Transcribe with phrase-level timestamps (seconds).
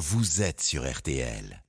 [0.00, 1.62] vous êtes sur RTL.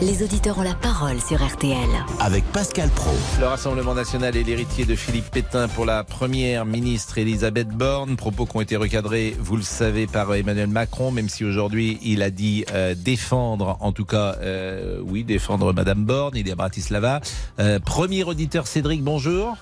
[0.00, 1.76] Les auditeurs ont la parole sur RTL.
[2.18, 3.10] Avec Pascal Pro.
[3.38, 8.16] Le Rassemblement national est l'héritier de Philippe Pétain pour la première ministre Elisabeth Borne.
[8.16, 12.22] Propos qui ont été recadrés, vous le savez, par Emmanuel Macron, même si aujourd'hui il
[12.22, 16.36] a dit euh, défendre, en tout cas, euh, oui, défendre Madame Borne.
[16.36, 17.20] Il est à Bratislava.
[17.60, 19.58] Euh, premier auditeur Cédric, bonjour.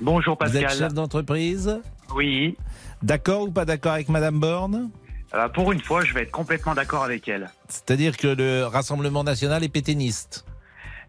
[0.00, 0.78] Bonjour Vous êtes Pascal.
[0.78, 1.80] chef d'entreprise.
[2.14, 2.56] Oui.
[3.02, 4.90] D'accord ou pas d'accord avec Madame Borne
[5.34, 7.50] Euh, pour une fois, je vais être complètement d'accord avec elle.
[7.68, 10.44] C'est-à-dire que le Rassemblement national est pétainiste.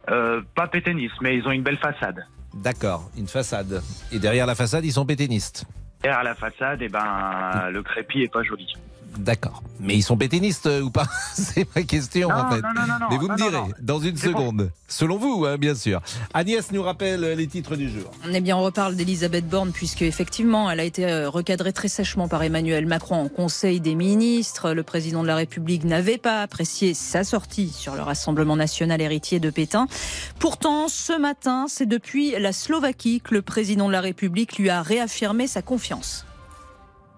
[0.09, 2.25] Euh, pas péténiste, mais ils ont une belle façade.
[2.53, 3.81] D'accord, une façade.
[4.11, 5.65] Et derrière la façade, ils sont pétainistes.
[6.01, 8.73] Derrière la façade, eh ben, le crépi est pas joli.
[9.17, 9.63] D'accord.
[9.79, 12.61] Mais ils sont pétainistes euh, ou pas C'est ma question Non, en fait.
[12.61, 13.69] non, non, non, non, Mais vous me direz non.
[13.81, 14.71] dans une seconde.
[14.87, 16.01] Selon vous, hein, bien sûr.
[16.33, 18.11] Agnès nous rappelle euh, les titres du jour.
[18.31, 22.27] Eh bien, on reparle d'Elisabeth Borne puisque effectivement, elle a été euh, recadrée très sèchement
[22.27, 24.71] par Emmanuel Macron en Conseil des ministres.
[24.71, 29.39] Le président de la République n'avait pas apprécié sa sortie sur le Rassemblement national héritier
[29.39, 29.87] de Pétain.
[30.39, 34.81] Pourtant, ce matin, c'est depuis la Slovaquie que le président de la République lui a
[34.81, 36.25] réaffirmé sa confiance.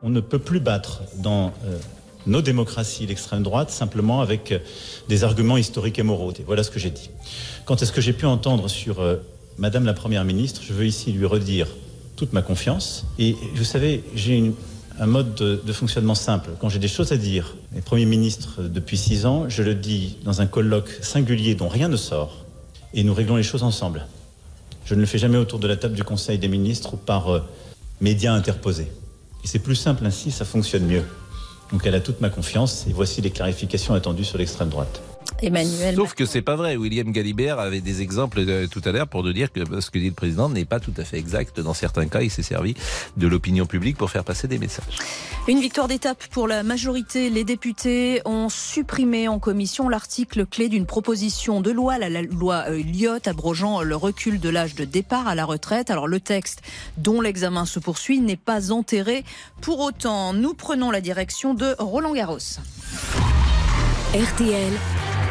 [0.04, 1.78] On ne peut plus battre dans euh,
[2.28, 4.60] nos démocraties l'extrême droite simplement avec euh,
[5.08, 6.32] des arguments historiques et moraux.
[6.34, 7.10] Et voilà ce que j'ai dit.
[7.66, 9.16] Quant à ce que j'ai pu entendre sur euh,
[9.58, 11.68] Madame la Première ministre, je veux ici lui redire
[12.16, 13.06] toute ma confiance.
[13.18, 14.52] Et vous savez, j'ai
[15.00, 16.50] un mode de, fonctionnement simple.
[16.60, 19.74] Quand j'ai des choses à dire, les Premier ministre euh, depuis six ans, je le
[19.74, 22.46] dis dans un colloque singulier dont rien ne sort,
[22.94, 24.06] et nous réglons les choses ensemble.
[24.86, 27.44] Je ne le fais jamais autour de la table du Conseil des ministres ou par
[28.00, 28.88] médias interposés.
[29.44, 31.04] Et c'est plus simple ainsi, ça fonctionne mieux.
[31.72, 35.02] Donc elle a toute ma confiance et voici les clarifications attendues sur l'extrême droite.
[35.42, 36.76] Emmanuel Sauf que c'est pas vrai.
[36.76, 40.00] William Galibert avait des exemples euh, tout à l'heure pour nous dire que ce que
[40.00, 41.60] dit le président n'est pas tout à fait exact.
[41.60, 42.76] Dans certains cas, il s'est servi
[43.16, 44.98] de l'opinion publique pour faire passer des messages.
[45.48, 47.30] Une victoire d'étape pour la majorité.
[47.30, 52.66] Les députés ont supprimé en commission l'article clé d'une proposition de loi, la la loi
[52.70, 55.90] euh, Lyotte, abrogeant le recul de l'âge de départ à la retraite.
[55.90, 56.62] Alors le texte
[56.98, 59.24] dont l'examen se poursuit n'est pas enterré.
[59.62, 62.38] Pour autant, nous prenons la direction de Roland Garros.
[64.14, 64.74] RTL,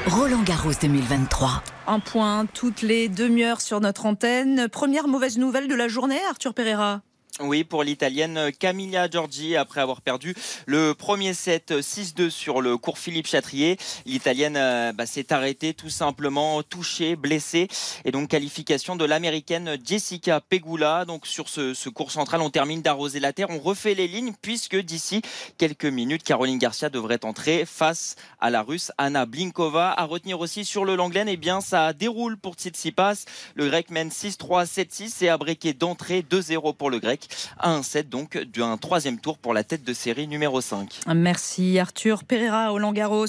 [0.06, 1.64] Roland Garros 2023.
[1.88, 4.68] Un point toutes les demi-heures sur notre antenne.
[4.68, 7.02] Première mauvaise nouvelle de la journée, Arthur Pereira.
[7.40, 12.96] Oui, pour l'italienne Camilla Giorgi, après avoir perdu le premier set 6-2 sur le cours
[12.96, 13.76] Philippe Chatrier,
[14.06, 17.68] l'italienne euh, bah, s'est arrêtée tout simplement touchée, blessée,
[18.06, 21.04] et donc qualification de l'américaine Jessica Pegula.
[21.04, 24.32] Donc sur ce, ce cours central, on termine d'arroser la terre, on refait les lignes,
[24.40, 25.20] puisque d'ici
[25.58, 29.92] quelques minutes, Caroline Garcia devrait entrer face à la russe Anna Blinkova.
[29.92, 33.26] À retenir aussi sur le Langlaine, eh bien ça déroule pour Tsitsipas.
[33.56, 37.25] Le grec mène 6-3, 7-6 et a breaké d'entrée 2-0 pour le grec
[37.58, 41.00] à un set donc d'un troisième tour pour la tête de série numéro 5.
[41.14, 43.26] Merci Arthur Pereira, Roland Garros.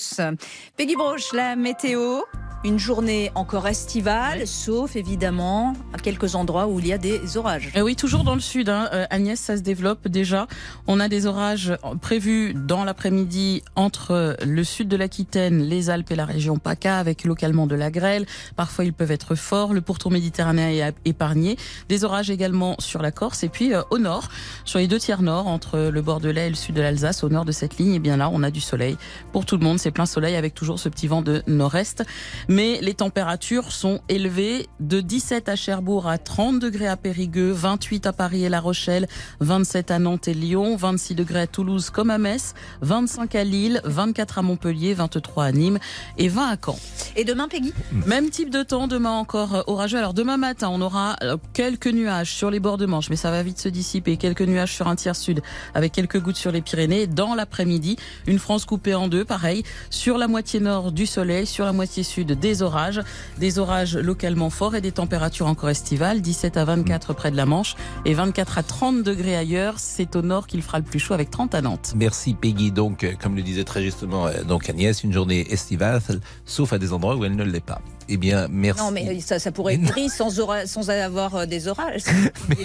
[0.75, 2.21] Peggy Broche, la météo.
[2.63, 7.71] Une journée encore estivale, sauf évidemment à quelques endroits où il y a des orages.
[7.75, 8.89] Euh, oui, toujours dans le sud, hein.
[8.93, 10.47] Euh, Agnès, ça se développe déjà.
[10.87, 16.15] On a des orages prévus dans l'après-midi entre le sud de l'Aquitaine, les Alpes et
[16.15, 18.25] la région PACA, avec localement de la grêle.
[18.55, 19.73] Parfois, ils peuvent être forts.
[19.73, 21.57] Le pourtour méditerranéen est épargné.
[21.89, 23.43] Des orages également sur la Corse.
[23.43, 24.29] Et puis, euh, au nord,
[24.65, 27.45] sur les deux tiers nord, entre le Bordelais et le sud de l'Alsace, au nord
[27.45, 28.97] de cette ligne, et bien là, on a du soleil.
[29.31, 32.03] Pour tout le monde, c'est plein soleil avec toujours ce petit vent de nord-est.
[32.47, 38.07] Mais les températures sont élevées de 17 à Cherbourg à 30 degrés à Périgueux, 28
[38.07, 39.07] à Paris et La Rochelle,
[39.41, 43.81] 27 à Nantes et Lyon, 26 degrés à Toulouse comme à Metz, 25 à Lille,
[43.83, 45.79] 24 à Montpellier, 23 à Nîmes
[46.17, 46.79] et 20 à Caen.
[47.17, 47.73] Et demain, Peggy?
[48.05, 49.97] Même type de temps, demain encore euh, orageux.
[49.97, 53.31] Alors demain matin, on aura euh, quelques nuages sur les bords de Manche, mais ça
[53.31, 54.15] va vite se dissiper.
[54.17, 55.41] Quelques nuages sur un tiers sud,
[55.73, 57.07] avec quelques gouttes sur les Pyrénées.
[57.07, 59.63] Dans l'après-midi, une France coupée en deux, pareil.
[59.89, 61.45] Sur la moitié nord, du soleil.
[61.45, 63.01] Sur la moitié sud, des orages.
[63.37, 66.21] Des orages localement forts et des températures encore estivales.
[66.21, 67.75] 17 à 24 près de la Manche
[68.05, 69.75] et 24 à 30 degrés ailleurs.
[69.77, 71.93] C'est au nord qu'il fera le plus chaud avec 30 à Nantes.
[71.95, 72.71] Merci Peggy.
[72.71, 76.01] Donc, euh, comme le disait très justement euh, donc Agnès, une journée estivale,
[76.45, 77.81] sauf à des endroits où elle ne l'est pas.
[78.09, 78.81] Eh bien, merci.
[78.81, 82.01] Non, mais ça, ça pourrait être gris sans, ora- sans avoir euh, des orages.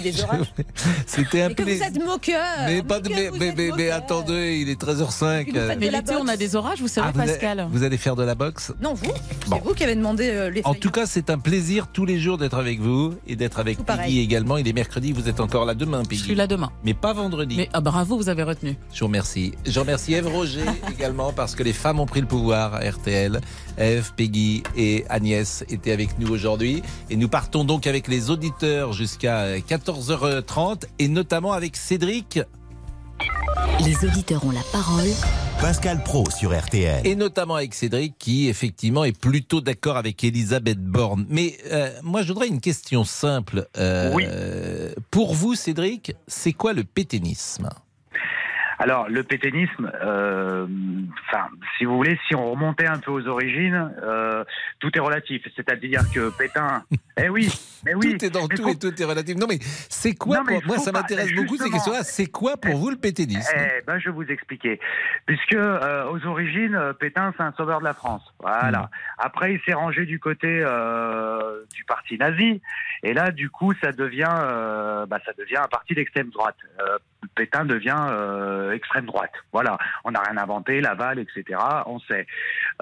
[1.05, 1.85] C'était un Mais que vous plaisir.
[1.87, 5.43] êtes moqueur Mais, pas de, mais, vous mais, attendez, il est 13h05.
[5.43, 7.67] Puis vous faites Mais l'été, on a des orages, vous savez, Ah, vous, allez, Pascal.
[7.71, 9.11] vous allez faire de la boxe Non, vous
[9.47, 9.57] Bon.
[9.57, 10.79] C'est vous qui avez demandé euh, les En feuilles.
[10.79, 13.83] tout cas, c'est un plaisir tous les jours d'être avec vous et d'être avec Tout
[13.83, 14.19] Peggy pareil.
[14.19, 14.57] également.
[14.57, 16.23] Il est mercredi, vous êtes encore là demain, Je Peggy.
[16.23, 16.71] suis là demain.
[16.85, 17.55] Mais pas vendredi.
[17.57, 18.77] Mais ah, bravo, vous avez retenu.
[18.93, 19.53] Je vous remercie.
[19.65, 23.41] Je remercie Eve Roger également parce que les femmes ont pris le pouvoir à RTL.
[23.77, 26.81] Eve, Peggy et Agnès étaient avec nous aujourd'hui.
[27.09, 32.39] Et nous partons donc avec les auditeurs jusqu'à 14h30 et notamment avec Cédric.
[33.83, 35.09] Les auditeurs ont la parole.
[35.59, 37.05] Pascal Pro sur RTL.
[37.05, 41.25] Et notamment avec Cédric qui effectivement est plutôt d'accord avec Elisabeth Borne.
[41.29, 43.67] Mais euh, moi je voudrais une question simple.
[43.77, 44.25] Euh, Oui.
[45.11, 47.69] Pour vous Cédric, c'est quoi le pétainisme
[48.83, 50.67] Alors, le pétainisme, euh,
[51.25, 51.47] enfin,
[51.77, 54.43] si vous voulez, si on remontait un peu aux origines, euh,
[54.79, 55.41] tout est relatif.
[55.55, 56.83] C'est-à-dire que Pétain,
[57.17, 57.47] eh oui,
[57.85, 58.17] mais oui.
[58.17, 59.37] Tout est dans mais tout et tout est relatif.
[59.37, 60.65] Non mais c'est quoi Non, mais pour...
[60.65, 62.03] Moi ça m'intéresse beaucoup ces questions-là.
[62.03, 64.81] C'est quoi pour vous le pétainisme Eh ben, je vais vous expliquer.
[65.27, 68.33] Puisque euh, aux origines, Pétain, c'est un sauveur de la France.
[68.41, 68.79] Voilà.
[68.79, 68.89] Mm.
[69.19, 70.61] Après, il s'est rangé du côté
[71.73, 72.61] du parti nazi,
[73.01, 74.35] et là, du coup, ça devient,
[75.07, 76.57] bah, ça devient un parti d'extrême droite.
[77.35, 79.31] Pétain devient euh, extrême droite.
[79.51, 79.77] Voilà.
[80.03, 81.59] On n'a rien inventé, Laval, etc.
[81.85, 82.27] On sait.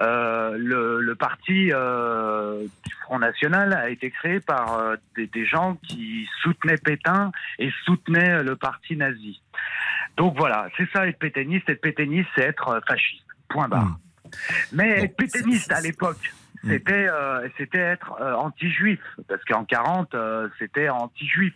[0.00, 4.80] Euh, le, le parti euh, du Front National a été créé par
[5.16, 9.40] des, des gens qui soutenaient Pétain et soutenaient le parti nazi.
[10.16, 11.68] Donc voilà, c'est ça être pétainiste.
[11.68, 13.24] Être pétainiste, c'est être fasciste.
[13.48, 13.84] Point barre.
[13.84, 13.96] Mm.
[14.72, 16.32] Mais Bon, être pétainiste à l'époque.
[16.64, 21.54] C'était euh, c'était être euh, anti-juif, parce qu'en 40, euh, c'était anti-juif.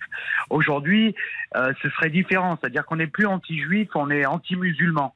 [0.50, 1.14] Aujourd'hui,
[1.54, 5.14] euh, ce serait différent, c'est-à-dire qu'on n'est plus anti-juif, on est anti-musulman.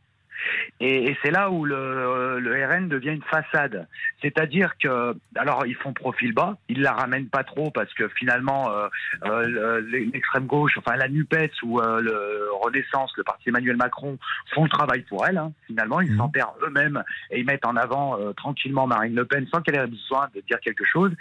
[0.80, 3.86] Et, et c'est là où le, le RN devient une façade.
[4.22, 8.70] C'est-à-dire que, alors ils font profil bas, ils la ramènent pas trop parce que finalement
[8.70, 8.88] euh,
[9.24, 14.18] euh, le- l'extrême gauche, enfin la Nupes ou euh, le Renaissance, le parti Emmanuel Macron
[14.54, 15.38] font le travail pour elle.
[15.38, 15.52] hein.
[15.66, 16.18] Finalement, ils Mhm.
[16.18, 19.86] s'enterrent eux-mêmes et ils mettent en avant euh, tranquillement Marine Le Pen sans qu'elle ait
[19.86, 21.12] besoin de dire quelque chose.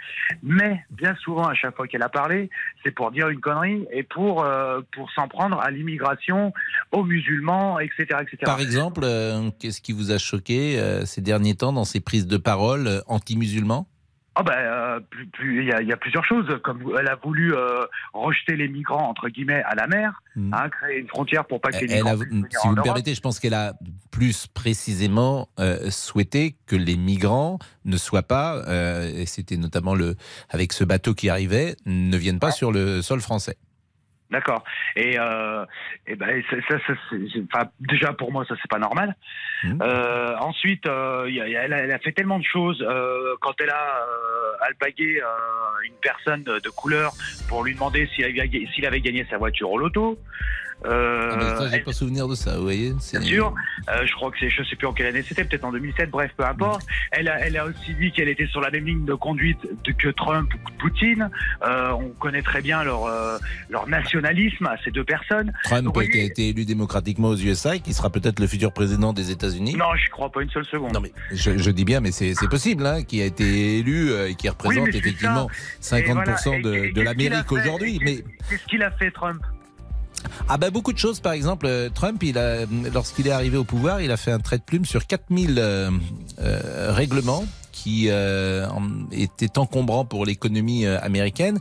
[0.42, 2.50] Mais bien souvent, à chaque fois qu'elle a parlé,
[2.84, 6.52] c'est pour dire une connerie et pour euh, pour s'en prendre à l'immigration,
[6.92, 8.38] aux musulmans, etc., etc.
[8.44, 9.04] Par exemple,
[9.58, 13.00] qu'est-ce qui vous a choqué euh, ces derniers temps dans ces prises de parole euh,
[13.06, 13.86] anti-musulmans?
[14.36, 15.00] Ah ben, euh,
[15.42, 16.46] il y, a- il y a plusieurs choses.
[16.62, 17.84] Comme elle a voulu euh,
[18.14, 20.54] rejeter les migrants entre guillemets à la mer, Mhm.
[20.54, 22.70] hein, créer une frontière pour pas que les Elle migrants a, puissent venir si en
[22.70, 23.74] vous me permettez, je pense qu'elle a
[24.12, 30.14] plus précisément euh, souhaité que les migrants ne soient pas, euh, et c'était notamment le
[30.48, 33.56] avec ce bateau qui arrivait, ne viennent pas sur le sol français.
[34.30, 34.62] D'accord.
[34.94, 35.64] Et, euh,
[36.06, 39.16] et ben, ça, ça, ça, c'est- c'est- enfin, déjà pour moi, ça c'est pas normal.
[39.64, 39.78] Mhm.
[39.82, 42.38] Euh, ensuite, euh, il y a- il y a- elle, a, elle a fait tellement
[42.38, 42.84] de choses.
[42.88, 45.26] Euh, quand elle a euh, alpagué euh,
[45.84, 47.14] une personne de, couleur
[47.48, 50.18] pour lui demander s'il avait, avait gagné sa voiture au loto.
[50.86, 52.92] Euh, Ah, mais ça, j'ai elle- pas souvenir de ça, vous voyez.
[52.92, 53.54] Bien sûr.
[53.88, 56.10] Euh, je crois que c'est, je sais plus en quelle année c'était, peut-être en 2007,
[56.10, 56.86] bref, peu importe.
[57.12, 59.92] Elle a, elle a aussi dit qu'elle était sur la même ligne de conduite de-
[59.92, 61.28] que Trump ou Poutine.
[61.66, 63.36] Euh, on connaît très bien leur, euh,
[63.68, 65.52] leur nationalisme à ces deux personnes.
[65.64, 69.12] Trump qui a été élu démocratiquement aux USA et qui sera peut-être le futur président
[69.12, 69.74] des États-Unis.
[69.76, 70.92] Non, je crois pas une seule seconde.
[70.94, 74.34] Non, mais je, je dis bien, mais c'est possible, hein, qui a été élu et
[74.34, 76.86] qui représente effectivement Et 50% voilà.
[76.86, 77.98] Et- de, l'Amérique aujourd'hui.
[78.02, 79.42] Mais Qu'est-ce qu'il a fait, Trump?
[80.48, 83.64] Ah bah beaucoup de choses, par exemple, euh, Trump, il a, lorsqu'il est arrivé au
[83.64, 85.90] pouvoir, il a fait un trait de plume sur 4000 euh,
[86.40, 91.58] euh, règlements qui euh, en- étaient encombrants pour l'économie euh, américaine.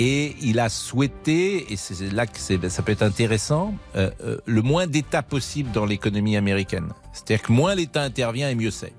[0.00, 4.62] Et il a souhaité, et c'est là que ça peut être intéressant, euh, euh, le
[4.62, 6.92] moins d'États possible dans l'économie américaine.
[7.12, 8.92] C'est-à-dire que moins l'État intervient et mieux c'est.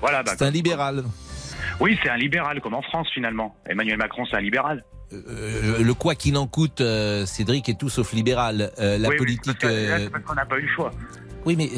[0.00, 0.22] Voilà.
[0.22, 1.04] bah, C'est un libéral.
[1.78, 3.54] Oui, c'est un libéral, comme en France finalement.
[3.68, 4.82] Emmanuel Macron, c'est un libéral.
[5.28, 8.72] Euh, le quoi qu'il en coûte, euh, Cédric est tout sauf libéral.
[8.78, 9.56] Euh, la Oui, politique.
[9.60, 10.90] c'est parce qu'on n'a pas eu le choix.
[11.46, 11.70] Oui, mais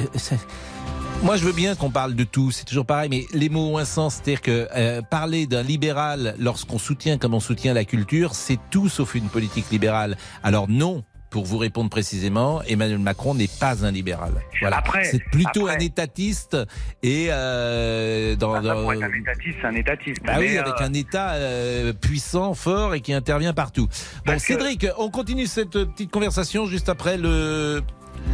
[1.23, 3.79] moi je veux bien qu'on parle de tout, c'est toujours pareil, mais les mots ont
[3.79, 4.15] un sens.
[4.17, 8.89] C'est-à-dire que euh, parler d'un libéral lorsqu'on soutient comme on soutient la culture, c'est tout
[8.89, 10.17] sauf une politique libérale.
[10.43, 11.03] Alors non.
[11.31, 14.33] Pour vous répondre précisément, Emmanuel Macron n'est pas un libéral.
[14.61, 16.57] Voilà, c'est plutôt après- un étatiste
[17.03, 20.21] et euh, dans, Ah, dans- pour être un étatiste, c'est un étatiste.
[20.25, 23.87] bah oui, euh, avec un État euh, puissant, fort et qui intervient partout.
[23.87, 27.83] Bon, Parce que- Cédric, on continue cette petite conversation juste après le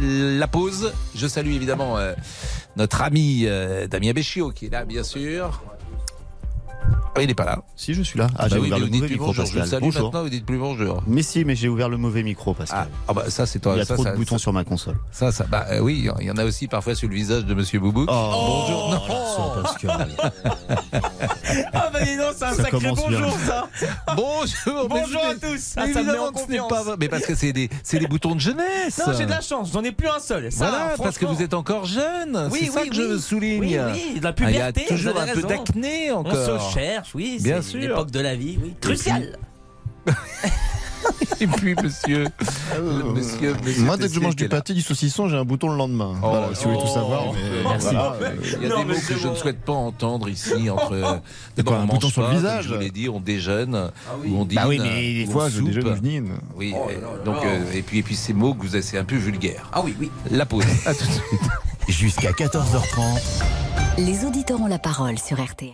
[0.01, 0.93] la pause.
[1.15, 2.13] Je salue évidemment euh,
[2.77, 5.61] notre ami euh, Damien Béchiot qui est là, bien sûr.
[7.15, 7.59] Ah, il n'est pas là.
[7.75, 8.27] Si, je suis là.
[8.35, 9.45] Ah, bah j'ai oui, ouvert mais le mauvais micro, bonjour.
[9.45, 9.67] Je Pascal.
[9.69, 10.03] salue Bonjour.
[10.05, 11.03] maintenant, vous dites plus bonjour.
[11.05, 12.87] Mais si, mais j'ai ouvert le mauvais micro, Pascal.
[12.91, 13.73] Ah, ah bah ça c'est toi.
[13.75, 14.95] Il y a ça, trop ça, de boutons ça, sur ma console.
[15.11, 17.53] ça, ça, bah euh, oui, il y en a aussi parfois sur le visage de
[17.53, 18.05] Monsieur Boubou.
[18.07, 18.89] Oh, bonjour.
[18.89, 19.13] Non.
[19.13, 20.07] Larson, Pascal.
[21.71, 23.19] Ah bah dis donc, c'est un Ça sacré commence bien.
[23.19, 23.67] bonjour ça
[24.15, 24.89] Bonjour.
[24.89, 26.95] Bonjour à tous Ah, mais Ça me met en confiance pas vrai.
[26.99, 28.99] Mais parce que c'est des, c'est des boutons de jeunesse.
[29.05, 30.51] Non, j'ai de la chance, j'en ai plus un seul.
[30.51, 32.49] Ça, Voilà, parce que vous êtes encore jeune.
[32.51, 33.59] Oui, c'est ça oui, que je souligne.
[33.61, 33.77] Oui,
[34.13, 34.85] oui, de la Ah, Il y a puberté.
[34.95, 36.33] toujours un peu d'acné encore.
[36.73, 37.79] Se cherche, oui, Bien c'est sûr.
[37.81, 38.73] l'époque de la vie, oui.
[38.81, 39.37] Crucial
[41.41, 42.27] Et puis, monsieur.
[42.75, 45.69] Euh, monsieur, monsieur Moi, dès que je mange du pâté, du saucisson, j'ai un bouton
[45.69, 46.13] le lendemain.
[46.23, 47.23] Oh, Voilà, si vous voulez tout oh, savoir.
[47.27, 47.87] oh, mais merci.
[47.91, 48.15] voilà.
[48.41, 50.93] Il y a Non, des mots que je ne souhaite pas entendre ici entre.
[50.93, 51.19] euh, un
[51.57, 53.91] on bouton mange sur le visage Je vous l'ai dit, on déjeune
[54.25, 54.59] ou on dîne.
[54.59, 56.29] Bah oui, mais des fois, je déjeune je dîne.
[56.55, 58.81] Oui, Oh euh, là donc euh, et puis et puis ces mots que vous avez,
[58.81, 59.69] c'est un peu vulgaire.
[59.73, 60.09] Ah oui, oui.
[60.31, 60.63] La pause.
[60.85, 61.41] À tout de suite.
[61.89, 63.19] Jusqu'à 14h30,
[63.97, 65.73] Les auditeurs ont la parole sur RTL.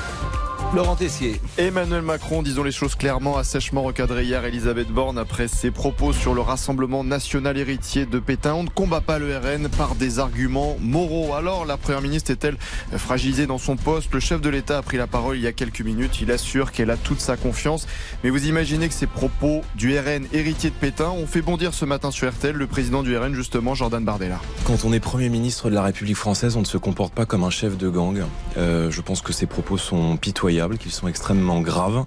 [0.73, 1.41] Laurent Tessier.
[1.57, 6.13] Emmanuel Macron, disons les choses clairement, a sèchement recadré hier Elisabeth Borne après ses propos
[6.13, 8.53] sur le Rassemblement national héritier de Pétain.
[8.53, 11.33] On ne combat pas le RN par des arguments moraux.
[11.33, 12.55] Alors, la Première ministre est-elle
[12.95, 14.13] fragilisée dans son poste?
[14.13, 16.21] Le chef de l'État a pris la parole il y a quelques minutes.
[16.21, 17.85] Il assure qu'elle a toute sa confiance.
[18.23, 21.83] Mais vous imaginez que ces propos du RN héritier de Pétain ont fait bondir ce
[21.83, 24.39] matin sur RTL le président du RN, justement, Jordan Bardella.
[24.63, 27.43] Quand on est Premier ministre de la République française, on ne se comporte pas comme
[27.43, 28.21] un chef de gang.
[28.57, 32.05] Euh, je pense que ces propos sont pitoyables, qu'ils sont extrêmement graves.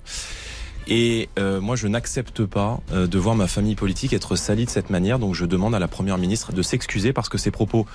[0.87, 4.71] Et euh, moi, je n'accepte pas euh, de voir ma famille politique être salie de
[4.71, 5.19] cette manière.
[5.19, 7.87] Donc, je demande à la Première ministre de s'excuser parce que ces propos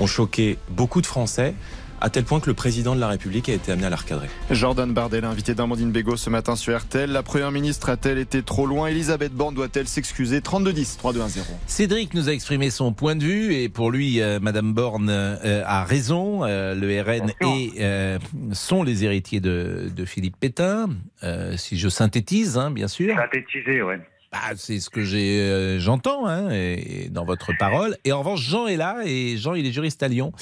[0.00, 1.54] ont choqué beaucoup de Français,
[2.00, 4.28] à tel point que le président de la République a été amené à la recadrer.
[4.50, 7.10] Jordan Bardella, invité d'Amandine Bégaud ce matin sur RTL.
[7.10, 8.86] La Première ministre a-t-elle été trop loin?
[8.88, 10.40] Elisabeth Borne doit-elle s'excuser?
[10.40, 11.40] 32-10, 3-2-1-0.
[11.66, 15.62] Cédric nous a exprimé son point de vue et pour lui, euh, Madame Borne euh,
[15.66, 16.44] a raison.
[16.44, 18.18] Euh, le RN et euh,
[18.52, 20.88] sont les héritiers de, de Philippe Pétain,
[21.22, 23.14] euh, si je synthétise, hein, bien sûr.
[23.16, 23.98] Synthétisé, ouais.
[24.30, 27.96] Bah, c'est ce que j'ai, euh, j'entends hein, et- et dans votre parole.
[28.04, 30.32] Et en revanche, Jean est là et Jean, il est juriste à Lyon.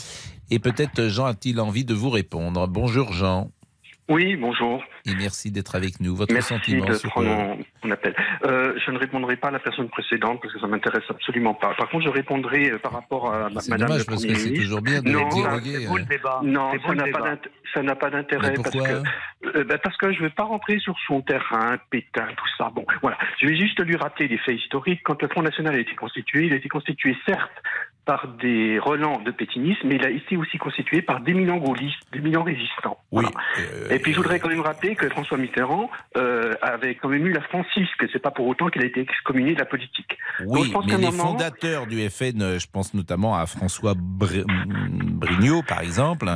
[0.51, 2.67] Et peut-être Jean a-t-il envie de vous répondre.
[2.69, 3.51] Bonjour Jean.
[4.09, 4.85] Oui, bonjour.
[5.05, 6.15] Et merci d'être avec nous.
[6.15, 8.15] Votre Merci sentiment de sur prendre mon, mon appel.
[8.45, 11.75] Euh, je ne répondrai pas à la personne précédente parce que ça m'intéresse absolument pas.
[11.75, 14.39] Par contre, je répondrai euh, par rapport à ma- Madame dommage le parce Premier que
[14.39, 14.65] c'est ministre.
[14.65, 15.97] toujours bien de non, dialoguer, euh.
[15.99, 16.41] le débat.
[16.45, 17.21] Non, ça n'a pas débat.
[17.35, 18.89] d'int- ça n'a pas d'intérêt Mais parce pourquoi
[19.43, 22.49] que euh, ben, parce que je ne veux pas rentrer sur son terrain, Pétain, tout
[22.57, 22.71] ça.
[22.73, 23.19] Bon, voilà.
[23.43, 25.01] Je vais juste lui rappeler des faits historiques.
[25.05, 27.51] Quand le Front National a été constitué, il a été constitué certes
[28.07, 32.45] par des relents de pétinisme, mais il a été aussi constitué par d'éminents gaullistes, d'éminents
[32.45, 32.99] résistants.
[33.13, 33.25] Oui.
[33.25, 33.93] Voilà.
[33.95, 37.33] Et puis je voudrais quand même rappeler que François Mitterrand euh, avait quand même eu
[37.33, 38.07] la francisque.
[38.13, 40.17] C'est pas pour autant qu'il a été excommunié de la politique.
[40.47, 45.63] Oui, mais les moment- fondateurs du FN, euh, je pense notamment à François Br- Brignot,
[45.63, 46.29] par exemple,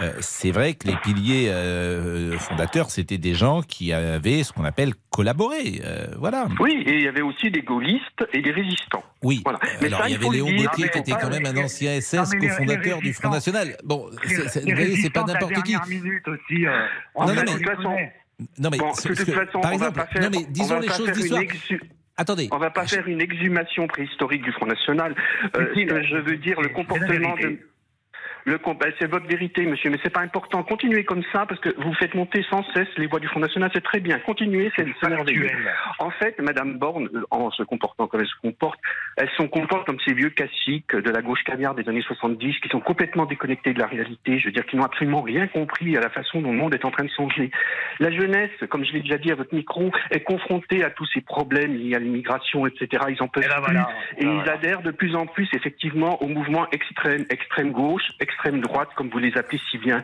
[0.00, 4.64] euh, c'est vrai que les piliers euh, fondateurs, c'était des gens qui avaient ce qu'on
[4.64, 5.80] appelle collaboré.
[5.84, 6.46] euh, voilà.
[6.60, 9.04] Oui, et il y avait aussi des gaullistes et des résistants.
[9.22, 9.40] Oui.
[9.44, 9.58] Voilà.
[9.64, 10.46] Euh, Mais Alors, ça, il y avait Léon.
[10.50, 13.76] Gauthier qui était faut quand pas- même un ancien SS, cofondateur les du Front National.
[13.84, 15.72] Bon, vous voyez, c'est pas n'importe qui.
[15.72, 16.66] dernière minute aussi.
[16.66, 18.10] euh, Non, mais-
[18.58, 20.80] Non, bon, de toute façon, par on va pas faire, non, mais on disons va
[20.80, 21.40] les pas choses d'histoire.
[21.42, 21.80] exu-
[22.16, 22.48] Attendez.
[22.52, 25.14] On va pas faire une exhumation préhistorique du Front National.
[25.56, 27.58] Euh, ce que je veux dire, le comportement de...
[28.46, 30.62] Le ben, c'est votre vérité, monsieur, mais c'est pas important.
[30.64, 33.70] Continuez comme ça parce que vous faites monter sans cesse les voix du Front National.
[33.72, 34.18] C'est très bien.
[34.18, 35.48] Continuez, c'est merveilleux.
[35.98, 38.78] En fait, Madame Borne, euh, en se comportant comme elle se comporte,
[39.16, 42.68] elle se comporte comme ces vieux classiques de la gauche caviar des années 70 qui
[42.68, 44.38] sont complètement déconnectés de la réalité.
[44.38, 46.84] Je veux dire, qui n'ont absolument rien compris à la façon dont le monde est
[46.84, 47.50] en train de changer.
[48.00, 51.20] La jeunesse, comme je l'ai déjà dit à votre micro, est confrontée à tous ces
[51.20, 53.04] problèmes liés à l'immigration, etc.
[53.08, 53.64] Ils en peuvent Et là, plus.
[53.72, 53.88] voilà.
[54.18, 54.52] Et Là, ils voilà.
[54.54, 59.18] adhèrent de plus en plus, effectivement, au mouvement extrême, extrême gauche, extrême droite, comme vous
[59.18, 60.02] les appelez si bien.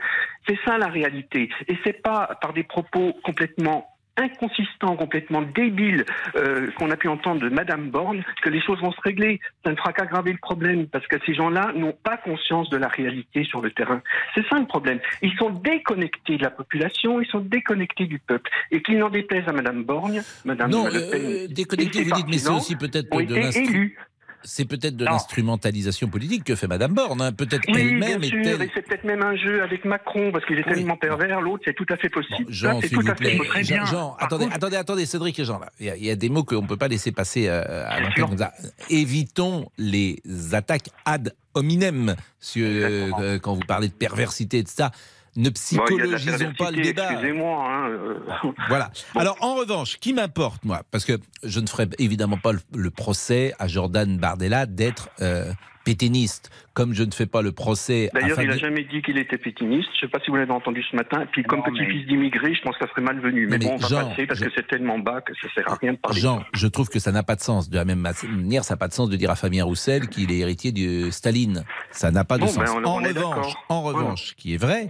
[0.49, 1.50] C'est ça la réalité.
[1.69, 3.87] Et c'est pas par des propos complètement
[4.21, 6.05] inconsistants, complètement débiles
[6.37, 9.41] euh, qu'on a pu entendre de Madame Borne que les choses vont se régler.
[9.65, 12.89] Ça ne fera qu'aggraver le problème parce que ces gens-là n'ont pas conscience de la
[12.89, 14.03] réalité sur le terrain.
[14.35, 15.00] C'est ça le problème.
[15.23, 18.50] Ils sont déconnectés de la population, ils sont déconnectés du peuple.
[18.71, 22.05] Et qu'il n'en déplaise à Madame Borne, Madame Non, Le Pen euh, et déconnecté, ses
[22.05, 23.99] vous dites, mais c'est aussi peut-être de été l'instru- élus.
[24.43, 27.21] C'est peut-être de l'instrumentalisation politique que fait Madame Borne.
[27.21, 27.33] hein.
[27.33, 30.59] Peut-être Oui, elle-même bien sûr, et c'est peut-être même un jeu avec Macron, parce qu'il
[30.59, 30.75] est Oui.
[30.75, 32.47] tellement pervers, l'autre, c'est tout à fait possible.
[32.51, 33.39] Jean, Ça, c'est s'il tout vous à fait plaît.
[33.47, 33.85] Très Jean, bien.
[33.87, 35.71] Jean, attendez, contre- attendez, attendez, Cédric et Jean, là.
[35.79, 37.85] Il y, a, il y a des mots qu'on ne peut pas laisser passer euh,
[37.87, 38.53] à l'antenne comme ça.
[38.89, 40.19] Évitons les
[40.53, 44.91] attaques ad hominem, sur, euh, euh, quand vous parlez de perversité et de ça.
[45.37, 47.13] Ne Bon, psychologisons pas le débat.
[47.13, 47.65] Excusez-moi.
[47.69, 48.19] Hein, euh,
[48.69, 48.91] Voilà.
[49.15, 52.91] Alors, en revanche, qui m'importe, moi, parce que je ne ferai évidemment pas le, le
[52.91, 55.53] procès à Jordan Bardella d'être euh,
[55.85, 59.17] pétainiste, comme je ne fais pas le procès à D'ailleurs, il n'a jamais dit qu'il
[59.19, 59.89] était pétiniste.
[59.95, 61.23] Je ne sais pas si vous l'avez entendu ce matin.
[61.23, 63.47] Et puis, comme petit-fils d'immigré, je pense que ça serait malvenu.
[63.47, 65.49] Mais, mais bon, on va Jean, passer parce je- que c'est tellement bas que ça
[65.55, 66.21] sert à rien de parler.
[66.21, 67.71] Jean, je trouve que ça n'a pas de sens.
[67.71, 70.31] De la même manière, ça n'a pas de sens de dire à Fabien Roussel qu'il
[70.33, 71.65] est héritier de Staline.
[71.93, 72.59] Ça n'a pas de Bon, sens.
[72.65, 74.89] ben, on- en on revanche, en revanche, qui est vrai,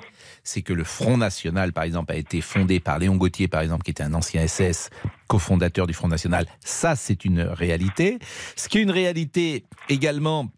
[0.51, 3.85] c'est que le Front National, par exemple, a été fondé par Léon Gauthier, par exemple,
[3.85, 4.91] qui était un ancien SS,
[5.29, 6.47] cofondateur du Front National.
[6.65, 8.19] Ça, c'est une réalité.
[8.57, 10.49] Ce qui est une réalité également,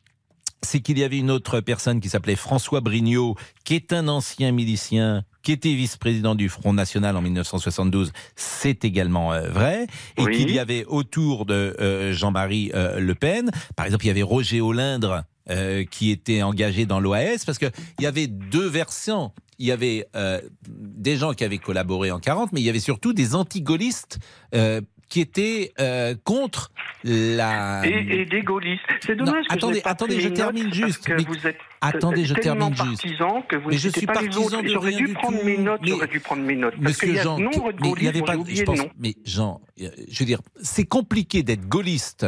[0.63, 4.51] c'est qu'il y avait une autre personne qui s'appelait François Brignot, qui est un ancien
[4.53, 10.37] milicien qui était vice-président du Front National en 1972, c'est également euh, vrai, et Oui.
[10.37, 14.23] qu'il y avait autour de euh, Jean-Marie euh, Le Pen, par exemple, il y avait
[14.23, 17.71] Roger Olindre euh, qui était engagé dans l'OAS, parce qu'il
[18.01, 19.35] y avait deux versants.
[19.59, 22.81] Il y avait euh, des gens qui avaient collaboré en 40, mais il y avait
[22.81, 24.19] surtout des anti-gaullistes
[24.55, 26.73] euh, qui étaient euh, contre
[27.05, 27.83] la...
[27.87, 28.83] Et, et des gaullistes.
[29.05, 31.05] C'est Non, dommage que attendez, je pas attendez, je termine juste.
[31.07, 33.03] Parce Mais- que vous êtes attendez, je termine juste.
[33.03, 35.45] partisan que vous Mais je suis pas partisan de J'aurais rien dû du prendre tout.
[35.47, 35.81] mes notes.
[35.83, 36.75] Mais- J'aurais dû prendre mes notes.
[36.83, 37.51] Parce Monsieur Jean, mais
[37.97, 38.37] il n'y avait pas.
[38.49, 42.27] Je pense, mais Jean, euh, je veux dire, c'est compliqué d'être gaulliste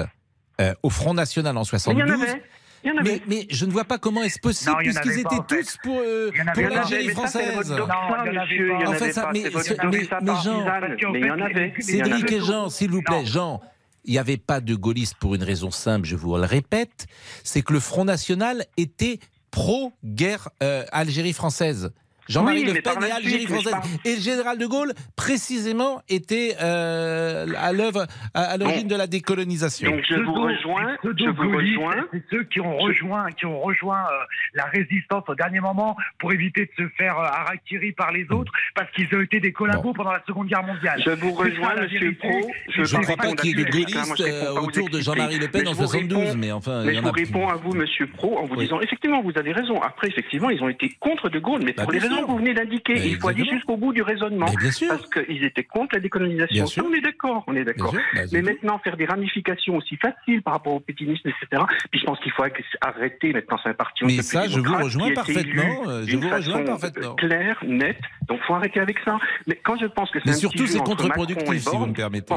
[0.61, 2.11] euh, au Front National en Mais il y 72.
[2.11, 2.43] en avait.
[2.91, 3.03] Avait.
[3.03, 6.31] Mais, mais je ne vois pas comment est-ce possible, puisqu'ils étaient pas, tous pour, euh,
[6.55, 7.55] pour l'Algérie française.
[7.55, 8.91] votre doxa, Non, il y en avait pas.
[8.91, 9.43] Enfin, ça, mais-
[9.91, 10.65] mais- Jean-
[11.13, 11.73] Mais il y en avait.
[11.81, 13.25] Cédric et Jean, s'il vous plaît.
[13.27, 13.61] Jean,
[14.05, 17.07] il n'y avait pas de gaullistes pour une raison simple, je vous le répète,
[17.43, 19.19] c'est que le Front National était
[19.51, 21.93] pro-guerre euh, Algérie française.
[22.29, 23.73] Jean-Marie Oui, Le Pen et Algérie suite, mais je française.
[23.73, 29.07] parle- Et le général de Gaulle, précisément, était euh, à l'œuvre, à, l'origine de la
[29.07, 29.91] décolonisation.
[29.91, 30.97] Donc je vous rejoins.
[31.03, 32.05] Je vous rejoins.
[32.13, 36.33] C'est ceux qui ont rejoint, qui ont rejoint euh, la résistance au dernier moment pour
[36.33, 39.93] éviter de se faire euh, harakiri par les autres parce qu'ils ont été des collabos
[39.93, 41.03] pendant la Seconde Guerre mondiale.
[41.05, 42.15] Je vous ça, rejoins, la Monsieur.
[42.15, 42.51] Pro.
[42.69, 44.89] Je ne crois pas qu'il y ait de d'actualité, hein, moi, gaullistes réponds euh, autour
[44.91, 45.01] de.
[45.01, 47.57] Jean-Marie Le Pen en je vous 72, réponds- mais enfin, Mais je vous réponds à
[47.57, 49.81] vous, Monsieur Pro, en vous disant effectivement, vous avez raison.
[49.83, 52.27] Après, effectivement, ils ont été contre De Gaulle, mais Bah, pour les bien sûr.
[52.27, 54.47] que vous venez d'indiquer, il faut aller jusqu'au bout du raisonnement.
[54.59, 54.89] Bien sûr.
[54.89, 56.67] Parce qu'ils étaient contre la décolonisation.
[56.67, 57.95] Ça, on est d'accord, on est d'accord.
[58.15, 61.63] bah, Mais maintenant, faire des ramifications aussi faciles par rapport au pétinisme, etc.
[61.91, 62.45] Puis je pense qu'il faut
[62.81, 66.65] arrêter maintenant, c'est un parti Mais ça, je vous rejoins parfaitement, euh, je vous rejoins
[66.65, 67.15] parfaitement.
[67.15, 68.01] Claire, nette.
[68.29, 69.19] Donc, faut arrêter avec ça.
[69.47, 72.35] Mais quand je pense que c'est surtout, c'est contre-productif, si vous me permettez.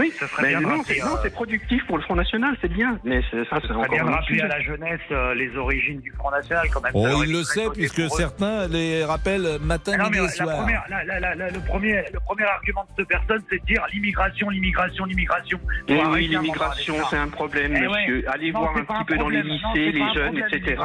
[0.00, 2.72] Oui, Ça serait mais bien non, c'est euh, c'est productif pour le Front National, c'est
[2.72, 2.98] bien.
[3.04, 6.00] Mais c'est- ça, c'est Ça encore bien de rappeler à la jeunesse euh, les origines
[6.00, 6.92] du Front National quand même.
[6.94, 10.56] Oh, il le sait, puisque certains les rappellent matin, non, mais midi et la soir.
[10.62, 13.66] première, la- la- la- la- le, premier, le premier argument de cette personne, c'est de
[13.66, 15.60] dire l'immigration, l'immigration, l'immigration.
[15.88, 18.00] Eh oui, l'immigration, c'est un problème, Eh ouais.
[18.00, 18.24] monsieur.
[18.32, 20.76] Allez Non, voir un petit peu dans les lycées, les un jeunes, etc.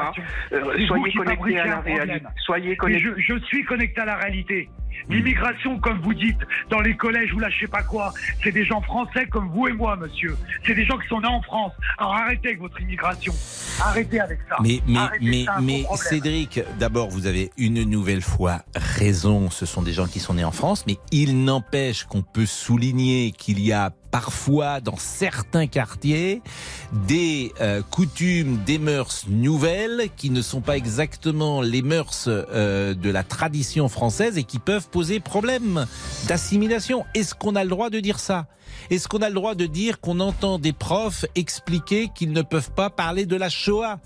[0.52, 2.26] Euh, soyez connectés à la réalité.
[2.46, 3.14] Soyez connectés.
[3.18, 4.70] je suis connecté à la réalité.
[5.10, 8.66] L'immigration, comme vous dites, dans les collèges ou là, je sais pas quoi, c'est des
[8.66, 10.36] gens français comme vous et moi, monsieur.
[10.66, 11.74] C'est des gens qui sont nés en France.
[11.98, 13.34] Alors arrêtez avec votre immigration.
[13.82, 14.58] Arrêtez avec ça.
[14.62, 15.86] Mais, mais, Arrêtez, mais, un mais.
[15.96, 19.50] Cédric, d'abord, vous avez une nouvelle fois raison.
[19.50, 23.32] Ce sont des gens qui sont nés en France, mais il n'empêche qu'on peut souligner
[23.32, 26.42] qu'il y a parfois dans certains quartiers
[26.94, 33.10] des euh, coutumes, des mœurs nouvelles qui ne sont pas exactement les mœurs euh, de
[33.10, 35.86] la tradition française et qui peuvent poser problème
[36.30, 37.04] d'assimilation.
[37.14, 38.48] Est-ce qu'on a le droit de dire ça?
[38.90, 42.72] Est-ce qu'on a le droit de dire qu'on entend des profs expliquer qu'ils ne peuvent
[42.72, 44.00] pas parler de la Shoah?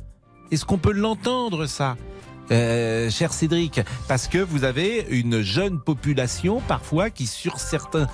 [0.49, 1.97] Est-ce qu'on peut l'entendre ça?
[2.51, 8.07] Euh, cher Cédric, parce que vous avez une jeune population parfois qui sur certains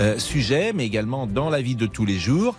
[0.00, 2.56] euh, sujets, mais également dans la vie de tous les jours,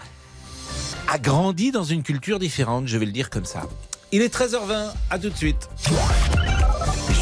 [1.08, 3.64] a grandi dans une culture différente, je vais le dire comme ça.
[4.12, 5.70] Il est 13h20, à tout de suite.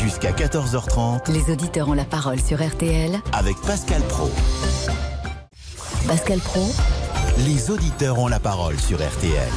[0.02, 3.20] Jusqu'à 14h30 Les auditeurs ont la parole sur RTL.
[3.32, 4.30] avec Pascal Pro.
[6.08, 6.72] Pascal Pro,
[7.46, 9.50] Les auditeurs ont la parole sur RTL.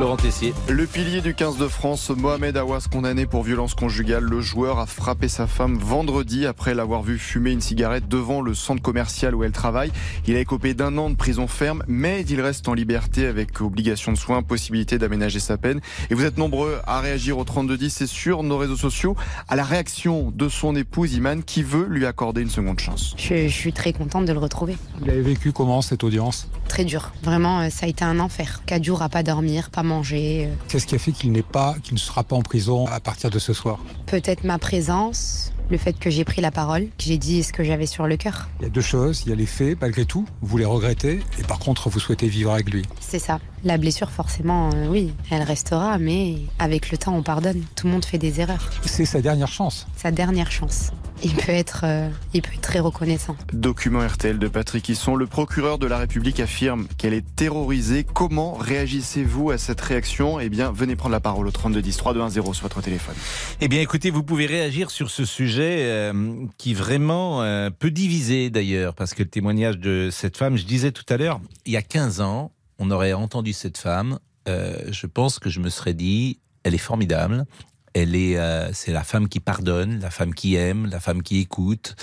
[0.00, 0.54] Laurent Tessier.
[0.66, 4.24] Le pilier du 15 de France, Mohamed Awas, condamné pour violence conjugale.
[4.24, 8.54] Le joueur a frappé sa femme vendredi après l'avoir vu fumer une cigarette devant le
[8.54, 9.92] centre commercial où elle travaille.
[10.26, 14.10] Il a écopé d'un an de prison ferme, mais il reste en liberté avec obligation
[14.12, 15.82] de soins, possibilité d'aménager sa peine.
[16.08, 19.16] Et vous êtes nombreux à réagir au 3210 et sur nos réseaux sociaux
[19.48, 23.14] à la réaction de son épouse Iman qui veut lui accorder une seconde chance.
[23.18, 24.78] Je, je suis très contente de le retrouver.
[24.98, 26.48] Vous avez vécu comment cette audience?
[26.68, 27.12] Très dur.
[27.22, 28.62] Vraiment, euh, ça a été un enfer.
[28.64, 30.46] Quatre jours à pas dormir, pas manger.
[30.46, 33.00] euh, Qu'est-ce qui a fait qu'il n'est pas, qu'il ne sera pas en prison à
[33.00, 33.78] partir de ce soir?
[34.06, 37.62] Peut-être ma présence, le fait que j'ai pris la parole, que j'ai dit ce que
[37.64, 38.48] j'avais sur le cœur.
[38.60, 39.22] Il y a deux choses.
[39.26, 40.24] Il y a les faits, malgré tout.
[40.42, 41.20] Vous les regrettez.
[41.38, 42.82] Et par contre, vous souhaitez vivre avec lui.
[43.00, 43.38] C'est ça.
[43.62, 47.62] La blessure, forcément, euh, oui, elle restera, mais avec le temps, on pardonne.
[47.76, 48.70] Tout le monde fait des erreurs.
[48.86, 49.86] C'est sa dernière chance.
[49.96, 50.92] Sa dernière chance.
[51.22, 53.36] Il peut être, euh, il peut être très reconnaissant.
[53.52, 55.16] Document RTL de Patrick Hisson.
[55.16, 58.04] Le procureur de la République affirme qu'elle est terrorisée.
[58.04, 60.40] Comment réagissez-vous à cette réaction?
[60.40, 63.14] Eh bien, venez prendre la parole au 3210 3210 sur votre téléphone.
[63.60, 68.48] Eh bien, écoutez, vous pouvez réagir sur ce sujet euh, qui vraiment euh, peut diviser
[68.48, 71.76] d'ailleurs, parce que le témoignage de cette femme, je disais tout à l'heure, il y
[71.76, 75.94] a 15 ans, on aurait entendu cette femme, euh, je pense que je me serais
[75.94, 77.44] dit, elle est formidable.
[77.92, 81.40] Elle est, euh, c'est la femme qui pardonne, la femme qui aime, la femme qui
[81.40, 81.94] écoute.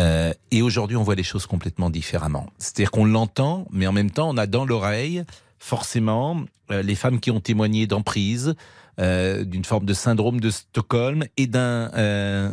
[0.00, 2.46] Euh, et aujourd'hui, on voit les choses complètement différemment.
[2.58, 5.24] C'est-à-dire qu'on l'entend, mais en même temps, on a dans l'oreille
[5.58, 8.54] forcément euh, les femmes qui ont témoigné d'emprise,
[9.00, 12.52] euh, d'une forme de syndrome de Stockholm et d'un euh,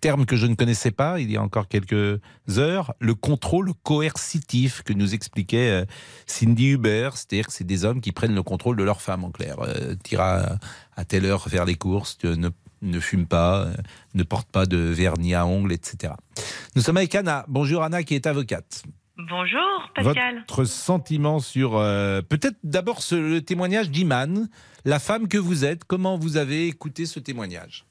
[0.00, 2.20] terme que je ne connaissais pas il y a encore quelques
[2.56, 5.86] heures, le contrôle coercitif que nous expliquait
[6.26, 9.30] Cindy Huber, c'est-à-dire que c'est des hommes qui prennent le contrôle de leur femme en
[9.30, 9.56] clair.
[10.02, 10.56] T'iras
[10.96, 12.50] à telle heure faire les courses, ne,
[12.82, 13.68] ne fume pas,
[14.14, 16.14] ne porte pas de vernis à ongles, etc.
[16.76, 17.44] Nous sommes avec Anna.
[17.48, 18.82] Bonjour Anna qui est avocate.
[19.28, 20.36] Bonjour Pascal.
[20.48, 24.48] Votre sentiment sur euh, peut-être d'abord ce- le témoignage d'Iman,
[24.84, 25.84] la femme que vous êtes.
[25.84, 27.84] Comment vous avez écouté ce témoignage?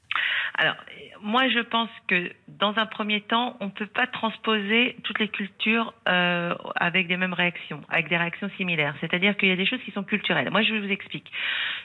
[0.54, 0.76] Alors,
[1.22, 5.28] moi je pense que dans un premier temps, on ne peut pas transposer toutes les
[5.28, 8.94] cultures euh, avec des mêmes réactions, avec des réactions similaires.
[9.00, 10.50] C'est-à-dire qu'il y a des choses qui sont culturelles.
[10.50, 11.30] Moi je vous explique.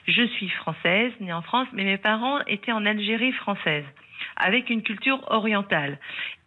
[0.08, 3.84] Je suis française, née en France, mais mes parents étaient en Algérie française
[4.36, 5.98] avec une culture orientale.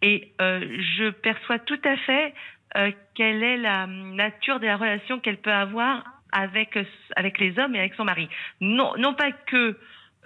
[0.02, 0.60] Et euh,
[0.98, 2.34] je perçois tout à fait
[2.76, 6.78] euh, quelle est la nature de la relation qu'elle peut avoir avec,
[7.16, 8.28] avec les hommes et avec son mari.
[8.60, 9.76] Non, non pas que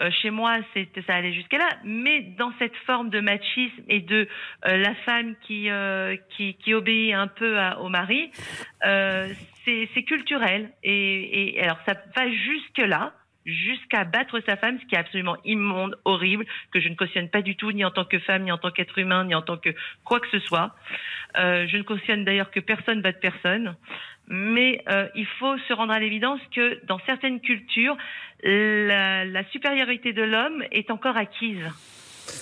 [0.00, 4.28] euh, chez moi ça allait jusqu'à là, mais dans cette forme de machisme et de
[4.66, 8.30] euh, la femme qui, euh, qui, qui obéit un peu à- au mari,
[8.84, 9.32] euh,
[9.64, 10.70] c'est culturel.
[10.82, 13.12] Et, et alors ça va jusque-là
[13.44, 17.42] jusqu'à battre sa femme, ce qui est absolument immonde, horrible, que je ne cautionne pas
[17.42, 19.56] du tout, ni en tant que femme, ni en tant qu'être humain, ni en tant
[19.56, 19.70] que
[20.04, 20.74] quoi que ce soit.
[21.36, 23.76] Euh, je ne cautionne d'ailleurs que personne batte personne.
[24.28, 27.96] Mais euh, il faut se rendre à l'évidence que dans certaines cultures,
[28.42, 31.62] la, la supériorité de l'homme est encore acquise.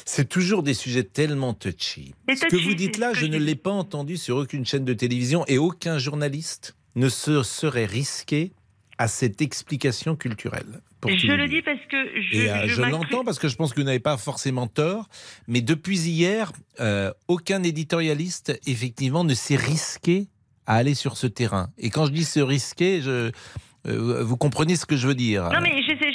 [0.06, 2.14] C'est toujours des sujets tellement touchy.
[2.28, 4.84] C'est Ce que touchy, vous dites là, je ne l'ai pas entendu sur aucune chaîne
[4.84, 8.52] de télévision et aucun journaliste ne se serait risqué
[9.02, 10.80] à cette explication culturelle.
[11.08, 11.96] Je le dis parce que
[12.30, 15.08] je, Et euh, je l'entends parce que je pense que vous n'avez pas forcément tort,
[15.48, 20.28] mais depuis hier, euh, aucun éditorialiste, effectivement, ne s'est risqué
[20.66, 21.70] à aller sur ce terrain.
[21.78, 23.32] Et quand je dis se risquer, je,
[23.88, 25.50] euh, vous comprenez ce que je veux dire.
[25.52, 26.11] Non, mais je sais-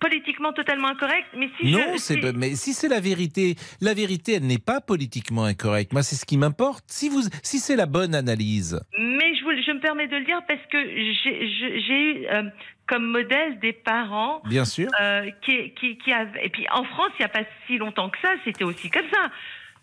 [0.00, 1.26] politiquement totalement incorrect.
[1.36, 4.46] Mais si Non, je, c'est si- pas- mais si c'est la vérité, la vérité, elle
[4.46, 5.92] n'est pas politiquement incorrecte.
[5.92, 6.84] Moi, c'est ce qui m'importe.
[6.86, 10.24] Si vous, si c'est la bonne analyse, Mais je, vous- je me permets de le
[10.24, 12.42] dire parce que j'ai eu euh,
[12.86, 14.88] comme modèle des parents bien sûr.
[15.00, 16.46] euh, qui, qui, qui avaient.
[16.46, 19.06] Et puis en France, il n'y a pas si longtemps que ça, c'était aussi comme
[19.12, 19.30] ça.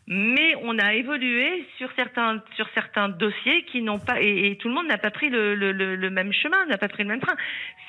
[0.07, 4.21] Mais on a évolué sur certains, sur certains dossiers qui n'ont pas.
[4.21, 7.01] Et, et tout le monde n'a pas pris le, le, même chemin, n'a pas pris
[7.03, 7.35] le même train.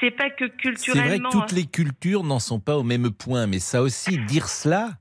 [0.01, 1.29] C'est pas que C'est vrai culturellement.
[1.29, 4.93] que toutes les cultures n'en sont pas au même point, mais ça aussi, dire cela,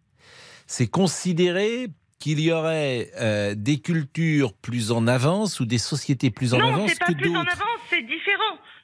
[0.68, 1.88] c'est considérer
[2.20, 6.68] qu'il y aurait euh, des cultures plus en avance ou des sociétés plus en non,
[6.74, 7.54] avance c'est pas que plus en d'autres.
[7.54, 8.35] avance, c'est différent.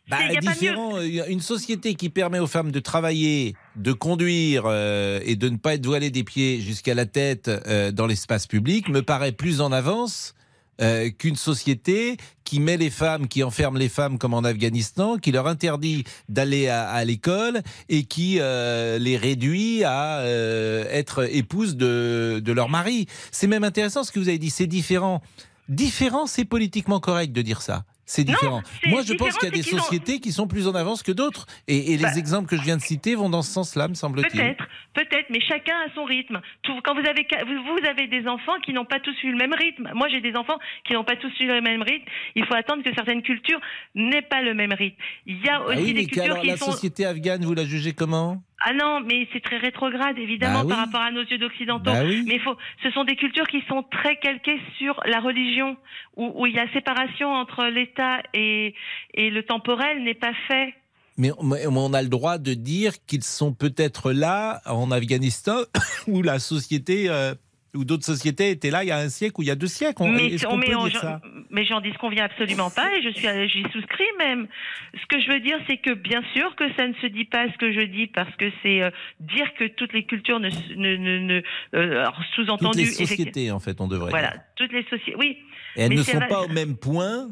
[0.10, 0.54] Bah, C'est- y a pas mieux.
[0.54, 0.98] différent.
[0.98, 5.58] euh, Une société qui permet aux femmes de travailler, de conduire euh, et de ne
[5.58, 9.62] pas être voilées des pieds jusqu'à la tête euh, dans l'espace public me paraît plus
[9.62, 10.34] en avance
[10.82, 15.32] euh, qu'une société qui met les femmes, qui enferme les femmes comme en Afghanistan, qui
[15.32, 21.78] leur interdit d'aller à, à l'école et qui euh, les réduit à euh, être épouses
[21.78, 23.06] de, de leur mari.
[23.32, 25.22] C'est même intéressant ce que vous avez dit, c'est différent.
[25.70, 27.86] Différent, c'est politiquement correct de dire ça.
[28.06, 28.62] C'est différent.
[28.88, 31.12] Moi, je pense qu'il y a des ont- sociétés qui sont plus en avance que
[31.14, 31.46] d'autres.
[31.68, 32.16] Et, et les Bah.
[32.18, 34.32] exemples que je viens de citer vont dans ce sens-là, me semble-t-il.
[34.40, 36.42] Peut-être, peut-être, mais chacun a son rythme.
[36.64, 39.54] Tout- quand vous avez, vous, avez des enfants qui n'ont pas tous eu le même
[39.54, 39.92] rythme.
[39.96, 42.06] Moi, j'ai des enfants qui n'ont pas tous eu le même rythme.
[42.36, 43.62] Il faut attendre que certaines cultures
[43.96, 44.98] n'aient pas le même rythme.
[45.26, 46.72] Il y a Ah aussi oui, des cultures alors, qui la sont.
[46.72, 48.42] société afghane, vous la jugez comment?
[48.64, 50.70] Ah non, mais c'est très rétrograde, évidemment, Bah oui.
[50.70, 51.92] par rapport à nos yeux d'occidentaux.
[51.92, 52.24] Bah oui.
[52.28, 55.78] Mais faut, ce sont des cultures qui sont très calquées sur la religion,
[56.16, 58.76] où, où il y a séparation entre l'État et,
[59.16, 60.76] et le temporel n'est pas fait.
[61.18, 65.58] Mais on- mais on a le droit de dire qu'ils sont peut-être là, en Afghanistan,
[66.08, 67.34] où la société, euh,
[67.76, 69.68] où d'autres sociétés étaient là il y a un siècle ou il y a deux
[69.68, 70.04] siècles.
[70.04, 72.70] On- mais on- mais peut on- dire ça mais j'en dis ce qu'on vient absolument
[72.70, 74.48] pas et je suis à- j'y souscris même.
[74.94, 77.52] Ce que je veux dire, c'est que bien sûr que ça ne se dit pas
[77.52, 80.96] ce que je dis parce que c'est euh, dire que toutes les cultures ne, ne,
[80.96, 81.42] ne, ne-
[81.76, 82.80] euh, alors, Toutes sous-entendu.
[82.80, 84.42] les sociétés, en fait, on devrait Voilà, dire.
[84.56, 85.16] toutes les sociétés.
[85.18, 85.38] Oui.
[85.76, 87.30] Et elles Mais ne sont vrai- pas au même point,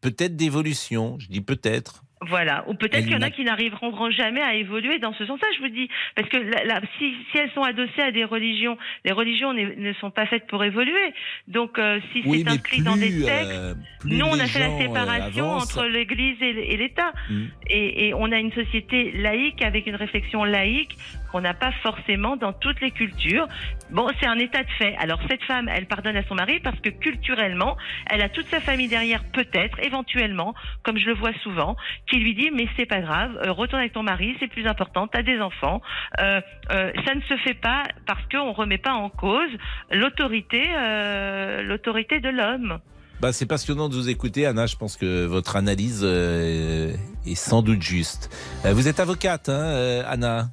[0.00, 1.18] peut-être d'évolution.
[1.18, 2.04] Je dis peut-être.
[2.20, 5.46] Voilà, ou peut-être qu'il y en a qui n'arriveront jamais à évoluer dans ce sens-là,
[5.56, 5.88] je vous dis.
[6.16, 9.92] Parce que la- la- si, si elles sont adossées à des religions, les religions ne
[9.94, 11.14] sont pas faites pour évoluer.
[11.46, 14.58] Donc, euh, si Oui, c'est inscrit dans des textes, euh, plus nous, on a fait
[14.58, 15.76] la euh, séparation avancent.
[15.76, 17.12] entre l'Église et l'État.
[17.30, 17.44] Mm.
[17.70, 20.96] Et, et on a une société laïque avec une réflexion laïque
[21.30, 23.46] qu'on n'a pas forcément dans toutes les cultures.
[23.90, 24.96] Bon, c'est un état de fait.
[24.98, 27.76] Alors cette femme, elle pardonne à son mari parce que culturellement,
[28.10, 31.76] elle a toute sa famille derrière, peut-être, éventuellement, comme je le vois souvent,
[32.08, 35.06] qui lui dit mais c'est pas grave, euh, retourne avec ton mari, c'est plus important,
[35.06, 35.80] t'as des enfants.
[36.20, 39.50] Euh, euh, ça ne se fait pas parce qu'on remet pas en cause
[39.90, 42.78] l'autorité, euh, l'autorité de l'homme.
[43.20, 44.66] Bah, c'est passionnant de vous écouter, Anna.
[44.66, 46.92] Je pense que votre analyse euh,
[47.26, 48.30] est sans doute juste.
[48.64, 50.50] Euh, vous êtes avocate, hein, euh, Anna?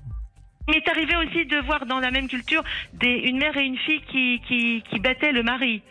[0.68, 3.78] Il m'est arrivé aussi de voir dans la même culture des, une mère et une
[3.78, 5.82] fille qui, qui, qui battaient le mari.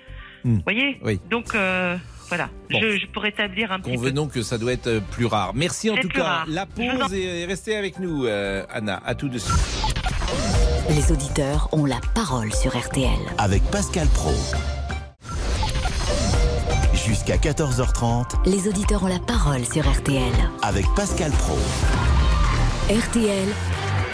[0.44, 0.56] Hmm.
[0.56, 1.20] Vous voyez Oui.
[1.30, 1.96] Donc, euh,
[2.28, 2.80] voilà, Bon.
[2.80, 3.96] je, je pourrais établir un petit peu.
[3.96, 5.52] Convenons que ça doit être euh, plus rare.
[5.54, 6.22] Merci en tout cas.
[6.24, 6.44] rare.
[6.48, 6.66] La en-
[6.98, 9.00] pause et restez avec nous, euh, Anna.
[9.06, 9.54] À tout de suite.
[10.90, 13.08] Les auditeurs ont la parole sur RTL.
[13.38, 14.32] Avec Pascal Pro.
[16.94, 20.32] Jusqu'à 14h30 Les auditeurs ont la parole sur RTL.
[20.62, 21.56] avec Pascal Pro.
[22.90, 23.48] RTL,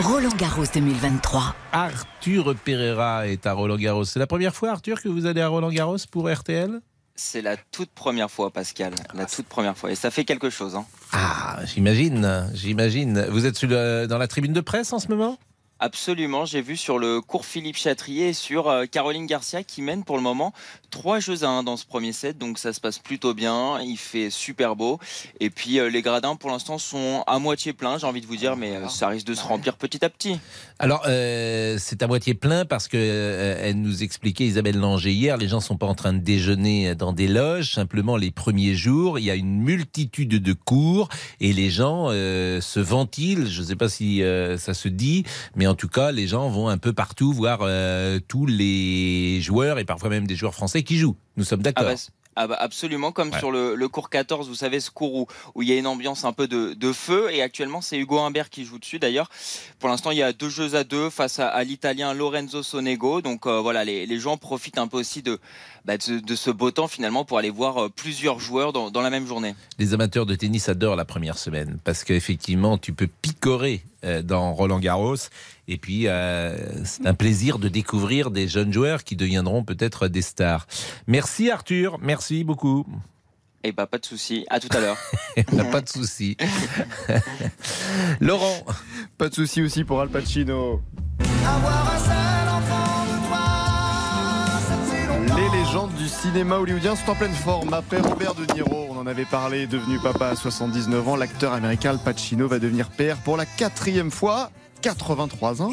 [0.02, 1.54] Roland Garros 2023.
[1.72, 4.04] Arthur Pereira est à Roland Garros.
[4.04, 6.80] C'est la première fois, Arthur, que vous allez à Roland Garros pour RTL
[7.16, 8.94] C'est la toute première fois, Pascal.
[9.12, 9.90] La toute première fois.
[9.90, 10.74] Et ça fait quelque chose.
[10.74, 10.86] Hein.
[11.12, 13.26] Ah, j'imagine, j'imagine.
[13.28, 15.38] Vous êtes dans la tribune de presse en ce moment?
[15.82, 20.04] Absolument, j'ai vu sur le cours Philippe Chatrier et sur euh, Caroline Garcia qui mène
[20.04, 20.52] pour le moment
[20.90, 23.96] trois jeux à 1 dans ce premier set, donc ça se passe plutôt bien, il
[23.96, 24.98] fait super beau.
[25.38, 28.36] Et puis euh, les gradins pour l'instant sont à moitié pleins, j'ai envie de vous
[28.36, 30.38] dire, mais euh, ça risque de se remplir petit à petit.
[30.78, 35.36] Alors, euh, c'est à moitié plein parce que euh, elle nous expliquait, Isabelle Langer, hier,
[35.36, 39.18] les gens sont pas en train de déjeuner dans des loges, simplement les premiers jours,
[39.18, 41.08] il y a une multitude de cours
[41.40, 44.22] et les gens euh, se ventilent, je ne sais pas si
[44.58, 48.18] ça se dit, mais en tout cas, les gens vont un peu partout voir euh,
[48.28, 51.16] tous les joueurs et parfois même des joueurs français qui jouent.
[51.36, 51.84] Nous sommes d'accord.
[51.86, 53.38] Ah bah, c- ah bah, absolument, comme Ouais.
[53.38, 55.86] sur le, le cours 14, vous savez, ce cours où, où il y a une
[55.86, 57.28] ambiance un peu de, de feu.
[57.32, 58.98] Et actuellement, c'est Hugo Humbert qui joue dessus.
[58.98, 59.28] D'ailleurs,
[59.78, 63.20] pour l'instant, il y a deux jeux à deux face à, à l'Italien Lorenzo Sonego.
[63.20, 65.38] Donc euh, voilà, les, les gens profitent un peu aussi de,
[65.84, 68.90] bah, de, ce- de ce beau temps finalement pour aller voir euh, plusieurs joueurs dans,
[68.90, 69.54] dans la même journée.
[69.78, 74.52] Les amateurs de tennis adorent la première semaine parce qu'effectivement, tu peux picorer euh, dans
[74.52, 75.16] Roland Garros.
[75.68, 80.22] Et puis, euh, c'est un plaisir de découvrir des jeunes joueurs qui deviendront peut-être des
[80.22, 80.66] stars.
[81.06, 82.84] Merci Arthur, merci beaucoup.
[83.62, 84.46] Et bah, pas de souci.
[84.48, 84.96] À tout à l'heure.
[85.70, 86.36] pas de souci.
[88.20, 88.64] Laurent.
[89.18, 90.80] Pas de souci aussi pour Al Pacino.
[91.20, 91.26] Les
[95.72, 97.72] légendes du cinéma hollywoodien sont en pleine forme.
[97.72, 101.90] Après Robert De Niro, on en avait parlé, devenu papa à 79 ans, l'acteur américain
[101.90, 104.50] Al Pacino va devenir père pour la quatrième fois,
[104.82, 105.70] 83 ans.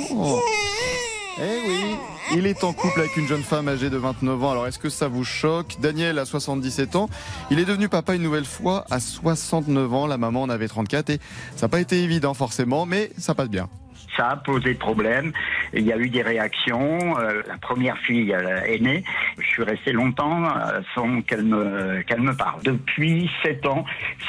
[1.39, 1.95] Eh oui,
[2.35, 4.51] il est en couple avec une jeune femme âgée de 29 ans.
[4.51, 5.77] Alors est-ce que ça vous choque?
[5.79, 7.09] Daniel a 77 ans.
[7.49, 10.05] Il est devenu papa une nouvelle fois à 69 ans.
[10.05, 11.19] La maman en avait 34 et
[11.55, 13.67] ça n'a pas été évident forcément, mais ça passe bien.
[14.17, 15.31] Ça a posé problème.
[15.73, 17.17] Il y a eu des réactions.
[17.19, 19.03] Euh, la première fille euh, est née.
[19.39, 22.61] Je suis resté longtemps euh, sans qu'elle me qu'elle me parle.
[22.63, 23.85] Depuis sept ans,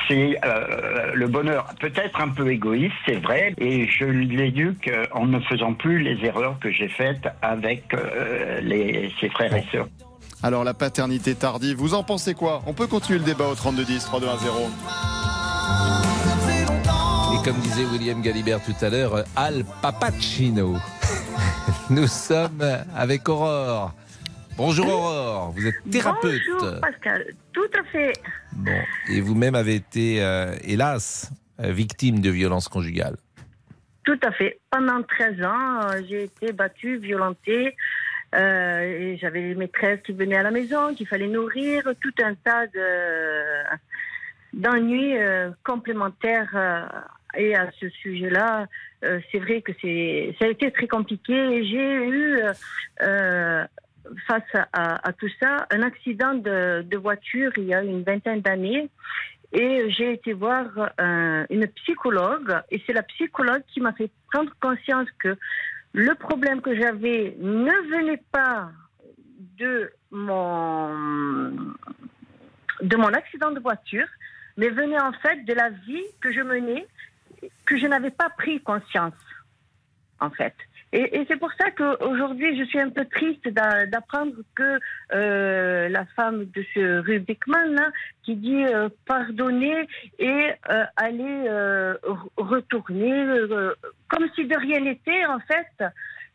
[0.07, 0.39] c'est
[1.15, 1.67] le bonheur.
[1.81, 3.55] Peut-être un peu égoïste, c'est vrai.
[3.59, 7.85] Et je l'éduque en ne faisant plus les erreurs que j'ai faites avec
[8.63, 9.89] les, ses frères et sœurs.
[10.43, 12.63] Alors la paternité tardive, vous en pensez quoi?
[12.67, 15.98] On peut continuer le débat au 3210 3210.
[17.49, 20.77] Comme disait William Galibert tout à l'heure, Al Papacino.
[21.91, 22.63] Nous sommes
[22.95, 23.95] avec Aurore.
[24.59, 26.43] Bonjour Aurore, vous êtes thérapeute.
[26.61, 28.13] Bonjour Pascal, tout à fait.
[28.53, 31.31] Bon, et vous-même avez été, euh, hélas,
[31.61, 33.17] euh, victime de violences conjugales.
[34.05, 34.61] Tout à fait.
[34.71, 37.75] Pendant 13 ans, euh, j'ai été battue, violentée.
[38.35, 38.81] euh,
[39.15, 42.67] et J'avais les maîtresses qui venaient à la maison, qu'il fallait nourrir, tout un tas
[42.67, 43.79] de-
[44.53, 46.51] d'ennuis euh, complémentaires.
[47.37, 48.67] Et à ce sujet-là,
[49.05, 51.65] euh, c'est vrai que c'est ça a été très compliqué.
[51.65, 52.53] J'ai eu, euh,
[53.03, 53.65] euh,
[54.27, 58.89] face à, tout ça, un accident de, voiture il y a une vingtaine d'années.
[59.53, 60.67] Et j'ai été voir
[60.99, 65.37] une psychologue, et c'est la psychologue qui m'a fait prendre conscience que
[65.95, 68.71] le problème que j'avais ne venait pas
[69.59, 70.95] de mon,
[72.83, 74.07] de mon accident de voiture,
[74.59, 76.87] mais venait en fait de la vie que je menais,
[77.67, 79.15] que je n'avais pas pris conscience,
[80.21, 80.55] en fait.
[80.91, 84.79] Et, c'est pour ça qu'aujourd'hui, je suis un peu triste d'a- d'apprendre que
[85.13, 87.91] euh, la femme de ce Rubikman, là,
[88.23, 89.87] qui dit euh, pardonner
[90.19, 93.75] et euh, aller euh, re- retourner, euh,
[94.09, 95.85] comme si de rien n'était, en fait.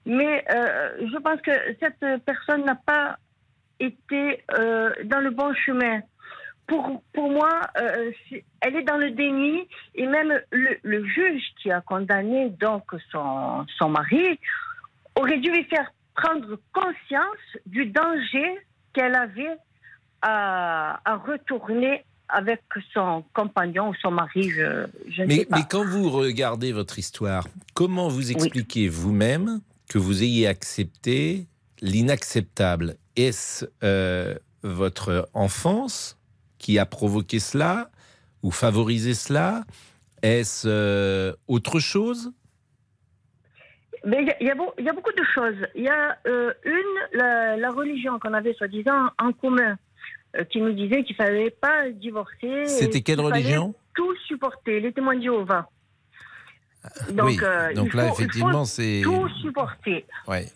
[0.06, 3.18] Mais je pense que cette personne n'a pas
[3.80, 4.44] été
[5.06, 6.02] dans le bon chemin.
[6.68, 11.44] Pour, pour moi, euh, c'est- elle est dans le déni et même le, le juge
[11.62, 14.40] qui a condamné donc son, son mari
[15.16, 18.58] aurait dû lui faire prendre conscience du danger
[18.94, 19.58] qu'elle avait
[20.22, 22.62] à, à retourner avec
[22.94, 25.58] son compagnon ou son mari, je, je ne sais Mais, pas.
[25.58, 31.46] mais quand vous regardez votre histoire, comment vous expliquez vous-même que vous ayez accepté
[31.82, 32.96] l'inacceptable?
[33.16, 36.18] Est-ce euh, votre enfance
[36.64, 37.90] qui a provoqué cela
[38.42, 39.66] ou favorisé cela
[40.22, 42.32] Est-ce euh, autre chose?
[44.06, 45.56] Mais il y a- y, y beaucoup de choses.
[45.76, 49.78] Il y a euh, une, la, la religion qu'on avait soi-disant en commun,
[50.38, 52.66] euh, qui nous disait qu'il fallait pas divorcer.
[52.68, 53.76] C'était quelle religion?
[53.94, 55.68] Tout supporter, les témoins de Jéhovah.
[57.12, 57.38] Donc, Oui,
[57.76, 60.06] donc il là, faut- effectivement, c'est- Tout supporter.
[60.28, 60.48] Ouais.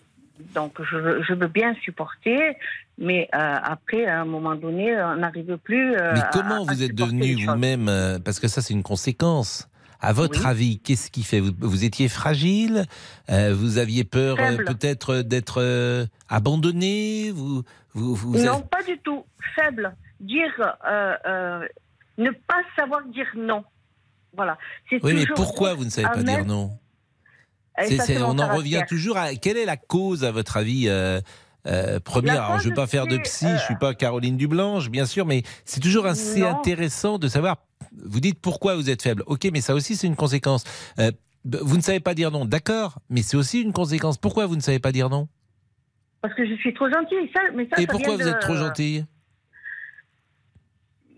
[0.56, 2.56] Donc, je veux bien supporter,
[2.98, 5.96] mais euh, après, à un moment donné, on n'arrive plus.
[5.96, 9.68] euh, Mais comment à vous êtes devenu vous-même euh, Parce que ça, c'est une conséquence.
[10.00, 10.46] À votre Oui.
[10.48, 11.40] avis, qu'est-ce qui fait?
[11.40, 12.86] Vous, vous étiez fragile
[13.30, 19.26] Euh, Vous aviez peur peut-être d'être abandonné vous, vous, vous Non, pas du tout.
[19.56, 19.96] Faible.
[20.20, 20.52] Dire.
[22.18, 23.64] ne pas savoir dire non.
[24.36, 24.58] Voilà.
[24.92, 26.78] Oui, mais pourquoi vous ne savez pas dire non?
[27.80, 31.22] On en revient toujours à quelle est la cause, à votre avis euh,
[31.68, 33.94] euh, première, alors je ne veux pas faire de psy, euh, je ne suis pas
[33.94, 36.58] Caroline Dublanche, bien sûr, mais c'est toujours assez Non.
[36.60, 37.58] intéressant de savoir.
[38.06, 39.24] Vous dites pourquoi vous êtes faible.
[39.28, 40.64] Ok, mais ça aussi c'est une conséquence.
[41.00, 41.12] Euh,
[41.46, 44.18] vous ne savez pas dire non, d'accord, mais c'est aussi une conséquence.
[44.18, 45.28] Pourquoi vous ne savez pas dire non?
[46.22, 47.30] Parce que je suis trop gentille.
[47.34, 49.06] Ça, mais ça, Et ça pourquoi vous de- êtes trop gentille?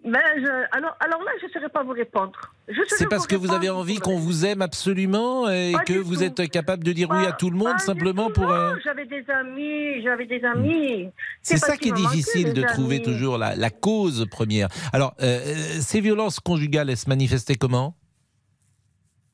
[0.06, 2.40] Ben, je- alors, alors là, je ne saurais pas vous répondre.
[2.88, 6.24] C'est parce que vous avez envie qu'on vous aime absolument et Pas que vous tout.
[6.24, 8.50] êtes capable de dire oui à tout le monde simplement pour.
[8.52, 11.10] euh, J'avais des amis, j'avais des amis.
[11.42, 14.68] C'est ça qui est difficile de trouver toujours la, la cause première.
[14.94, 17.96] Alors, euh, euh, ces violences conjugales, elles se manifestaient comment?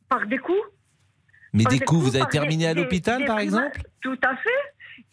[0.10, 0.58] Par des coups.
[1.54, 3.82] Mais Par des coups, vous avez des- terminé à l'hôpital, par exemple?
[4.02, 4.50] Tout à fait.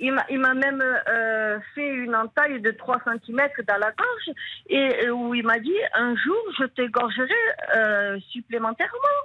[0.04, 4.36] Il m'a- il m'a même euh, fait une entaille de 3 cm dans la gorge
[4.68, 7.42] et euh, où il m'a dit un jour je t'égorgerai
[7.76, 9.18] euh, supplémentairement.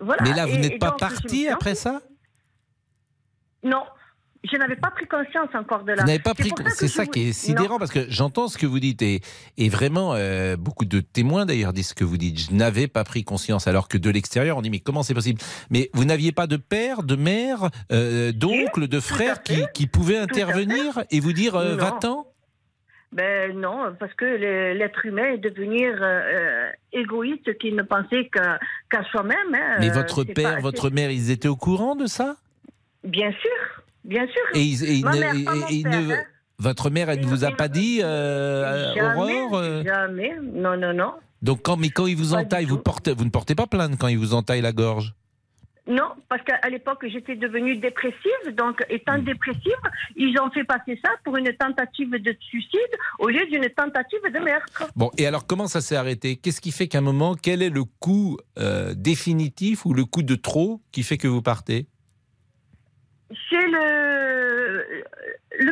[0.00, 0.22] Voilà.
[0.22, 2.00] Mais là, vous n'êtes pas parti après ça?
[3.64, 3.84] Non,
[4.50, 6.02] je n'avais pas pris conscience encore de là.
[6.02, 6.52] Vous n'avez pas C'est pris.
[6.74, 7.78] C'est ça vous- qui est sidérant Non.
[7.78, 9.20] parce que j'entends ce que vous dites et,
[9.56, 12.38] et vraiment euh, beaucoup de témoins d'ailleurs disent ce que vous dites.
[12.50, 15.40] Je n'avais pas pris conscience alors que de l'extérieur on dit mais comment c'est possible?
[15.70, 20.18] Mais vous n'aviez pas de père, de mère, euh, d'oncle, de frère qui, qui pouvaient
[20.18, 22.26] intervenir et vous dire euh, va-t'en?
[23.12, 28.58] Ben non, parce que l'être humain est devenir euh, égoïste qui ne pensait qu'à
[28.90, 29.36] qu'à soi-même.
[29.54, 29.76] hein.
[29.80, 32.36] Mais votre père, pas- votre mère, ils étaient au courant de ça?
[33.04, 33.50] Bien sûr,
[34.04, 34.42] bien sûr.
[34.54, 36.22] Et, ils- et ils Ma ne- mère, et- pas mon et ils père, ne- hein?
[36.58, 40.32] votre mère, elle ne vous a pas dit, euh, Jamais, Aurore euh, jamais.
[40.42, 41.12] Non, non, non.
[41.42, 44.08] Donc quand, mais quand ils vous entaillent, vous, portez, vous ne portez pas plainte quand
[44.08, 45.14] ils vous entaillent la gorge?
[45.88, 48.54] Non, parce qu'à l'époque, j'étais devenue dépressive.
[48.56, 49.24] Donc, étant Hmm.
[49.24, 49.72] dépressive,
[50.14, 52.78] ils ont fait passer ça pour une tentative de suicide
[53.18, 54.84] au lieu d'une tentative de meurtre.
[54.94, 56.36] Bon, et alors comment ça s'est arrêté?
[56.36, 60.22] Qu'est-ce qui fait qu'à un moment, quel est le coup euh, définitif ou le coup
[60.22, 61.88] de trop qui fait que vous partez?
[63.50, 65.04] C'est le,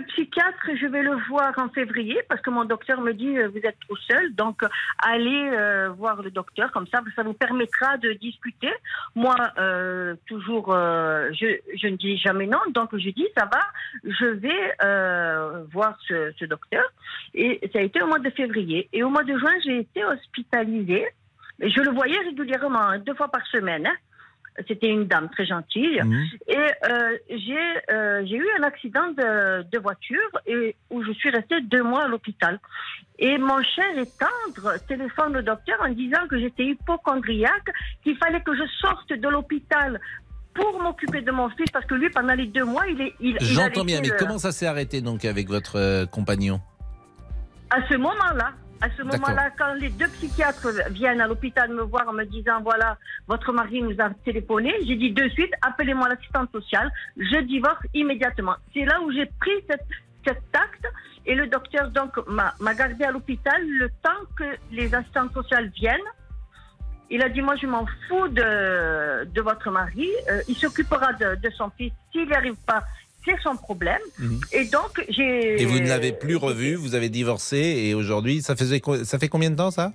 [0.09, 3.59] psychiatre, je vais le voir en février parce que mon docteur me dit euh, vous
[3.59, 4.63] êtes trop seul, donc
[4.99, 8.73] allez euh, voir le docteur comme ça, ça vous permettra de discuter.
[9.15, 13.61] Moi, euh, toujours, je, ne dis jamais non, donc je dis ça va,
[14.05, 14.77] je vais
[15.73, 16.85] voir ce, docteur.
[17.35, 18.89] Et ça a été au mois de février.
[18.93, 21.07] Et au mois de juin, j'ai été hospitalisée.
[21.61, 23.87] Je le voyais régulièrement, hein, deux fois par semaine.
[23.87, 23.97] hein.
[24.69, 26.01] C'était une dame très gentille.
[26.49, 31.31] Et euh, j'ai euh, j'ai eu un accident de, de voiture et où je suis
[31.31, 32.59] restée deux mois à l'hôpital.
[33.19, 37.71] Et mon cher et tendre téléphone au docteur en disant que j'étais hypochondriaque,
[38.03, 40.01] qu'il fallait que je sorte de l'hôpital
[40.53, 43.15] pour m'occuper de mon fils parce que lui, pendant les deux mois, il est.
[43.21, 46.61] Il, J'entends bien, mais le- comment ça s'est arrêté donc avec votre euh, compagnon?
[47.71, 52.09] À ce moment-là, à ce moment-là, quand les deux psychiatres viennent à l'hôpital me voir
[52.09, 52.97] en me disant voilà,
[53.29, 58.57] votre mari nous a téléphoné, j'ai dit de suite, appelez-moi l'assistante sociale, je divorce immédiatement.
[58.73, 59.87] C'est là où j'ai pris cette,
[60.27, 60.87] cet acte
[61.27, 65.69] et le docteur donc m'a m'a gardé à l'hôpital le temps que les assistantes sociales
[65.77, 66.11] viennent.
[67.11, 71.35] Il a dit moi je m'en fous de, de votre mari, Euh, il s'occupera de,
[71.45, 71.93] de son fils.
[72.13, 72.83] S'il n'y arrive pas,
[73.25, 74.01] c'est son problème.
[74.53, 75.55] Et donc j'ai.
[75.55, 75.59] Mhm.
[75.61, 79.29] Et vous ne l'avez plus revu, vous avez divorcé et aujourd'hui, ça, faisait, ça fait
[79.29, 79.93] combien de temps ça?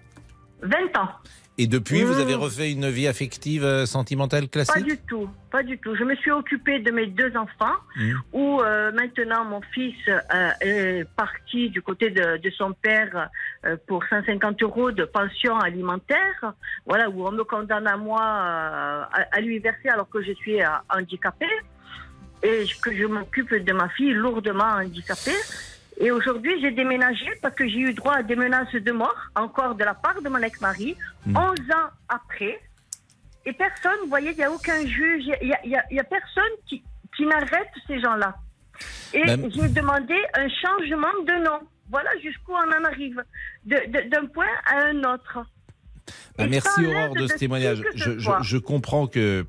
[0.62, 1.10] 20 ans.
[1.58, 4.84] Et depuis, vous avez refait une vie affective, euh, sentimentale Pas classique?
[4.86, 5.96] du tout, pas du tout.
[5.96, 8.12] Je me suis occupée de mes deux enfants, Mmh.
[8.34, 13.30] où euh, maintenant mon fils euh, est parti du côté de, de son père
[13.66, 16.54] euh, pour 150 euros de pension alimentaire,
[16.86, 20.58] voilà, où on me condamne à moi à, à lui verser alors que je suis
[20.94, 21.46] handicapée
[22.46, 25.40] et que je m'occupe de ma fille lourdement handicapée.
[25.98, 29.76] Et aujourd'hui, j'ai déménagé parce que j'ai eu droit à des menaces de mort, encore
[29.76, 30.96] de la part de mon ex-mari,
[31.28, 31.36] 11
[31.80, 32.60] ans après.
[33.46, 35.98] Et personne, vous voyez, il n'y a aucun juge, il n'y a, y a- il
[35.98, 36.84] y a personne qui,
[37.16, 38.36] qui n'arrête ces gens-là.
[39.14, 41.60] Et Même- j'ai demandé un changement de nom.
[41.90, 43.24] Voilà jusqu'où on en arrive,
[43.66, 45.46] de- de- d'un point à un autre.
[46.38, 47.82] Bah, merci Aurore de ce témoignage.
[47.96, 49.46] Je, je comprends que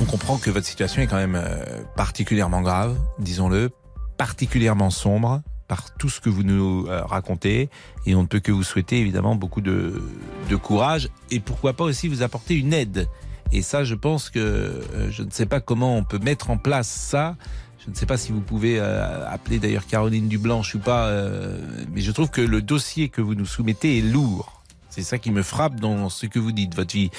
[0.00, 3.70] on comprend que votre situation est quand même euh, particulièrement grave, disons-le,
[4.16, 7.70] particulièrement sombre par tout ce que vous nous euh, racontez
[8.06, 10.00] et on ne peut que vous souhaiter évidemment beaucoup de,
[10.48, 13.08] de courage et pourquoi pas aussi vous apporter une aide.
[13.52, 16.58] Et ça, je pense que euh, je ne sais pas comment on peut mettre en
[16.58, 17.36] place ça.
[17.84, 21.60] Je ne sais pas si vous pouvez euh, appeler d'ailleurs Caroline Dublanche ou pas, euh,
[21.92, 24.55] mais je trouve que le dossier que vous nous soumettez est lourd.
[24.96, 27.10] C'est ça qui me frappe dans ce que vous dites, votre vie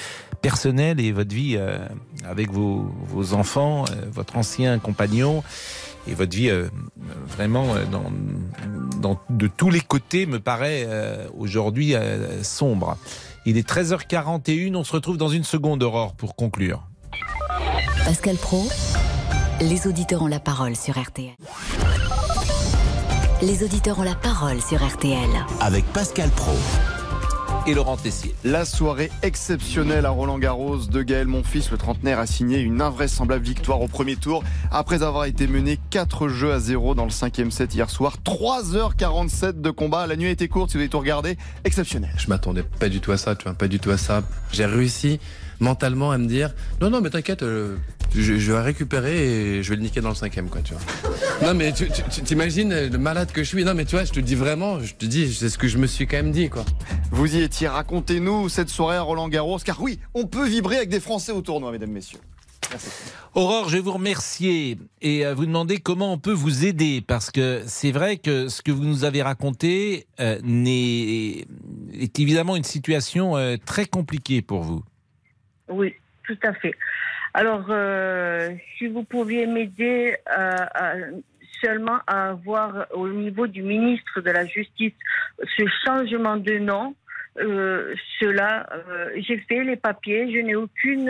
[0.42, 1.78] personnelle et votre vie euh,
[2.28, 5.44] avec vos, vos enfants, euh, votre ancien compagnon
[6.08, 6.68] et votre vie euh,
[7.28, 8.10] vraiment euh, dans,
[9.00, 12.96] dans- de tous les côtés me paraît euh, aujourd'hui euh, sombre.
[13.46, 16.82] Il est 13h41, on se retrouve dans une seconde, Aurore, pour conclure.
[18.04, 18.68] Pascal Pro,
[19.60, 21.30] les auditeurs ont la parole sur RTL.
[23.40, 25.28] Les auditeurs ont la parole sur RTL.
[25.60, 26.56] Avec Pascal Pro.
[27.66, 28.34] Et Laurent Tessier.
[28.44, 33.44] La soirée exceptionnelle à Roland Garros de Gaël Monfils, le trentenaire, a signé une invraisemblable
[33.44, 37.50] victoire au premier tour après avoir été mené 4 jeux à 0 dans le cinquième
[37.50, 38.16] set hier soir.
[38.24, 40.06] 3h47 de combat.
[40.06, 41.36] La nuit a été courte, si vous avez tout regardé.
[41.64, 42.10] Exceptionnel.
[42.16, 44.22] Je m'attendais pas du tout à ça, tu vois, pas du tout à ça.
[44.52, 45.20] J'ai réussi
[45.60, 47.76] mentalement à me dire non, non, mais t'inquiète, euh,
[48.14, 50.82] je, je vais récupérer et je vais le niquer dans le cinquième, quoi, tu vois.
[51.46, 53.64] Non, mais tu tu- tu t'imagines le malade que je suis?
[53.64, 55.78] Non, mais tu vois, je te dis vraiment, je te dis, c'est ce que je
[55.78, 56.64] me suis quand même dit, quoi.
[57.10, 60.88] Vous y étiez, racontez-nous cette soirée à Roland Garros, car oui, on peut vibrer avec
[60.88, 62.18] des Français au tournoi, mesdames, messieurs.
[63.34, 67.30] Aurore, je vais vous remercier et euh, vous demander comment on peut vous aider parce
[67.30, 71.46] que c'est vrai que ce que vous nous avez raconté euh, n'est-
[71.94, 74.82] est évidemment une situation euh, très compliquée pour vous.
[75.70, 75.94] Oui,
[76.26, 76.74] tout à fait.
[77.34, 80.94] Alors, euh, si vous pouviez m'aider euh, à-
[81.62, 84.92] seulement à avoir au niveau du ministre de la Justice
[85.56, 86.94] ce changement de nom,
[87.40, 91.08] euh, cela, euh, j'ai fait les papiers, je n'ai aucune,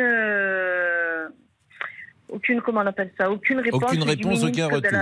[2.28, 3.82] aucune, comment on appelle ça, aucune réponse.
[3.82, 4.98] Aucune réponse, aucun retour.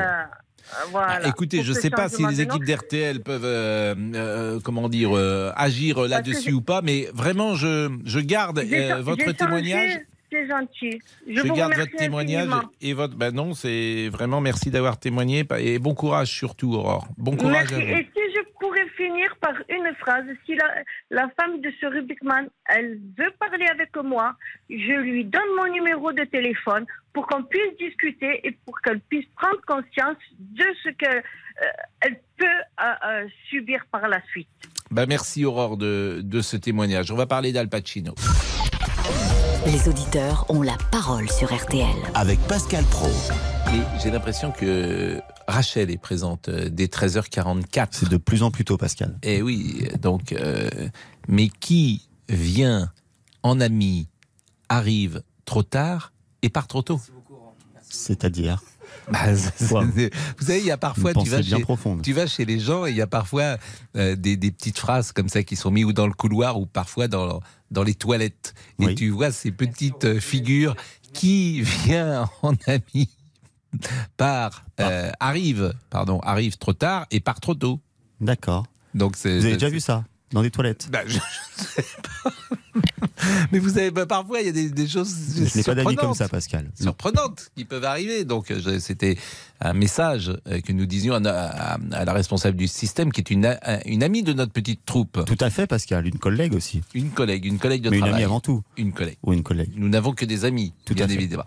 [0.91, 1.21] Voilà.
[1.25, 4.89] Ah, écoutez, Pour je ne sais pas si les équipes d'RTL peuvent, euh, euh, comment
[4.89, 8.59] dire, euh, agir là-dessus ou pas, mais vraiment, je, je garde
[9.01, 10.01] votre témoignage.
[10.31, 10.99] C'est gentil.
[11.29, 12.71] Je, Je, vous garde votre témoignage infiniment.
[12.81, 13.15] et votre.
[13.17, 17.07] Ben non, c'est vraiment merci d'avoir témoigné et bon courage surtout, Aurore.
[17.17, 17.75] Bon courage Merci.
[17.75, 18.01] à vous.
[18.01, 22.49] Et si je pourrais finir par une phrase, si la, la femme de ce Rubikman,
[22.69, 24.35] elle veut parler avec moi,
[24.71, 29.27] je lui donne mon numéro de téléphone pour qu'on puisse discuter et pour qu'elle puisse
[29.37, 31.23] prendre conscience de ce qu'elle
[32.03, 34.49] elle peut euh, euh, subir par la suite.
[34.91, 37.11] Ben merci Aurore de, de ce témoignage.
[37.11, 38.15] On va parler d'Al Pacino.
[39.67, 41.97] Les auditeurs ont la parole sur RTL.
[42.15, 43.09] Avec Pascal Pro.
[43.75, 47.89] Et j'ai l'impression que Rachel est présente euh, dès 13h44.
[47.91, 49.19] C'est de plus en plus tôt, Pascal.
[49.25, 50.71] Eh oui, donc, euh,
[51.27, 52.93] mais qui vient
[53.43, 54.07] en ami,
[54.69, 56.13] arrive trop tard
[56.43, 57.01] et part trop tôt?
[57.89, 58.63] C'est-à-dire?
[59.11, 62.03] Bah, Vous savez, il y a parfois, tu vas, chez, profonde.
[62.03, 63.57] tu vas chez les gens et il y a parfois
[63.97, 66.67] euh, des, des petites phrases comme ça qui sont mises ou dans le couloir ou
[66.67, 67.41] parfois dans,
[67.71, 68.55] dans les toilettes.
[68.81, 70.77] Et tu vois ces petites euh, figures
[71.13, 73.09] qui vient en ami,
[74.17, 77.81] part, euh, arrive, pardon, arrive trop tard et part trop tôt.
[78.21, 78.67] D'accord.
[78.95, 79.39] Donc c'est.
[79.39, 80.89] Vous avez déjà vu ça Dans des toilettes?
[80.91, 81.85] Bah, je, je sais
[82.23, 82.31] pas.
[83.53, 85.15] Mais vous savez, bah, parfois il y a des, des choses.
[85.37, 86.71] Je n'ai pas d'avis comme surprenantes ça, Pascal.
[86.81, 88.25] Surprenantes qui peuvent arriver.
[88.25, 89.17] Donc euh, c'était
[89.61, 93.31] un message euh, que nous disions à, à- à la responsable du système, qui est
[93.31, 95.25] une, a- une amie de notre petite troupe.
[95.25, 96.07] Tout à fait, Pascal.
[96.07, 96.83] Une collègue aussi.
[96.95, 98.17] Une collègue, une collègue de Mais une travail.
[98.23, 98.63] amie avant tout.
[98.77, 99.17] Une collègue.
[99.23, 99.71] Ou une collègue.
[99.77, 101.15] Nous n'avons que des amis, Tout bien à fait.
[101.15, 101.45] évidemment.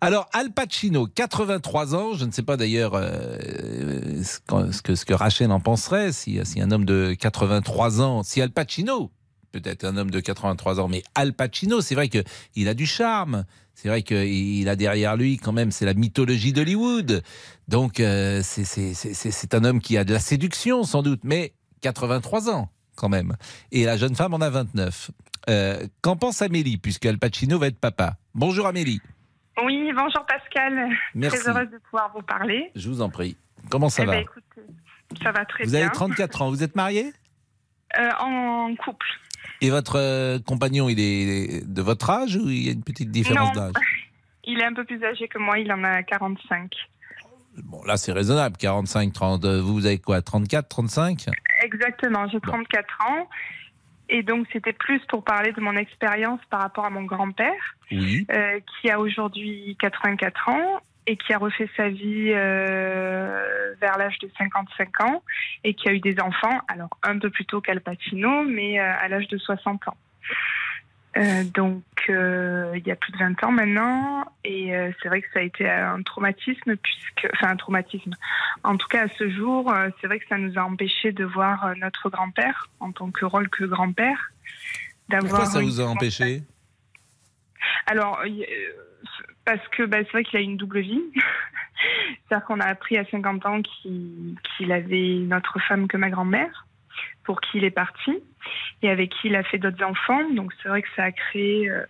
[0.00, 5.12] Alors, Al Pacino, 83 ans, je ne sais pas d'ailleurs euh, ce, que, ce que
[5.14, 9.10] Rachel en penserait, si, si un homme de 83 ans, si Al Pacino,
[9.52, 13.44] peut-être un homme de 83 ans, mais Al Pacino, c'est vrai qu'il a du charme.
[13.74, 17.22] C'est vrai qu'il a derrière lui, quand même, c'est la mythologie d'Hollywood.
[17.68, 22.68] Donc, euh, c'est- un homme qui a de la séduction, sans doute, mais 83 ans,
[22.96, 23.36] quand même.
[23.72, 25.10] Et la jeune femme en a 29.
[25.48, 28.16] Euh, Qu'en pense Amélie, puisque Al Pacino va être papa?
[28.34, 29.00] Bonjour Amélie,
[29.64, 30.90] Oui, bonjour Pascal.
[31.14, 31.38] Merci.
[31.38, 32.70] Très heureuse de pouvoir vous parler.
[32.76, 33.36] je vous en prie.
[33.70, 34.12] Comment ça Eh va?
[34.12, 34.62] ben, écoutez,
[35.22, 35.80] ça va très Vous bien.
[35.86, 37.12] avez 34 ans, vous êtes marié
[37.98, 39.06] Euh, en couple.
[39.60, 43.10] Et votre euh, compagnon, il est de votre âge ou il y a une petite
[43.10, 43.72] différence d'âge?
[44.44, 46.72] Il est un peu plus âgé que moi, il en a 45.
[47.62, 49.44] Bon, là c'est raisonnable, 45, 30.
[49.44, 51.26] euh, Vous avez quoi 34, 35
[51.62, 53.28] Exactement, j'ai 34 ans.
[54.08, 57.52] Et donc, c'était plus pour parler de mon expérience par rapport à mon grand-père,
[57.92, 58.26] Oui.
[58.32, 60.80] euh, qui a aujourd'hui 84 ans.
[61.06, 65.22] Et qui a refait sa vie euh, vers l'âge de 55 ans
[65.64, 68.92] et qui a eu des enfants, alors un peu plus tôt qu'Al Pacino, mais euh,
[69.00, 69.96] à l'âge de 60 ans.
[71.16, 75.40] Euh, donc, il y a plus de 20 ans maintenant, et c'est vrai que ça
[75.40, 78.14] a été un traumatisme, puisque, enfin un traumatisme.
[78.64, 81.72] En tout cas, à ce jour, c'est vrai que ça nous a empêché de voir
[81.76, 84.32] notre grand-père en tant que rôle que grand-père.
[85.08, 86.42] Pourquoi ça vous a empêché
[87.86, 88.22] alors,
[89.50, 91.02] parce que bah, c'est vrai qu'il a une double vie.
[92.28, 96.66] C'est-à-dire qu'on a appris à 50 ans qu'il avait une autre femme que ma grand-mère,
[97.24, 98.12] pour qui il est parti,
[98.82, 100.22] et avec qui il a fait d'autres enfants.
[100.30, 101.84] Donc c'est vrai que ça a créé euh,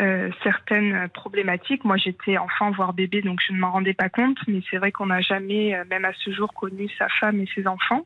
[0.00, 1.84] euh, certaines problématiques.
[1.84, 4.90] Moi j'étais enfant, voire bébé, donc je ne m'en rendais pas compte, mais c'est vrai
[4.90, 8.04] qu'on n'a jamais, euh, même à ce jour, connu sa femme et ses enfants.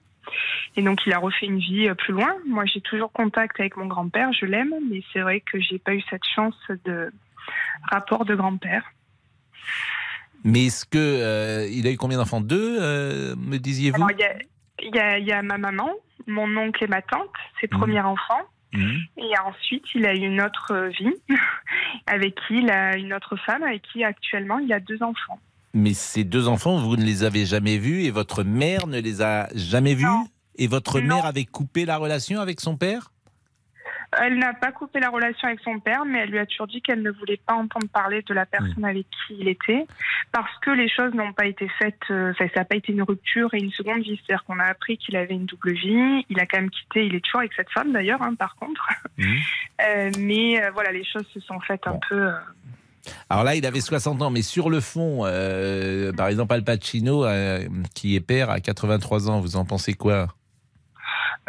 [0.77, 2.35] Et donc il a refait une vie plus loin.
[2.47, 5.95] Moi j'ai toujours contact avec mon grand-père, je l'aime, mais c'est vrai que j'ai pas
[5.95, 7.13] eu cette chance de
[7.91, 8.85] rapport de grand-père.
[10.45, 12.41] Mais est-ce que euh, il a eu combien d'enfants?
[12.41, 14.05] Deux, euh, me disiez-vous?
[14.81, 15.91] Il y a, y, y ma maman,
[16.27, 17.31] mon oncle et ma tante,
[17.61, 18.43] ses premiers enfants.
[18.73, 19.01] Mhm.
[19.19, 21.15] Et ensuite, il a eu une autre vie
[22.07, 25.39] avec qui il a une autre femme avec qui actuellement il a deux enfants.
[25.75, 29.23] Mais ces deux enfants, vous ne les avez jamais vus et votre mère ne les
[29.23, 30.07] a jamais vus?
[30.57, 33.12] Et votre mère avait coupé la relation avec son père?
[34.21, 36.83] Elle n'a pas coupé la relation avec son père, mais elle lui a toujours dit
[36.83, 39.87] qu'elle ne voulait pas entendre parler de la personne avec qui il était,
[40.33, 43.53] parce que les choses n'ont pas été faites, euh, ça n'a pas été une rupture
[43.55, 44.21] et une seconde vie.
[44.25, 47.15] C'est-à-dire qu'on a appris qu'il avait une double vie, il a quand même quitté, il
[47.15, 48.87] est toujours avec cette femme d'ailleurs, hein, par contre.
[49.83, 52.31] Euh, mais euh, voilà, les choses se sont faites un peu.
[53.29, 57.25] Alors là, il avait 60 ans, mais sur le fond, euh, par exemple, Al Pacino,
[57.25, 60.29] euh, qui est père à 83 ans, vous en pensez quoi?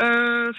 [0.02, 0.52] Euh,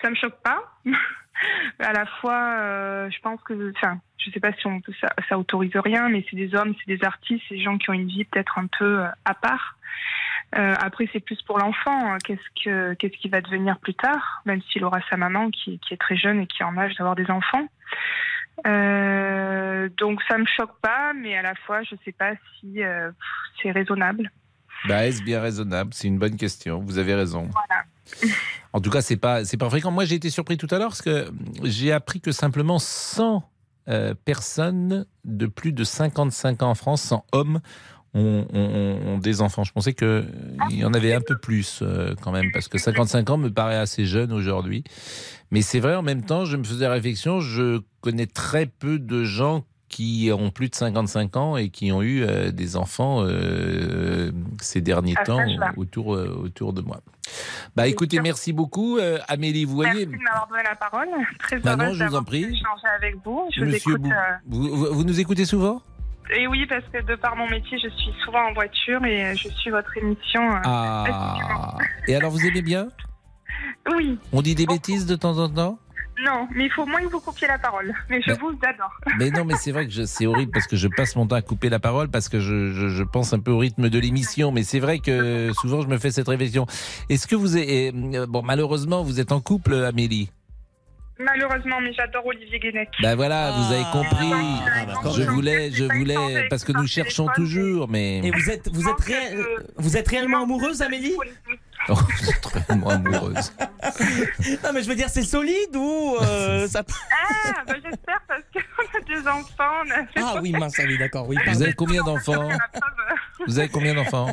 [0.00, 0.62] ça me choque pas.
[1.80, 5.08] à la fois, euh, je pense que, enfin, je sais pas si on peut, ça,
[5.28, 7.94] ça autorise rien, mais c'est des hommes, c'est des artistes, c'est des gens qui ont
[7.94, 9.76] une vie peut-être un peu euh, à part.
[10.56, 12.12] Euh, après, c'est plus pour l'enfant.
[12.12, 12.18] hein.
[12.24, 15.92] Qu'est-ce que, qu'est-ce qui va devenir plus tard, même s'il aura sa maman qui, qui
[15.94, 17.68] est très jeune et qui est en âge d'avoir des enfants.
[18.66, 23.10] Euh, donc ça me choque pas, mais à la fois, je sais pas si euh,
[23.62, 24.30] c'est raisonnable.
[24.86, 25.90] bah, Est-ce bien raisonnable?
[25.92, 26.80] C'est une bonne question.
[26.80, 27.48] Vous avez raison.
[27.52, 27.84] Voilà.
[28.74, 29.90] En tout cas, c'est pas c'est pas fréquent.
[29.90, 31.32] Moi, j'ai été surpris tout à l'heure parce que
[31.64, 33.42] j'ai appris que simplement 100
[33.88, 37.60] euh, personnes de plus de 55 ans en France, 100 hommes,
[38.14, 39.64] ont, des enfants.
[39.64, 40.26] Je pensais que
[40.70, 43.50] il y en avait un peu plus euh, quand même parce que 55 ans me
[43.50, 44.84] paraît assez jeune aujourd'hui.
[45.50, 47.40] Mais c'est vrai, en même temps, je me faisais réflexion.
[47.40, 52.02] Je connais très peu de gens qui ont plus de 55 ans et qui ont
[52.02, 54.30] eu euh, des enfants euh,
[54.60, 55.40] ces derniers À temps
[55.76, 57.00] autour, euh, autour de moi.
[57.76, 59.64] Bah écoutez, merci beaucoup Amélie.
[59.64, 61.08] Vous voyez, Merci de m'avoir donné la parole.
[61.38, 62.44] Très Bah non, heureuse je vous en prie.
[62.44, 63.48] échanger avec vous.
[63.54, 64.10] Je vous Monsieur écoute.
[64.46, 65.82] Bou- vous, vous- vous nous écoutez souvent?
[66.36, 69.48] Et oui, parce que de par mon métier, je suis souvent en voiture et je
[69.48, 70.42] suis votre émission.
[70.64, 71.76] Ah
[72.06, 72.88] Et alors vous aimez bien?
[73.96, 75.78] Oui, On dit des bêtises de temps en temps?
[76.24, 77.92] Non, mais il faut moins que vous coupiez la parole.
[78.10, 78.92] Mais je vous adore.
[79.18, 81.42] Mais non, mais c'est vrai que c'est horrible parce que je passe mon temps à
[81.42, 84.50] couper la parole parce que je, je- je pense un peu au rythme de l'émission.
[84.52, 86.66] Mais c'est vrai que souvent je me fais cette réflexion.
[87.08, 90.30] Est-ce que vous êtes euh, bon malheureusement vous êtes en couple, Amélie?
[91.20, 92.88] Malheureusement, mais j'adore Olivier Guénec.
[93.02, 94.30] Ben voilà, vous avez compris.
[94.86, 95.12] d'accord.
[95.14, 99.00] Je voulais, je voulais parce que nous cherchons toujours, mais Et vous êtes, vous êtes,
[99.00, 99.36] ré-
[99.78, 101.16] vous êtes réellement amoureuse, Amélie?
[101.90, 103.52] Oh, vous êtes vraiment amoureuse.
[104.62, 106.82] Non, mais je veux dire, c'est solide ou euh, ça.
[106.86, 109.82] Ah, bah, j'espère parce qu'on a deux enfants.
[109.86, 111.36] On a fait Ah oui, mince, ah oui, d'accord, oui.
[111.46, 112.48] Vous avez combien d'enfants
[113.46, 114.30] Vous avez combien d'enfants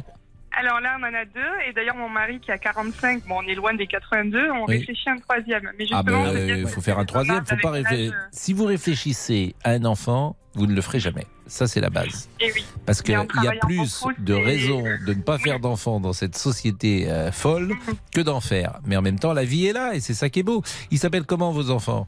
[0.58, 1.42] Alors là, on en a deux.
[1.68, 4.78] Et d'ailleurs, mon mari qui a 45, bon, on est loin des 82, on Oui.
[4.78, 5.70] réfléchit à un troisième.
[5.78, 7.46] Mais Ah ben, il faut faire un troisième.
[7.46, 11.28] Faut pas l'âge, Si vous réfléchissez à un enfant, vous ne le ferez jamais.
[11.48, 12.30] Ça, c'est la base.
[12.40, 12.66] Et oui.
[12.86, 13.26] Parce qu'il y a
[13.62, 17.74] plus beaucoup, de raisons de ne pas faire d'enfants dans cette société euh, folle
[18.16, 18.80] que d'en faire.
[18.86, 20.64] Mais en même temps, la vie est là et c'est ça qui est beau.
[20.90, 22.08] Ils s'appellent comment vos enfants?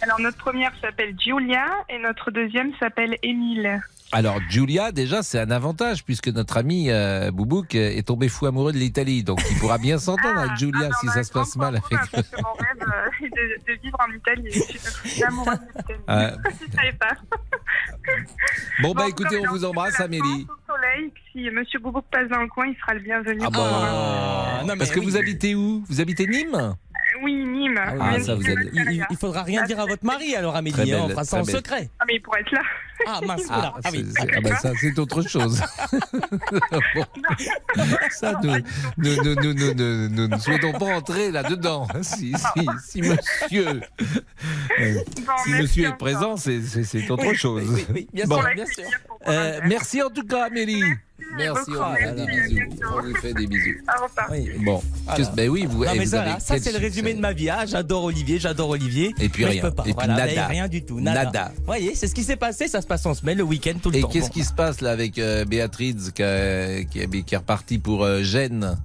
[0.00, 3.80] Alors, notre première s'appelle Giulia et notre deuxième s'appelle Émile.
[4.14, 8.46] Alors, Giulia, déjà, c'est un avantage puisque notre ami euh, Boubouk euh, est tombé fou
[8.46, 9.24] amoureux de l'Italie.
[9.24, 11.90] Donc, il pourra bien s'entendre avec Giulia si ça se passe mal avec.
[11.92, 14.50] Mon rêve euh, de, de vivre en Italie.
[15.04, 16.00] Je suis amoureuse d'Italie.
[16.06, 16.30] Ah.
[16.60, 17.16] Je ne savais pas.
[18.82, 20.46] Bon, bah écoutez, on vous embrasse, Amélie.
[20.66, 23.40] Soleil, si Monsieur Boubouk passe dans le coin, il sera le bienvenu.
[23.44, 25.84] Ah bon Parce que vous habitez où?
[25.88, 26.74] Vous habitez Nîmes?
[27.22, 27.78] Oui, Nîmes.
[27.78, 30.92] Ah, ça, vous Il, il- faudra rien dire à votre mari alors, Amélie.
[30.92, 31.54] Hein, on fera ça en belle.
[31.56, 31.88] secret.
[32.00, 32.62] Ah, mais il pourrait être là.
[33.06, 33.74] Ah mince, Ah.
[33.84, 34.06] Ah oui.
[34.18, 35.60] ah bah ça, c'est autre chose.
[36.94, 37.04] Bon.
[38.10, 38.54] Ça, nous,
[38.98, 41.86] nous, nous, nous, nous, ne souhaitons pas entrer là-dedans.
[42.02, 43.80] Si, si, si monsieur,
[44.80, 44.94] euh,
[45.44, 46.60] si monsieur est présent, c'est-
[47.10, 47.64] autre chose.
[47.68, 48.40] oui, oui, bien Bon.
[48.40, 48.84] sûr, bien sûr.
[49.26, 50.82] Euh, merci en tout cas, Amélie.
[51.36, 52.60] Merci, on lui fait des bisous.
[52.92, 53.70] On lui fait des bisous.
[53.88, 54.30] Au revoir.
[54.64, 55.16] Bon, Voilà.
[55.18, 57.32] qu'est-ce- ben oui, vous, Non, eh, mais vous ça, avez c'est le résumé de ma
[57.32, 57.48] vie.
[57.50, 59.14] Ah, j'adore Olivier, j'adore Olivier.
[59.20, 59.62] Et puis Mais rien.
[59.62, 59.82] Je peux pas.
[59.82, 60.46] Et puis Voilà, nada.
[60.48, 61.00] rien du tout.
[61.00, 61.24] Nada.
[61.24, 61.52] Nada.
[61.56, 62.66] Vous voyez, c'est ce qui s'est passé.
[62.68, 64.08] Ça se passe en semaine, le week-end, tout le Et temps.
[64.08, 64.32] qu'est-ce Bon.
[64.32, 66.22] qui se passe là avec euh, Béatrice qui,
[66.90, 68.76] qui, est repartie pour euh, Gênes?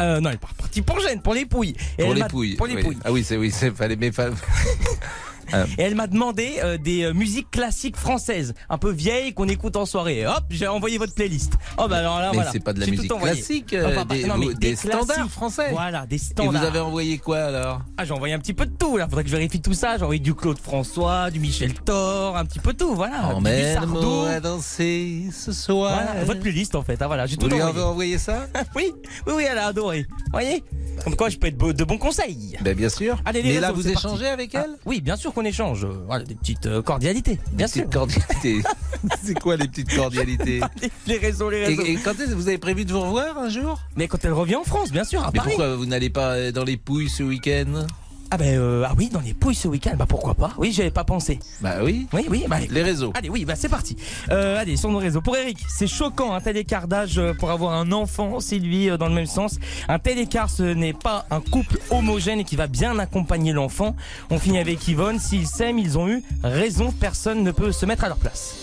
[0.00, 1.74] Euh, non, elle est pas repartie pour Gênes, pour les pouilles.
[1.98, 2.54] Et Pour les pouilles.
[2.56, 2.82] Pour les oui.
[2.82, 2.98] pouilles.
[3.04, 4.30] Ah oui, c'est oui, c'est fallait mais fa-
[5.52, 5.64] Ah.
[5.78, 9.76] Et elle m'a demandé euh, des euh, musiques classiques françaises, un peu vieilles qu'on écoute
[9.76, 10.20] en soirée.
[10.20, 11.54] Et hop, j'ai envoyé votre playlist.
[11.78, 12.50] Oh bah alors là, Mais voilà.
[12.52, 15.68] c'est pas de la musique classique, euh, des- non, mais vous- des standards français.
[15.72, 16.52] Voilà, des Et standards.
[16.60, 17.80] vous avez envoyé quoi alors?
[17.96, 18.96] Ah, j'ai envoyé un petit peu de tout.
[18.96, 19.96] Là, faudrait que je vérifie tout ça.
[19.96, 22.94] J'ai envoyé du Claude François, du Michel Thor, un petit peu tout.
[22.94, 23.34] Voilà.
[23.34, 25.92] Emmène-moi à danser ce soir.
[26.04, 27.00] Voilà, votre playlist en fait.
[27.00, 27.70] Ah, voilà, j'ai Vous tout lui envoyé.
[27.78, 28.46] avez envoyé ça?
[28.76, 28.92] Oui,
[29.26, 30.06] oui, oui, elle a adoré.
[30.08, 30.62] Vous voyez?
[31.04, 32.56] Comme quoi, je peux être de bons conseils.
[32.60, 33.20] Ben bien sûr.
[33.24, 35.84] Allez, les Mais là, vous échangez avec Ah, elle Oui, bien sûr qu'on échange.
[35.84, 37.38] Euh, Voilà, des petites euh, cordialités.
[37.52, 37.88] Bien sûr.
[37.88, 38.60] Cordialités.
[39.22, 41.84] c'est quoi les petites cordialités les, les réseaux, les et, réseaux.
[41.84, 43.78] et quand est-ce que vous avez prévu de vous revoir un jour?
[43.96, 45.50] Mais quand elle revient en France, bien sûr, à Mais Paris.
[45.50, 47.86] pourquoi vous n'allez pas dans les pouilles ce week-end?
[48.30, 50.90] Ah ben euh, ah oui, dans les pouilles ce week-end, bah pourquoi pas Oui, j'avais
[50.90, 51.38] pas pensé.
[51.62, 52.06] Bah oui.
[52.12, 53.12] Oui, oui, bah Les réseaux.
[53.14, 53.96] Allez, oui, bah c'est parti.
[54.30, 55.22] Euh, allez, sur nos réseaux.
[55.22, 58.38] Pour Eric, c'est choquant un tel écart d'âge euh, pour avoir un enfant.
[58.40, 59.58] Sylvie, euh, dans le même sens.
[59.88, 63.96] Un tel écart, ce n'est pas un couple homogène et qui va bien accompagner l'enfant.
[64.28, 65.18] On finit avec Yvonne.
[65.18, 66.92] S'ils s'aiment, ils ont eu raison.
[66.92, 68.56] Personne ne peut se mettre à leur place.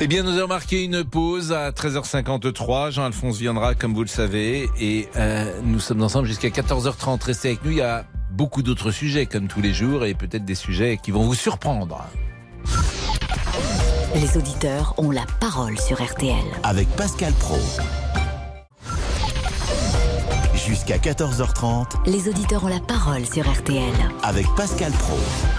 [0.00, 2.92] Eh bien, nous avons marqué une pause à 13h53.
[2.92, 7.24] Jean-Alphonse viendra, comme vous le savez, et euh, nous sommes ensemble jusqu'à 14h30.
[7.24, 7.72] Restez avec nous.
[7.72, 11.10] Il y a beaucoup d'autres sujets, comme tous les jours, et peut-être des sujets qui
[11.10, 12.04] vont vous surprendre.
[14.14, 16.34] Les auditeurs ont la parole sur RTL.
[16.62, 17.58] Avec Pascal Pro.
[20.54, 23.92] Jusqu'à 14h30 Les auditeurs ont la parole sur RTL.
[24.22, 25.16] avec Pascal Pro.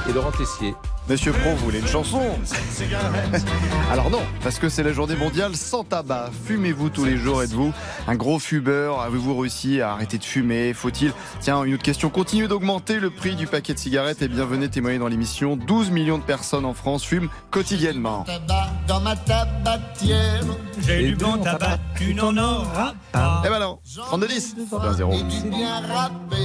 [0.10, 0.76] Et Laurent Tessier.
[1.10, 2.22] Monsieur Pro, vous voulez une chanson
[3.92, 6.30] Alors non, parce que c'est la journée mondiale sans tabac.
[6.46, 7.74] Fumez-vous tous les jours, êtes-vous
[8.08, 9.02] un gros fumeur?
[9.02, 10.72] Avez-vous réussi à arrêter de fumer?
[10.76, 11.12] Faut-il?
[11.40, 12.12] Tiens, une autre question.
[12.12, 15.56] Continuez d'augmenter le prix du paquet de cigarettes et bien venez témoigner dans l'émission.
[15.58, 18.26] 12 millions de personnes en France fument quotidiennement.
[18.26, 20.44] Tabac dans ma tabatière.
[20.86, 23.42] J'ai du bon tabac, tu n'en auras pas.
[23.48, 23.80] Eh ben non,
[24.12, 24.54] 32-10,
[25.02, 26.36] 1 Et du bien râpé.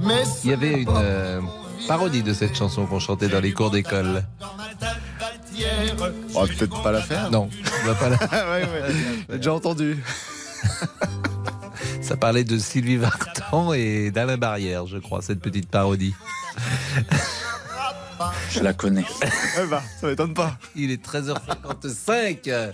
[0.00, 1.40] Mais Il y avait une euh,
[1.86, 4.24] parodie de cette chanson qu'on chantait dans les cours d'école.
[6.34, 7.30] On va peut-être pas la faire.
[7.30, 7.48] Non,
[7.82, 8.16] on va pas la...
[8.16, 8.94] ouais, ouais.
[9.30, 10.02] J'ai déjà entendu.
[12.00, 16.14] Ça parlait de Sylvie Vartan et d'Alain Barrière, je crois, cette petite parodie.
[18.50, 19.04] Je la connais.
[19.22, 20.56] Eh ben, ça m'étonne pas.
[20.74, 22.72] Il est 13h55.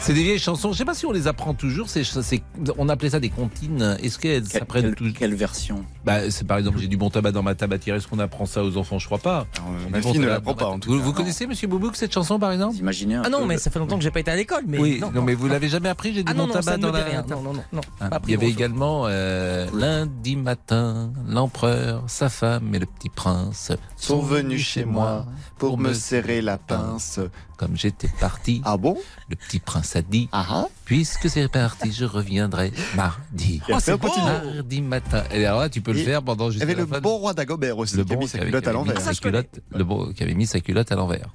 [0.00, 0.72] C'est des vieilles chansons.
[0.72, 1.90] Je sais pas si on les apprend toujours.
[1.90, 2.42] C'est, c'est-
[2.78, 3.98] on appelait ça des comptines.
[4.02, 5.84] Est-ce qu'elles Quelle, s'apprennent toujours quelle version?
[6.04, 7.94] Bah, c'est par exemple, j'ai du bon tabac dans ma tabatière.
[7.94, 8.98] Est-ce qu'on apprend ça aux enfants?
[8.98, 9.46] Je crois pas.
[9.90, 11.02] Ma Du bon fille ne l'apprend pas, ma- en tout Vous, cas.
[11.04, 11.16] vous Non.
[11.16, 12.72] connaissez, Monsieur Boubouk, cette chanson par exemple?
[12.74, 14.62] Vous imaginez Ah non, peu mais ça fait longtemps que j'ai pas été à l'école.
[14.66, 16.14] Mais Oui, non, non, mais vous l'avez jamais appris.
[16.14, 17.04] J'ai du Ah bon non, non, tabac ça ne dans la.
[17.04, 17.24] rien.
[17.28, 17.80] Non, non, non, non.
[18.00, 23.72] Ah, il y avait également euh, lundi matin, l'empereur, sa femme et le petit prince
[24.00, 25.26] Sont venus chez moi
[25.58, 27.18] pour me serrer la pince.
[27.56, 28.96] Comme j'étais parti, Ah bon?
[29.28, 33.60] le petit prince a dit Ah ah Puisque c'est parti, je reviendrai mardi.
[33.68, 34.26] Un petit mot.
[34.26, 35.24] Mardi matin.
[35.32, 37.34] Et alors là, tu peux le faire pendant Il y jusqu'à avait le bon roi
[37.34, 39.44] d'Agobert aussi, le qui a bon mis sa qui avait- culotte qui à avait l'envers.
[39.74, 41.28] le bon qui avait mis sa culotte à l'envers.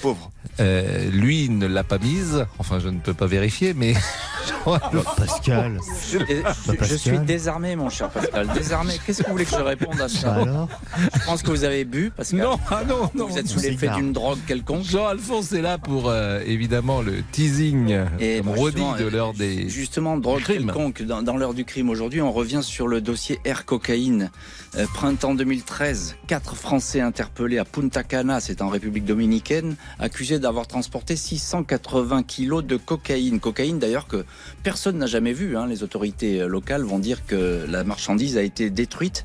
[0.00, 0.30] Pauvre.
[0.60, 2.46] Euh, lui ne l'a pas mise.
[2.58, 3.94] Enfin, je ne peux pas vérifier, mais
[5.16, 5.78] Pascal.
[6.10, 8.48] Je, je- je suis désarmé, mon cher Pascal.
[8.54, 8.94] Désarmé.
[9.04, 10.68] Qu'est-ce que vous voulez que je réponde à ça Bah alors
[11.14, 12.40] Je pense que vous avez bu, Pascal.
[12.40, 13.26] non, ah non, non.
[13.28, 14.84] Vous êtes sous l'effet d'une drogue quelconque.
[14.84, 19.68] Jean-Alphonse est là pour euh, évidemment le teasing Et comme justement, de euh, l'heure des.
[19.68, 20.66] Justement, drogue crime.
[20.66, 24.30] quelconque, dans, dans l'heure du crime aujourd'hui, on revient sur le dossier Air Cocaïne.
[24.76, 30.66] Euh, printemps 2013, quatre Français interpellés à Punta Cana, c'est en République dominicaine, accusés d'avoir
[30.66, 33.40] transporté 680 kilos de cocaïne.
[33.40, 34.24] Cocaïne d'ailleurs que
[34.62, 35.56] personne n'a jamais vu.
[35.56, 35.66] hein.
[35.66, 39.24] Les autorités euh, locales vont dire que la marchandise a été détruite.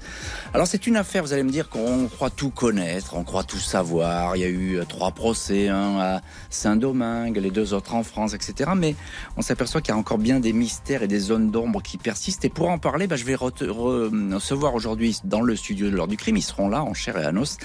[0.53, 3.59] Alors c'est une affaire, vous allez me dire qu'on croit tout connaître, on croit tout
[3.59, 4.35] savoir.
[4.35, 8.33] Il y a eu euh, trois procès, un à Saint-Domingue, les deux autres en France,
[8.33, 8.71] etc.
[8.75, 8.95] Mais
[9.37, 12.45] on s'aperçoit qu'il y a encore bien des mystères et des zones d'ombre qui persistent.
[12.45, 16.17] Et pour en parler, bah, je vais recevoir aujourd'hui dans le studio de l'heure du
[16.17, 17.57] crime, ils seront là en chair et en os,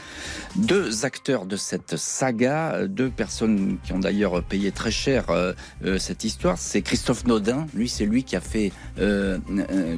[0.56, 5.52] deux acteurs de cette saga, euh, deux personnes qui ont d'ailleurs payé très cher euh,
[5.84, 6.58] euh, cette histoire.
[6.58, 7.66] C'est Christophe Snowden.
[7.74, 9.38] Lui, c'est lui qui a fait, euh,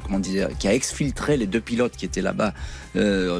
[0.05, 2.53] comment dire, qui a exfiltré les deux pilotes qui étaient là-bas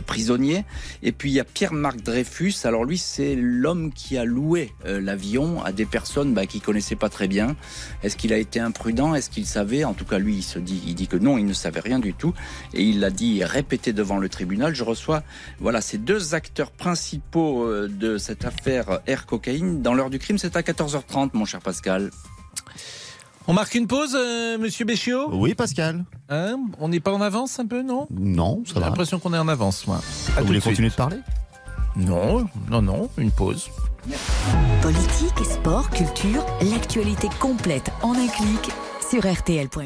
[0.07, 0.65] prisonniers.
[1.03, 2.55] Et puis il y a Pierre-Marc Dreyfus.
[2.65, 7.09] Alors lui, c'est l'homme qui a loué l'avion à des personnes bah, qu'il connaissait pas
[7.09, 7.57] très bien.
[8.05, 9.15] Est-ce qu'il a été imprudent?
[9.15, 9.83] Est-ce qu'il savait?
[9.85, 11.99] En tout cas, lui, il se dit, il dit que non, il ne savait rien
[11.99, 12.33] du tout.
[12.75, 14.75] Et il l'a dit, répété devant le tribunal.
[14.75, 15.25] Je reçois,
[15.59, 19.81] voilà, ces deux acteurs principaux de cette affaire Air Cocaïne.
[19.83, 22.11] Dans l'heure du crime, c'est à 14h30, mon cher Pascal.
[23.47, 26.05] On marque une pause, euh, monsieur Béchiot Oui, Pascal.
[26.29, 28.07] Hein On n'est pas en avance un peu, non?
[28.11, 28.87] Non, ça J'ai va.
[28.87, 30.01] l'impression qu'on est en avance, moi.
[30.37, 31.17] À Vous voulez continuer de parler?
[31.97, 33.69] Non, non, non, une pause.
[34.83, 38.71] Politique, sport, culture, l'actualité complète en un clic
[39.11, 39.81] sur rtl.fr.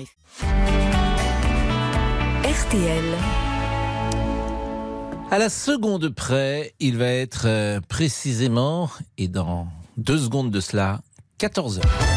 [2.44, 3.05] RTL.
[5.35, 9.66] À la seconde près, il va être euh, précisément, et dans
[9.97, 11.01] deux secondes de cela,
[11.39, 12.13] 14 heures.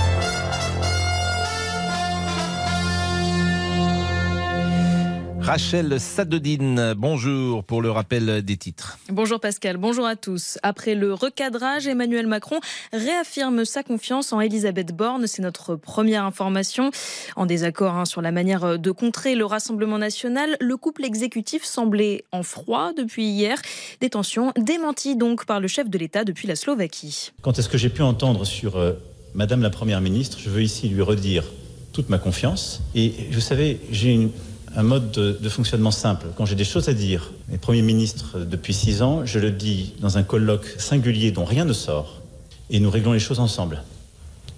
[5.51, 8.97] Rachel Sadodine, bonjour pour le rappel des titres.
[9.09, 10.57] Bonjour Pascal, bonjour à tous.
[10.61, 12.59] Après le recadrage, Emmanuel Macron
[12.91, 15.25] réaffirme sa confiance en Elisabeth Borne.
[15.25, 16.91] C'est notre première information.
[17.37, 22.25] En désaccord hein, sur la manière de contrer le Rassemblement national, le couple exécutif semblait
[22.33, 23.57] en froid depuis hier.
[24.01, 27.31] Des tensions démenties donc par le chef de l'État depuis la Slovaquie.
[27.41, 28.93] Quant à ce que j'ai pu entendre sur euh,
[29.33, 31.45] Madame la Première ministre, je veux ici lui redire
[31.93, 32.81] toute ma confiance.
[32.95, 34.29] Et vous savez, j'ai une-
[34.77, 36.27] un mode de, fonctionnement simple.
[36.35, 39.95] Quand j'ai des choses à dire, les Premiers ministres depuis six ans, je le dis
[39.99, 42.21] dans un colloque singulier dont rien ne sort,
[42.69, 43.81] et nous réglons les choses ensemble.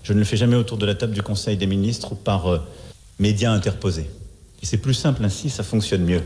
[0.03, 2.47] Je ne le fais jamais autour de la table du Conseil des ministres ou par
[2.47, 2.59] euh,
[3.17, 4.09] médias interposés.
[4.61, 6.22] C'est plus simple ainsi, ça fonctionne mieux.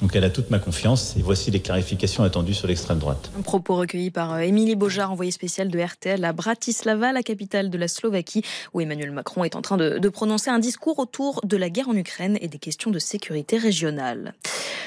[0.00, 3.30] Donc elle a toute ma confiance, et voici les clarifications attendues sur l'extrême droite.
[3.38, 7.68] Un propos recueilli par euh, Émilie Bojar, envoyée spéciale de RTL à Bratislava, la capitale
[7.68, 8.42] de la Slovaquie,
[8.72, 11.90] où Emmanuel Macron est en train de, de prononcer un discours autour de la guerre
[11.90, 14.34] en Ukraine et des questions de sécurité régionale.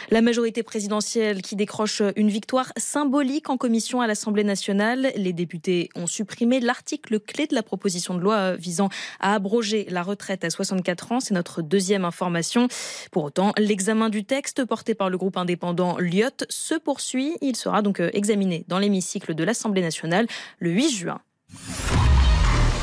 [0.10, 5.12] La majorité présidentielle qui décroche une victoire symbolique en commission à l'Assemblée nationale.
[5.16, 8.90] Les députés ont supprimé l'article clé de la proposition de loi euh, visant
[9.20, 11.20] à abroger la retraite à 64 ans.
[11.20, 12.68] C'est notre deuxième information.
[13.12, 17.38] Pour autant, l'examen du texte porté par le groupe indépendant Lyot se poursuit.
[17.42, 20.28] Il sera donc euh, examiné dans l'hémicycle de l'Assemblée nationale
[20.60, 21.22] le 8 juin.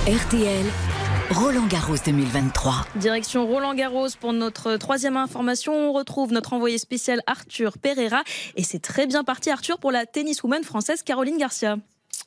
[0.06, 0.66] RTL.
[1.30, 2.86] Roland Garros 2023.
[2.96, 5.72] Direction Roland Garros pour notre troisième information.
[5.72, 8.22] On retrouve notre envoyé spécial Arthur Pereira.
[8.56, 11.76] Et c'est très bien parti, Arthur, pour la tenniswoman française Caroline Garcia.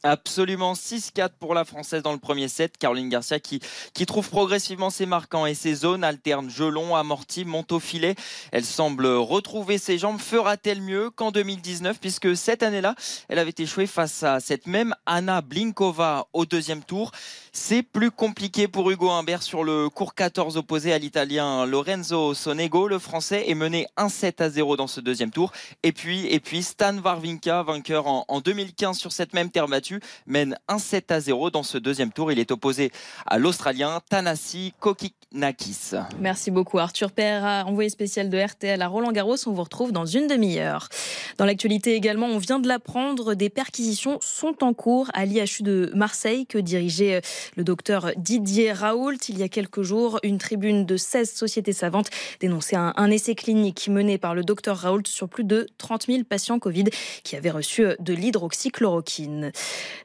[0.05, 2.77] Absolument 6-4 pour la française dans le premier set.
[2.77, 3.61] Caroline Garcia qui,
[4.05, 8.15] trouve progressivement ses marquants et ses zones, alterne jeu long, amorti, monte au filet.
[8.51, 10.19] Elle semble retrouver ses jambes.
[10.19, 12.95] Fera-t-elle mieux qu'en 2019 puisque cette année-là,
[13.29, 17.11] elle avait échoué face à cette même Anna Blinkova au deuxième tour.
[17.55, 22.87] C'est plus compliqué pour Hugo Humbert sur le court 14 opposé à l'italien Lorenzo Sonego.
[22.87, 25.51] Le français est mené 1-7 à 0 dans ce deuxième tour.
[25.83, 29.99] Et puis, et puis Stan Warwinka, vainqueur en, en 2015 sur cette même terre battue,
[30.25, 32.31] mène 1-7 à 0 dans ce deuxième tour.
[32.31, 32.91] Il est opposé
[33.27, 35.91] à l'Australien Tanasi Kokinakis.
[36.19, 39.35] Merci beaucoup Arthur Pereira, envoyé spécial de RTL à Roland Garros.
[39.45, 40.89] On vous retrouve dans une demi-heure.
[41.37, 45.91] Dans l'actualité également, on vient de l'apprendre, des perquisitions sont en cours à l'IHU de
[45.93, 47.21] Marseille que dirigeait
[47.55, 49.17] le docteur Didier Raoult.
[49.29, 53.87] Il y a quelques jours, une tribune de 16 sociétés savantes dénonçait un, essai clinique
[53.89, 56.85] mené par le docteur Raoult sur plus de 30 000 patients Covid
[57.23, 59.51] qui avaient reçu de l'hydroxychloroquine.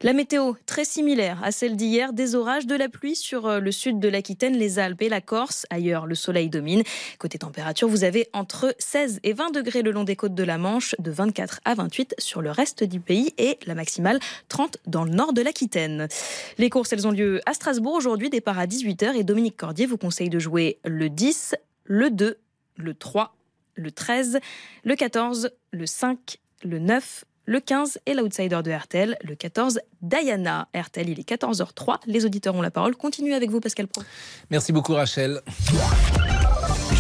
[0.03, 3.73] La météo, très similaire à celle d'hier, des orages, de la pluie sur euh, le
[3.73, 5.67] sud de l'Aquitaine, les Alpes et la Corse.
[5.71, 6.83] Ailleurs, le soleil domine.
[7.19, 10.59] Côté température, vous avez entre 16 et 20 degrés le long des côtes de la
[10.59, 14.19] Manche, de 24 à 28 sur le reste du pays et la maximale
[14.49, 16.09] 30 dans le nord de l'Aquitaine.
[16.59, 19.99] Les courses, elles ont lieu à Strasbourg aujourd'hui, départ à 18h et Dominique Cordier vous
[19.99, 21.55] conseille de jouer le 10,
[21.85, 22.39] le 2,
[22.77, 23.35] le 3,
[23.75, 24.39] le 13,
[24.85, 30.69] le 14, le 5, le 9, le 15 et l'outsider de RTL, le 14, Diana.
[30.75, 31.97] RTL, il est 14h03.
[32.07, 32.95] Les auditeurs ont la parole.
[32.95, 34.03] Continue avec vous, Pascal Pro.
[34.51, 35.41] Merci beaucoup, Rachel.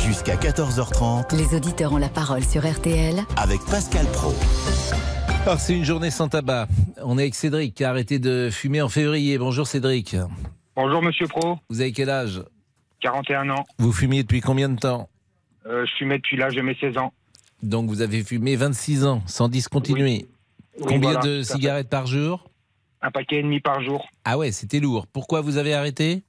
[0.06, 3.22] Jusqu'à 14h30 Les auditeurs ont la parole sur RTL.
[3.36, 4.32] avec Pascal Pro.
[5.56, 6.68] C'est une journée sans tabac.
[7.02, 9.38] On est avec Cédric qui a arrêté de fumer en février.
[9.38, 10.14] Bonjour Cédric.
[10.76, 12.42] Bonjour Monsieur Pro, Vous avez quel âge?
[13.00, 13.64] 41 ans.
[13.78, 15.08] Vous fumiez depuis combien de temps?
[15.66, 17.12] Euh, je fumais depuis l'âge de mes 16 ans.
[17.62, 20.26] Donc vous avez fumé 26 ans sans discontinuer.
[20.78, 22.50] Oui, Combien voilà, de cigarettes par jour?
[23.00, 24.06] Un paquet et demi par jour.
[24.24, 25.06] Ah ouais, c'était lourd.
[25.06, 26.22] Pourquoi vous avez arrêté?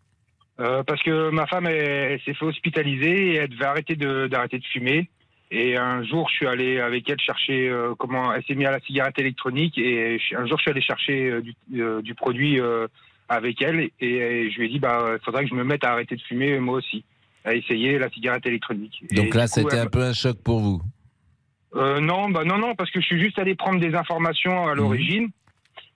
[0.59, 4.27] Euh, parce que ma femme, elle, elle s'est fait hospitaliser et elle devait arrêter de,
[4.27, 5.09] d'arrêter de fumer.
[5.51, 8.31] Et un jour, je suis allé avec elle chercher euh, comment.
[8.33, 11.29] Elle s'est mise à la cigarette électronique et je- un jour, je suis allé chercher
[11.29, 12.87] euh, du, euh, du produit euh,
[13.29, 15.83] avec elle et, et je lui ai dit bah il faudrait que je me mette
[15.83, 17.03] à arrêter de fumer moi aussi,
[17.45, 19.03] à essayer la cigarette électronique.
[19.09, 20.81] Et Donc là, c'était un peu un choc pour vous.
[21.75, 24.69] euh, non, bah non, non, parce que je suis juste allé prendre des informations Mhm.
[24.69, 25.29] à l'origine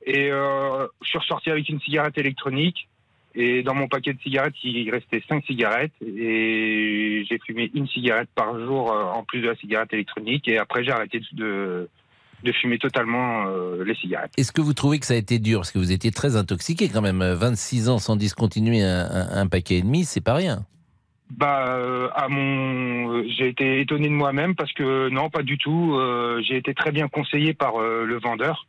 [0.06, 2.88] et euh, je suis ressorti avec une cigarette électronique.
[3.36, 8.30] Et dans mon paquet de cigarettes, il restait cinq cigarettes et j'ai fumé une cigarette
[8.36, 10.48] par jour euh, en plus de la cigarette électronique.
[10.48, 11.90] Et après, j'ai arrêté de,
[12.44, 14.32] de fumer totalement euh, les cigarettes.
[14.38, 15.60] Est-ce que vous trouvez que ça a été dur?
[15.62, 17.24] Parce que vous étiez très intoxiqué quand même.
[17.24, 20.66] 26 ans sans discontinuer un, un- un paquet et demi, c'est pas rien.
[21.36, 25.58] Bah, euh, à mon, euh, j'ai été étonné de moi-même parce que non, pas du
[25.58, 25.96] tout.
[25.96, 28.68] Euh, j'ai été très bien conseillé par euh, le vendeur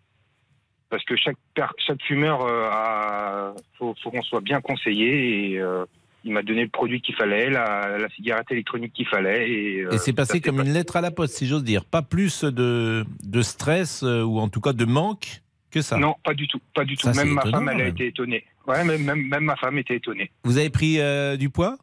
[0.95, 5.59] parce que chaque per- chaque fumeur euh, a, faut, faut qu'on soit bien conseillé et
[5.61, 5.84] euh,
[6.22, 9.99] il m'a donné le produit qu'il fallait, la, la cigarette électronique qu'il fallait et, euh,
[9.99, 11.84] c'est passé comme une lettre à la poste, si j'ose dire.
[11.84, 15.42] Pas plus de, de stress euh, ou en tout cas de manque
[15.72, 15.97] que ça.
[15.99, 17.12] Non, pas du tout, pas du tout.
[17.12, 18.45] Ça, même ma femme, elle a été étonnée.
[18.68, 20.30] Ouais, même, même, même ma femme était étonnée.
[20.45, 21.76] Vous avez pris euh, du poids?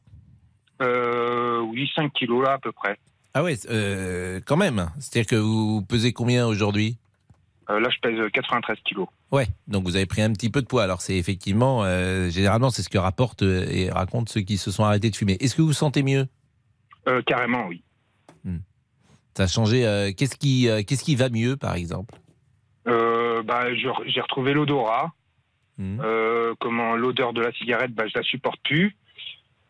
[0.81, 2.97] Euh, oui, 5 kilos là à peu près.
[3.33, 4.89] Ah ouais, euh, quand même.
[4.99, 6.97] C'est-à-dire que vous pesez combien aujourd'hui?
[7.69, 9.07] Euh, là, je pèse 93 kilos.
[9.31, 10.83] Ouais, donc vous avez pris un petit peu de poids.
[10.83, 14.71] Alors c'est effectivement, euh, généralement, c'est ce que rapportent euh, et racontent ceux qui se
[14.71, 15.37] sont arrêtés de fumer.
[15.39, 16.27] Est-ce que vous vous sentez mieux?
[17.07, 17.83] Euh, carrément, oui.
[19.37, 19.85] Ça a changé.
[19.87, 22.15] euh, qu'est-ce qui, euh, qu'est-ce qui va mieux, par exemple?
[22.87, 25.13] Euh, bah, j'ai retrouvé l'odorat.
[25.79, 28.95] Euh, comment l'odeur de la cigarette, bah, je la supporte plus.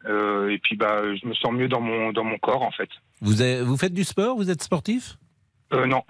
[0.05, 2.89] Euh, et puis, bah, je me sens mieux dans mon dans mon corps, en fait.
[3.21, 4.35] vous, avez- vous faites du sport?
[4.35, 5.17] Vous êtes sportif?
[5.73, 6.01] Euh, non.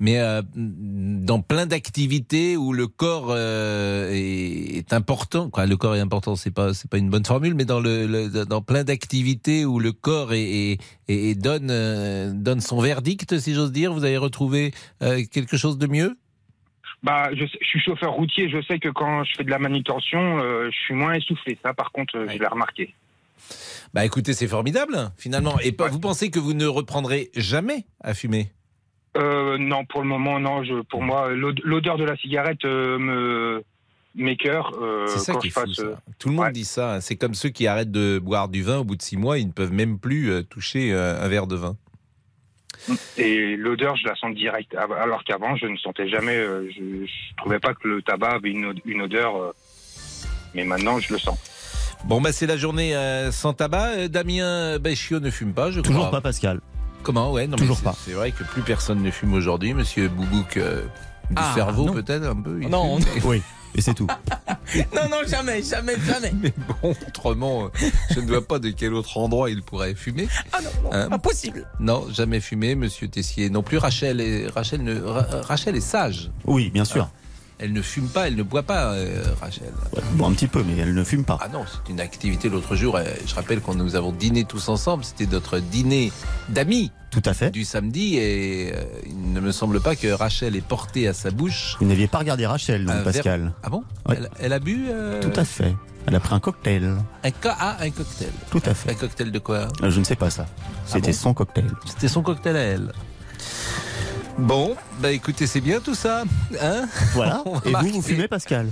[0.00, 5.50] Mais euh, dans plein d'activités où le corps euh, est, est important.
[5.50, 8.06] Quoi, le corps est important, c'est pas c'est pas une bonne formule, mais dans le,
[8.06, 10.78] le- dans plein d'activités où le corps est,
[11.36, 16.16] donne euh, donne son verdict, si j'ose dire, vous avez retrouvé quelque chose de mieux?
[17.02, 18.50] Bah, je, suis chauffeur routier.
[18.50, 21.58] Je sais que quand je fais de la manutention, je suis moins essoufflé.
[21.62, 22.94] Ça, par contre, je l'ai remarqué.
[23.94, 25.58] Bah écoutez, c'est formidable finalement.
[25.60, 28.52] Et vous pensez que vous ne reprendrez jamais à fumer?
[29.16, 30.62] Euh, non, pour le moment, non.
[30.62, 33.62] Je, pour moi, l'od- l'odeur de la cigarette euh, me
[34.14, 34.72] m'écœure.
[34.80, 35.82] euh, C'est ça qui est je fou, passe, ça.
[35.82, 36.94] euh, Tout le monde dit ça.
[36.94, 37.00] hein.
[37.00, 39.46] C'est comme ceux qui arrêtent de boire du vin au bout de six mois, ils
[39.46, 41.76] ne peuvent même plus euh, toucher euh, un verre de vin.
[43.18, 44.74] Et l'odeur, je la sens direct.
[44.74, 46.34] Alors qu'avant, je ne sentais jamais.
[46.36, 49.54] je, je trouvais pas que le tabac avait une, od- une odeur.
[50.54, 51.38] mais maintenant, je le sens.
[52.04, 52.94] Bon, bah c'est la journée
[53.30, 54.08] sans tabac.
[54.08, 56.10] Damien Béchiot ne fume pas, je Toujours crois.
[56.10, 56.60] pas, Pascal.
[57.02, 57.94] Comment Ouais, non, mais Toujours c'est- pas.
[58.04, 59.74] C'est vrai que plus personne ne fume aujourd'hui.
[59.74, 60.82] Monsieur Boubouk, euh,
[61.30, 62.58] du Ah, cerveau peut-être un peu.
[62.68, 63.42] Non, mais- Oui,
[63.74, 64.06] et c'est tout.
[64.94, 66.32] Non, non, jamais, jamais, jamais.
[66.40, 67.68] Mais bon, autrement, euh,
[68.14, 70.28] je ne vois pas de quel autre endroit il pourrait fumer.
[70.52, 71.66] Ah non, non, Hein impossible.
[71.80, 73.50] Non, jamais fumé, Monsieur Tessier.
[73.50, 76.30] Non plus, Rachel est, Rachel, ne, Ra- Rachel est sage.
[76.44, 77.10] Oui, bien sûr.
[77.62, 79.70] Elle ne fume pas, elle ne boit pas, euh, Rachel.
[80.14, 81.38] Bon, un petit peu, mais elle ne fume pas.
[81.42, 82.96] Ah non, c'est une activité l'autre jour.
[82.96, 85.04] euh, Je rappelle qu'on nous avons dîné tous ensemble.
[85.04, 86.10] C'était notre dîner
[86.48, 86.90] d'amis.
[87.10, 87.50] Tout à fait.
[87.50, 91.30] Du samedi et euh, il ne me semble pas que Rachel ait porté à sa
[91.30, 91.76] bouche.
[91.80, 93.40] Vous n'aviez pas regardé Rachel, donc, Pascal.
[93.42, 94.14] verre- Ah bon Ouais.
[94.16, 95.74] elle, elle a bu euh, Tout à fait.
[96.06, 96.94] Elle a pris un cocktail.
[97.24, 98.30] Un, co- ah, un cocktail.
[98.50, 98.90] Tout à fait.
[98.90, 99.68] Un cocktail de quoi?
[99.82, 100.46] Je ne sais pas ça.
[100.86, 101.16] C'était bon?
[101.18, 101.66] son cocktail.
[101.84, 102.92] C'était son cocktail à elle.
[104.40, 106.22] Bon, bah écoutez, c'est bien tout ça.
[106.60, 106.86] Hein?
[107.12, 107.42] Voilà.
[107.66, 108.70] Et vous, vous fumez, Pascal?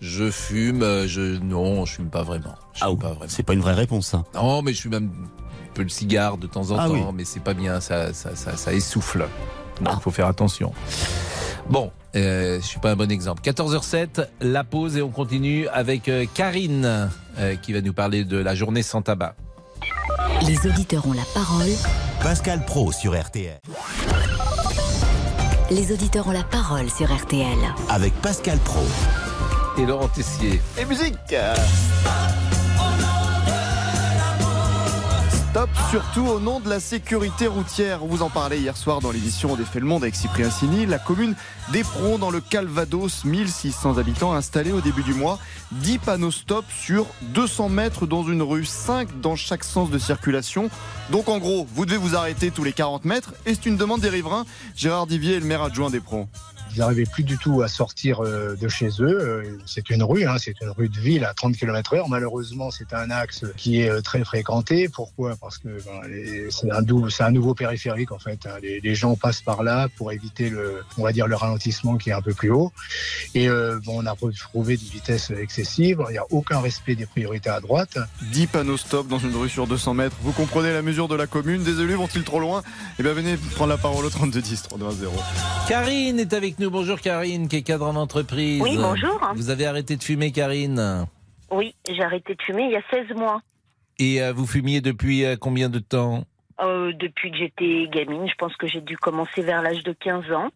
[0.00, 2.54] Je fume, euh, je non, je fume pas vraiment.
[2.74, 3.24] Je Ah, pas vraiment.
[3.28, 4.24] c'est pas une vraie réponse, ça.
[4.34, 7.00] Non, mais je fume même un peu le cigare de temps en Ah temps, oui.
[7.14, 9.26] mais c'est pas bien, ça, ça, ça, ça essouffle.
[9.80, 10.00] Donc, Ah.
[10.02, 10.72] faut faire attention.
[11.70, 13.40] Bon, euh, je suis pas un bon exemple.
[13.42, 17.08] 14h07, la pause et on continue avec euh, Karine
[17.38, 19.34] euh, qui va nous parler de la journée sans tabac.
[20.46, 21.70] Les auditeurs ont la parole.
[22.22, 23.58] Pascal Pro sur RTL.
[25.70, 27.58] Les auditeurs ont la parole sur RTL.
[27.88, 28.84] Avec Pascal Pro.
[29.76, 30.60] Et Laurent Tessier.
[30.78, 31.34] Et musique
[35.90, 38.04] Surtout au nom de la sécurité routière.
[38.04, 40.84] Vous en parlez hier soir dans l'édition On défait le monde avec Cyprien Sini.
[40.84, 41.34] La commune
[41.72, 45.38] d'Éperon dans le Calvados, 1600 habitants installés au début du mois.
[45.72, 50.68] 10 panneaux stop sur 200 mètres dans une rue, 5 dans chaque sens de circulation.
[51.10, 54.02] Donc en gros, vous devez vous arrêter tous les 40 mètres et c'est une demande
[54.02, 54.44] des riverains.
[54.76, 56.28] Gérard Divier est le maire adjoint d'Éperon.
[56.76, 59.18] Ils n'arrivaient plus du tout à sortir euh, de chez eux.
[59.18, 62.08] Euh, C'est une rue, hein, c'est une rue de ville à 30 km heure.
[62.10, 64.88] Malheureusement, c'est un axe qui est euh, très fréquenté.
[64.90, 65.36] Pourquoi?
[65.40, 68.40] Parce que ben, c'est un, un nouveau périphérique en fait.
[68.46, 68.58] hein.
[68.62, 72.10] Les, les gens passent par là pour éviter le, on va dire le ralentissement qui
[72.10, 72.72] est un peu plus haut.
[73.34, 76.02] Et euh, bon, on a retrouvé des vitesses excessives.
[76.10, 77.96] Il n'y a aucun respect des priorités à droite.
[78.32, 80.16] 10 panneaux stop dans une rue sur 200 mètres.
[80.22, 81.62] Vous comprenez la mesure de la commune?
[81.62, 82.62] Des élus vont-ils trop loin?
[82.98, 85.12] Eh bien, venez prendre la parole au 32 10 32 0.
[85.68, 86.70] Karine est avec nous nous.
[86.70, 88.60] Bonjour Karine, qui est cadre en entreprise.
[88.62, 89.20] Oui, bonjour.
[89.34, 91.06] Vous avez arrêté de fumer, Karine
[91.50, 93.40] Oui, j'ai arrêté de fumer il y a 16 mois.
[93.98, 96.24] Et euh, vous fumiez depuis euh, combien de temps
[96.60, 100.32] Euh, depuis que j'étais gamine, je pense que j'ai dû commencer vers l'âge de 15
[100.32, 100.48] ans.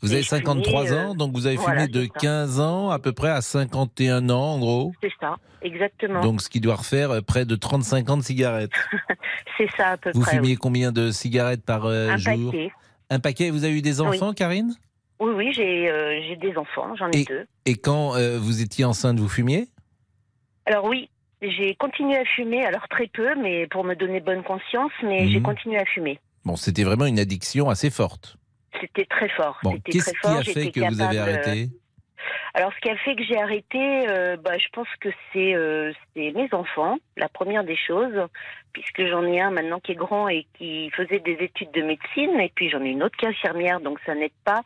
[0.00, 2.20] Vous avez je fumais, 53 euh, ans, donc vous avez voilà, fumé de ça.
[2.20, 4.92] 15 ans à peu près à 51 ans, en gros.
[5.02, 6.20] C'est ça, exactement.
[6.22, 8.72] Donc ce qui doit refaire près de 35 ans de cigarettes.
[9.58, 10.36] C'est ça à peu Vous près.
[10.36, 10.56] fumiez oui.
[10.56, 12.70] combien de cigarettes par Un jour paquet.
[13.10, 13.50] Un paquet.
[13.50, 14.34] Vous avez eu des enfants, Oui.
[14.34, 14.74] Karine
[15.20, 17.46] Oui, oui, j'ai euh, j'ai des enfants, j'en ai et, deux.
[17.66, 19.66] et quand euh, vous étiez enceinte, vous fumiez?
[20.66, 21.08] Alors oui,
[21.42, 25.38] j'ai continué à fumer, alors très peu, mais pour me donner bonne conscience, mais j'ai
[25.38, 25.42] Mhm.
[25.44, 26.18] continué à fumer.
[26.44, 28.36] Bon, c'était vraiment une addiction assez forte.
[28.80, 29.58] C'était très fort.
[29.64, 31.68] Bon, qu'est-ce qui a fait que vous avez capable, euh, arrêté
[32.54, 35.92] Alors, ce qui a fait que j'ai arrêté, euh, bah, je pense que c'est euh,
[36.14, 38.14] c'est mes enfants, la première des choses,
[38.72, 42.38] puisque j'en ai un maintenant qui est grand et qui faisait des études de médecine,
[42.40, 44.60] et puis j'en ai une autre qui est infirmière, donc ça n'aide pas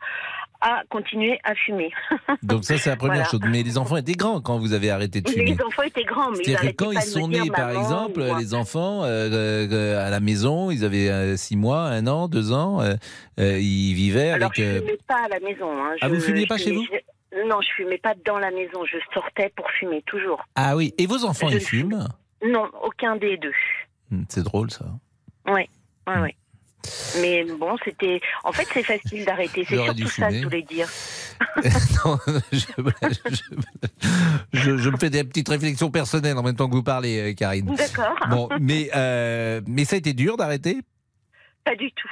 [0.63, 1.91] à continuer à fumer.
[2.43, 3.29] Donc ça, c'est la première Voilà.
[3.29, 3.41] chose.
[3.49, 5.53] Mais les enfants étaient grands quand vous avez arrêté de fumer.
[5.55, 9.03] Les enfants étaient grands, mais ils quand pas ils sont nés, par exemple, les enfants
[9.03, 12.95] euh, euh, à la maison, ils avaient euh, six mois, un an, deux ans, euh,
[13.39, 14.57] euh, ils vivaient Alors, avec.
[14.57, 15.69] je euh, fumais pas à la maison.
[15.71, 15.95] hein.
[16.01, 18.85] Ah, vous fumiez je pas chez vous je- Non, je fumais pas dans la maison.
[18.85, 20.43] Je sortais pour fumer, toujours.
[20.55, 22.07] Ah oui, et vos enfants, Je ils ne fument
[22.45, 23.51] Non, aucun des deux.
[24.11, 24.85] Hmm, C'est drôle ça.
[25.47, 25.67] Oui,
[26.07, 26.35] oui, oui.
[27.21, 28.19] Mais bon, c'était.
[28.43, 29.65] En fait, c'est facile d'arrêter.
[29.67, 30.87] C'est surtout ça que je voulais dire.
[32.05, 32.17] Non,
[32.51, 32.57] je,
[33.01, 34.07] je-
[34.53, 37.33] je- je me fais des petites réflexions personnelles en même temps que vous parlez, euh,
[37.33, 37.73] Karine.
[37.75, 38.15] D'accord.
[38.29, 40.79] Bon, mais, euh, mais ça a été dur d'arrêter?
[41.65, 42.09] Pas du tout.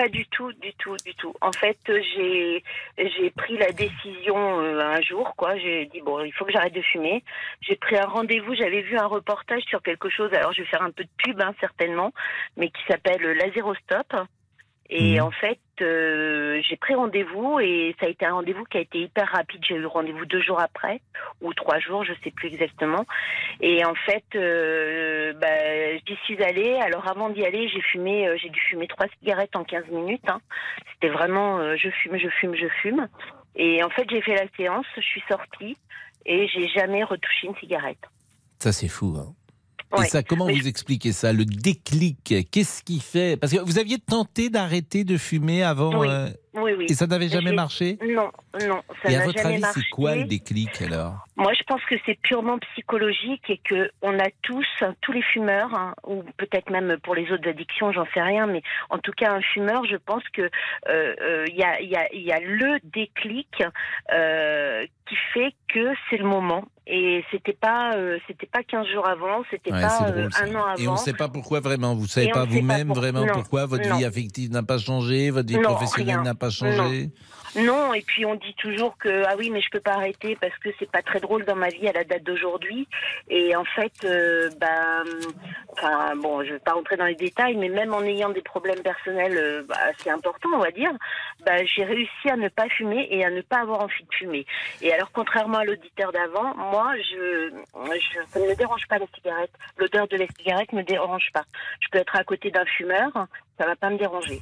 [0.00, 1.34] Pas du tout, du tout, du tout.
[1.42, 2.64] En fait, j'ai
[2.96, 5.58] j'ai pris la décision euh, un jour, quoi.
[5.58, 7.22] J'ai dit bon, il faut que j'arrête de fumer.
[7.60, 8.54] J'ai pris un rendez-vous.
[8.54, 10.32] J'avais vu un reportage sur quelque chose.
[10.32, 12.14] Alors, je vais faire un peu de pub, hein, certainement,
[12.56, 14.16] mais qui s'appelle euh, Lazérostop.
[14.88, 18.80] Et en fait, euh, j'ai pris rendez-vous et ça a été un rendez-vous qui a
[18.80, 19.60] été hyper rapide.
[19.66, 21.00] J'ai eu rendez-vous deux jours après
[21.40, 23.04] ou trois jours, je sais plus exactement.
[23.60, 26.78] Et en fait, euh, bah, j'y suis allée.
[26.82, 30.28] Alors avant d'y aller, j'ai fumé, euh, j'ai dû fumer trois cigarettes en 15 minutes.
[30.28, 30.40] hein.
[30.92, 33.08] C'était vraiment, je fume, je fume, je fume.
[33.56, 35.76] Et en fait, j'ai fait la séance, je suis sortie
[36.26, 37.98] et j'ai jamais retouché une cigarette.
[38.58, 39.16] Ça, c'est fou.
[39.18, 39.34] hein.
[39.92, 40.06] Ouais.
[40.06, 43.36] Et ça, comment Mais vous expliquez ça Le déclic, qu'est-ce qui fait?
[43.36, 46.06] Parce que vous aviez tenté d'arrêter de fumer avant Oui.
[46.08, 46.86] euh, Oui, oui.
[46.88, 48.30] Et ça n'avait jamais marché Non,
[48.66, 51.14] non, ça Et à votre jamais avis, c'est quoi le déclic alors?
[51.36, 54.66] Moi, je pense que c'est purement psychologique et que on a tous,
[55.00, 58.62] tous les fumeurs, hein, ou peut-être même pour les autres addictions, j'en sais rien, mais
[58.90, 60.48] en tout cas, un fumeur, je pense que euh,
[60.88, 63.62] euh, il y, a, il y, a, il y a le déclic
[64.12, 66.64] euh, qui fait que c'est le moment.
[66.92, 70.64] Et c'était pas, euh, c'était pas 15 jours avant, c'était Ouais, pas euh, un an
[70.64, 70.74] avant.
[70.82, 71.94] Et on ne sait pas pourquoi vraiment.
[71.94, 73.96] Vous ne savez Et pas vous-même pour- vraiment non, pourquoi votre non.
[73.96, 77.10] vie affective n'a pas changé, votre vie Non, professionnelle n'a pas changé.
[77.56, 80.56] Non, et puis on dit toujours que ah oui, mais je peux pas arrêter parce
[80.58, 82.86] que c'est pas très drôle dans ma vie à la date d'aujourd'hui.
[83.28, 85.04] Et en fait, euh, ben,
[85.72, 88.80] enfin bon, je vais pas rentrer dans les détails, mais même en ayant des problèmes
[88.82, 90.92] personnels euh, bah, assez importants, on va dire,
[91.44, 94.46] bah, j'ai réussi à ne pas fumer et à ne pas avoir envie de fumer.
[94.80, 99.06] Et alors, contrairement à l'auditeur d'avant, moi, je, je, ça ne me dérange pas la
[99.16, 99.52] cigarette.
[99.76, 101.44] L'odeur de la cigarette me dérange pas.
[101.80, 103.10] Je peux être à côté d'un fumeur,
[103.58, 104.40] ça va pas me déranger.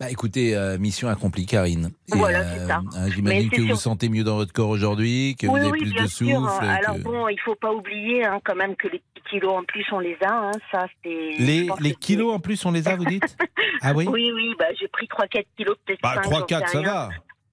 [0.00, 1.90] Bah écoutez, euh, mission accomplie, Karine.
[2.14, 2.80] Et, Voilà, c'est ça.
[2.94, 5.56] hein, J'imagine que vous sûr- vous sentez mieux dans votre corps aujourd'hui, que oui, vous
[5.56, 6.40] avez oui, plus bien de sûr.
[6.40, 6.64] souffle.
[6.64, 9.64] Alors que- bon, il faut pas oublier hein, quand même que les petits kilos en
[9.64, 10.32] plus on les a.
[10.32, 11.32] Hein, ça c'est.
[11.36, 13.36] je Les, kilos en plus, on les a, vous dites?
[13.82, 14.06] Ah oui?
[14.08, 16.78] Oui, oui, bah, j'ai pris 3-4 kilos, peut-être Bah, 5, 3, j'en 4, sais ça
[16.80, 16.92] rien.
[16.92, 17.10] va.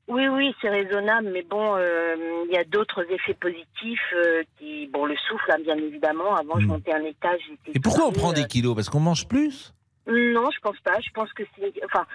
[0.07, 2.15] Oui, oui, c'est raisonnable, mais bon, euh,
[2.47, 6.35] il y a d'autres effets positifs euh, qui, bon, le souffle, hein, bien évidemment.
[6.35, 7.39] Avant, je montais un étage.
[7.49, 7.77] j'étais Hmm.
[7.77, 8.75] Et pourquoi on prend des kilos?
[8.75, 9.71] Parce qu'on mange plus?
[9.71, 9.71] euh,
[10.07, 10.99] Non, je pense pas.
[10.99, 12.05] Je pense que c'est, enfin,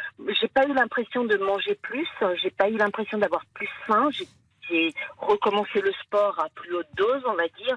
[0.41, 2.09] j'ai pas eu l'impression de manger plus.
[2.43, 4.09] J'ai pas eu l'impression d'avoir plus faim.
[4.69, 7.77] J'ai recommencé le sport à plus haute dose, on va dire.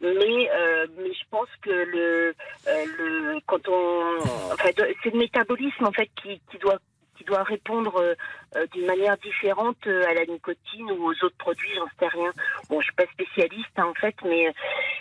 [0.00, 2.34] Mais, euh, mais je pense que le,
[2.68, 4.18] euh, le quand on,
[4.52, 4.70] enfin,
[5.02, 6.78] c'est le métabolisme en fait qui, qui doit
[7.20, 8.14] qui doit répondre euh,
[8.56, 12.32] euh, d'une manière différente euh, à la nicotine ou aux autres produits, j'en sais rien.
[12.70, 14.46] Bon, je suis pas spécialiste hein, en fait, mais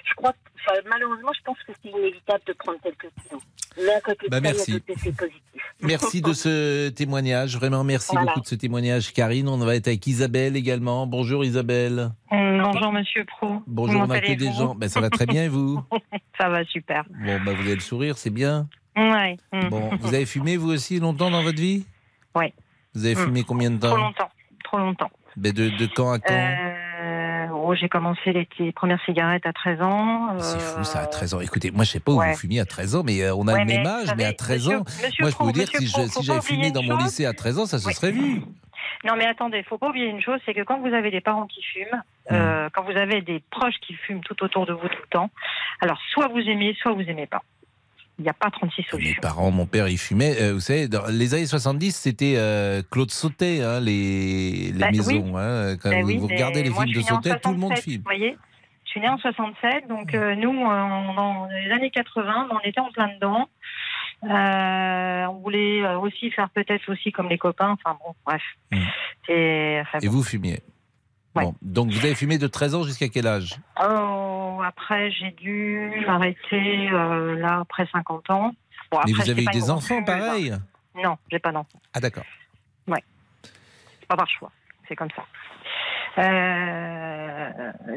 [0.03, 3.41] je crois, que- malheureusement, je pense que c'est inévitable de prendre quelques kilos.
[3.78, 4.72] Mais à côté de Bah, ça, il y merci.
[4.72, 5.74] a d'autres effets positifs.
[5.82, 8.26] Merci de ce témoignage, vraiment merci Voilà.
[8.28, 9.13] beaucoup de ce témoignage.
[9.13, 11.07] Karine, on va être avec Isabelle également.
[11.07, 12.09] Bonjour Isabelle.
[12.32, 13.61] Hum, Bonjour Monsieur Pro.
[13.65, 14.76] Bonjour, on Comment a que des gens.
[14.76, 15.82] Ben, ça va très bien et vous
[16.39, 17.05] Ça va super.
[17.09, 18.67] Bon, bah, vous avez le sourire, c'est bien.
[18.97, 19.38] Ouais.
[19.53, 19.70] hum.
[19.70, 21.86] Bon, vous avez fumé vous aussi longtemps dans votre vie?
[22.95, 23.25] Vous avez Hum.
[23.25, 24.29] fumé combien de Trop temps longtemps.
[24.63, 25.11] Trop longtemps.
[25.37, 30.35] De, de quand à quand Euh, oh, j'ai commencé les, premières cigarettes à 13 ans.
[30.39, 31.39] C'est euh, fou ça, à 13 ans.
[31.39, 32.31] Écoutez, moi je sais pas où ouais.
[32.33, 34.27] vous fumiez à 13 ans, mais euh, on a Ouais, le même âge, mais à
[34.27, 34.83] savez, 13 monsieur- ans.
[35.01, 37.03] monsieur moi je peux vous dire, monsieur si j'avais fumé dans mon chose.
[37.05, 37.93] lycée à 13 ans, ça se Oui.
[37.93, 38.41] serait vu.
[39.05, 41.47] Non, mais attendez, faut pas oublier une chose, c'est que quand vous avez des parents
[41.47, 45.01] qui fument, euh, quand vous avez des proches qui fument tout autour de vous tout
[45.01, 45.29] le temps,
[45.79, 47.41] alors soit vous aimez, soit vous aimez pas.
[48.20, 49.13] Il n'y a pas 36 solutions.
[49.15, 50.36] Mes parents, mon père, il fumait.
[50.41, 54.91] Euh, vous savez, dans les années 70, c'était euh, Claude Sautet, hein, les, les Bah,
[54.91, 55.24] maisons.
[55.24, 55.32] oui.
[55.38, 55.78] hein.
[55.82, 57.70] Quand Ben vous, oui, vous mais regardez les moi, films de Sautet, tout le monde
[57.78, 57.97] 67, filme.
[58.01, 58.38] Vous voyez
[58.86, 62.59] je suis née en 67, donc euh, nous, euh, on- dans les années 80, on
[62.67, 63.47] était en plein dedans.
[64.24, 67.70] Euh, on voulait aussi faire peut-être aussi comme les copains.
[67.70, 68.41] Enfin bon, bref.
[68.74, 70.11] Enfin, Et bon.
[70.11, 70.59] vous fumiez
[71.36, 73.55] Bon, donc vous avez fumé de 13 ans jusqu'à quel âge?
[73.82, 78.53] Oh, après, j'ai dû m'arrêter euh, là après 50 ans.
[78.91, 80.51] Bon, Mais vous avez eu des enfants fumeuse, pareil?
[80.51, 80.59] Hein.
[80.95, 81.80] Non, j'ai pas d'enfants.
[81.93, 82.25] Ah d'accord.
[82.88, 83.03] Ouais.
[83.43, 84.51] C'est pas par choix.
[84.88, 85.23] C'est comme ça.
[86.17, 87.49] Euh,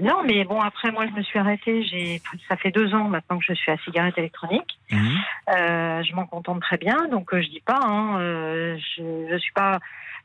[0.03, 1.83] non, mais bon, après, moi, je me suis arrêtée.
[1.85, 4.79] J'ai, ça fait deux ans maintenant que je suis à cigarette électronique.
[4.93, 7.81] Euh, je m'en contente très bien, donc euh, je dis pas.
[7.83, 9.79] Hein, euh, je, je suis pas,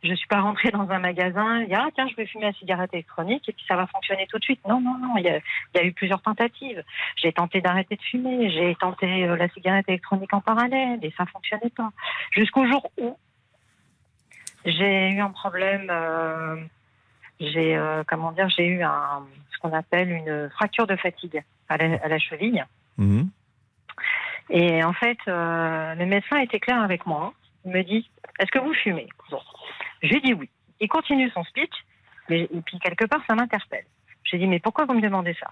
[0.04, 1.62] je suis pas rentrée dans un magasin.
[1.62, 3.88] Il y a ah, tiens, je vais fumer la cigarette électronique et puis ça va
[3.88, 4.60] fonctionner tout de suite.
[4.68, 5.18] Non, non, non.
[5.18, 6.84] Il y a, il y a eu plusieurs tentatives.
[7.16, 8.50] J'ai tenté d'arrêter de fumer.
[8.52, 11.91] J'ai tenté euh, la cigarette électronique en parallèle et ça fonctionnait pas.
[12.32, 13.18] Jusqu'au jour où
[14.66, 15.88] j'ai eu un problème.
[15.89, 16.58] euh,
[17.39, 21.78] j'ai euh, comment dire, j'ai eu un ce qu'on appelle une fracture de fatigue à
[21.78, 22.64] la, à la cheville.
[22.98, 23.30] Mhm.
[24.50, 27.34] Et en fait, euh, le médecin était clair avec moi.
[27.66, 29.08] Il me dit Est-ce que vous fumez?
[29.30, 29.41] Bon.
[30.02, 30.50] Je lui dis oui.
[30.80, 31.74] Il continue son speech,
[32.30, 33.86] mais et puis quelque part, ça m'interpelle.
[34.24, 35.52] J'ai dit Mais pourquoi vous me demandez ça?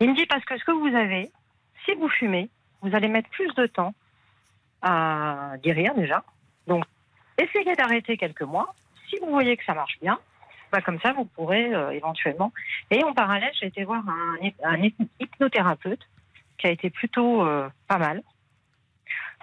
[0.00, 1.30] Il me dit Parce que ce que vous avez,
[1.84, 2.48] si vous fumez,
[2.82, 3.94] vous allez mettre plus de temps
[4.82, 6.22] à guérir déjà.
[6.66, 6.84] Donc,
[7.38, 8.74] essayez d'arrêter quelques mois.
[9.08, 10.18] Si vous voyez que ça marche bien,
[10.72, 12.52] bah, comme ça, vous pourrez euh, éventuellement.
[12.90, 16.00] Et en parallèle, j'ai été voir un, un hy- hypnothérapeute
[16.58, 18.22] qui a été plutôt euh, pas mal.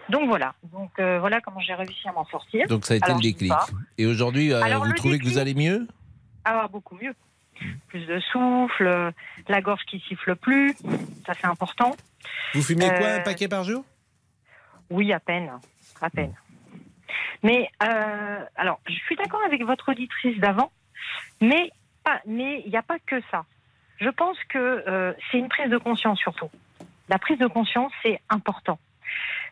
[0.09, 0.53] Donc voilà.
[0.71, 2.67] Donc euh, voilà comment j'ai réussi à m'en sortir.
[2.67, 3.53] Donc ça a été Alors, le déclic.
[3.97, 5.87] Et aujourd'hui, euh, Alors, vous trouvez que vous allez mieux?
[6.45, 7.13] Ah, beaucoup mieux.
[7.87, 9.11] Plus de souffle, euh,
[9.47, 10.75] la gorge qui siffle plus,
[11.25, 11.95] ça c'est important.
[12.53, 13.85] Vous fumiez quoi, un paquet par jour?
[14.89, 15.51] Oui, à peine,
[16.01, 16.33] à peine.
[17.43, 20.71] Mais euh, alors, je suis d'accord avec votre auditrice d'avant,
[21.41, 21.71] mais
[22.03, 23.45] pas, mais il n'y a pas que ça.
[23.99, 26.49] Je pense que euh, c'est une prise de conscience surtout.
[27.09, 28.79] La prise de conscience, c'est important.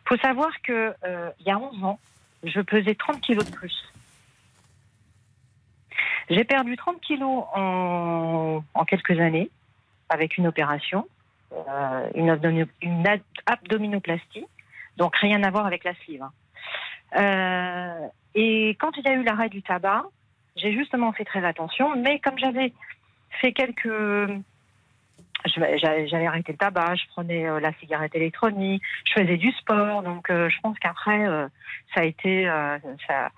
[0.04, 1.98] Il faut savoir que euh, il y a 11 ans,
[2.44, 3.92] je pesais 30 kilos de plus.
[6.30, 9.50] J'ai perdu 30 kilos en, en quelques années
[10.08, 11.06] avec une opération,
[11.52, 13.08] euh, une,
[13.46, 14.46] abdominoplastie,
[14.96, 16.22] donc rien à voir avec la sleeve.
[16.22, 16.32] hein.
[17.16, 20.04] Euh, et quand il y a eu l'arrêt du tabac,
[20.56, 22.72] j'ai justement fait très attention, mais comme j'avais
[23.40, 23.88] fait quelques.
[25.44, 30.30] J'avais arrêté le tabac, je prenais euh, la cigarette électronique, je faisais du sport, donc
[30.30, 31.48] euh, je pense qu'après euh,
[31.94, 32.44] ça a été
[33.00, 33.30] ça,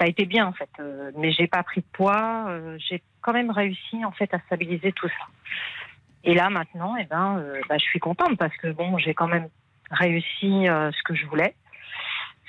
[0.00, 0.70] a été bien en fait.
[1.16, 2.46] Mais j'ai pas pris de poids,
[2.78, 5.26] j'ai quand même réussi en fait à stabiliser tout ça.
[6.24, 9.48] Et là maintenant, eh ben, bah, je suis contente parce que bon, j'ai quand même
[9.90, 11.54] réussi ce que je voulais.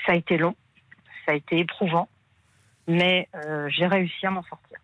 [0.06, 0.56] Ça a été long,
[1.26, 2.08] ça a été éprouvant,
[2.88, 3.28] mais
[3.68, 4.78] j'ai réussi à m'en sortir.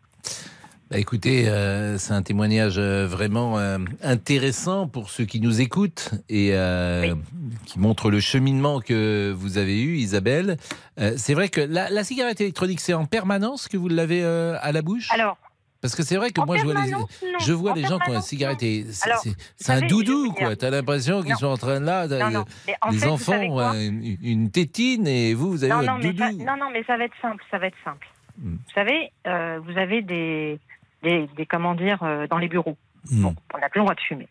[0.92, 6.12] Bah, écoutez, euh, c'est un témoignage euh, vraiment euh, intéressant pour ceux qui nous écoutent
[6.28, 7.16] et euh,
[7.66, 10.58] qui montre le cheminement que vous avez eu, Isabelle.
[11.16, 14.82] C'est vrai que la, la cigarette électronique, c'est en permanence que vous l'avez à la
[14.82, 15.08] bouche?
[15.14, 15.38] Alors,
[15.80, 17.08] Parce que c'est vrai que moi, je vois les, non.
[17.40, 18.86] je vois En les gens qui ont une permanence, cigarette et
[19.56, 20.58] c'est, un doudou, quoi.
[20.58, 22.46] T'as l'impression qu'ils sont en train de là, Non, non,
[22.92, 26.18] les fait, enfants ont une, une tétine et vous, vous avez mais doudou.
[26.20, 28.08] ça, non, non, mais ça va être simple, ça va être simple.
[28.44, 30.60] Vous savez, euh, vous avez des,
[31.04, 32.78] des, des comment dire, euh, dans les bureaux.
[33.12, 34.28] Bon, on n'a plus le droit de fumer.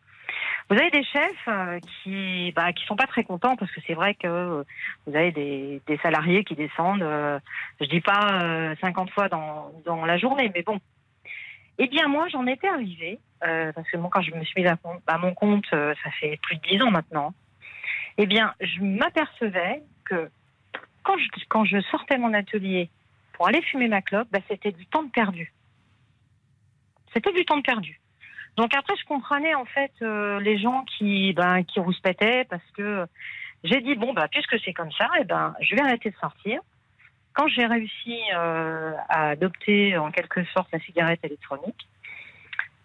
[0.70, 3.94] Vous avez des chefs euh, qui, bah, qui sont pas très contents parce que c'est
[3.94, 4.62] vrai que euh,
[5.04, 7.40] vous avez des, des salariés qui descendent, euh,
[7.80, 10.78] je dis pas euh, 50 fois dans, dans la journée, mais bon.
[11.78, 14.70] Eh bien, moi, j'en étais arrivée, euh, parce que moi, quand je me suis mise
[15.06, 17.34] à, mon compte, ça fait plus de 10 ans maintenant.
[18.18, 20.30] Eh bien, je m'apercevais que
[21.02, 22.90] quand je, quand je sortais mon atelier
[23.32, 25.52] pour aller fumer ma clope, bah, c'était du temps de perdu.
[27.12, 28.00] C'était du temps de perdu.
[28.56, 33.06] Donc après, je comprenais en fait euh, les gens qui, ben, qui rouspétaient parce que
[33.64, 36.60] j'ai dit bon bah puisque c'est comme ça, et ben je vais arrêter de sortir.
[37.32, 41.88] Quand j'ai réussi euh, à adopter en quelque sorte la cigarette électronique,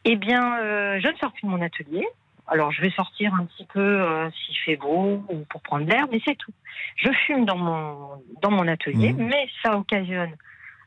[0.06, 2.06] eh bien euh, je ne sors plus de mon atelier.
[2.47, 6.22] Alors je vais sortir un petit peu s'il fait beau ou pour prendre l'air, mais
[6.23, 6.53] c'est tout.
[6.97, 9.27] Je fume dans mon dans mon atelier, Mhm.
[9.30, 10.35] mais ça occasionne,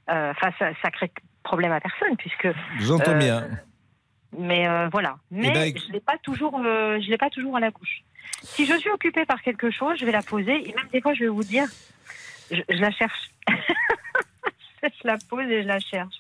[0.07, 1.11] enfin ça, ça crée
[1.51, 2.49] problème à personne puisque.
[2.87, 3.39] J'entends euh, bien.
[4.49, 5.13] mais euh, voilà.
[5.31, 7.97] Mais ben, je l'ai pas toujours, euh, je l'ai pas toujours à la bouche.
[8.55, 11.15] Si je suis occupée par quelque chose, je vais la poser et même des fois
[11.15, 11.67] je vais vous dire,
[12.51, 13.25] je, je la cherche.
[14.83, 16.19] je la pose et je la cherche.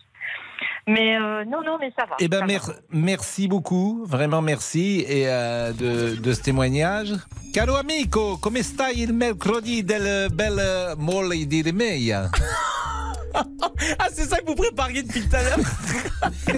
[0.86, 2.16] Mais euh, non, non, mais ça va.
[2.18, 2.74] Eh ben, ça mer- va.
[2.90, 7.12] merci beaucoup, vraiment merci et euh, de, de ce témoignage.
[7.52, 10.58] Caro amico, come stai il mercredi del bel
[10.98, 12.30] mole di Rimeia
[13.34, 15.58] Ah, c'est ça que vous prépariez depuis tout à l'heure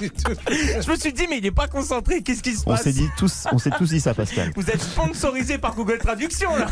[0.00, 2.92] Je me suis dit, mais il est pas concentré, qu'est-ce qui se On passe s'est
[2.92, 4.52] dit tous, on s'est tous dit ça, Pascal.
[4.54, 6.66] Vous êtes sponsorisé par Google Traduction, là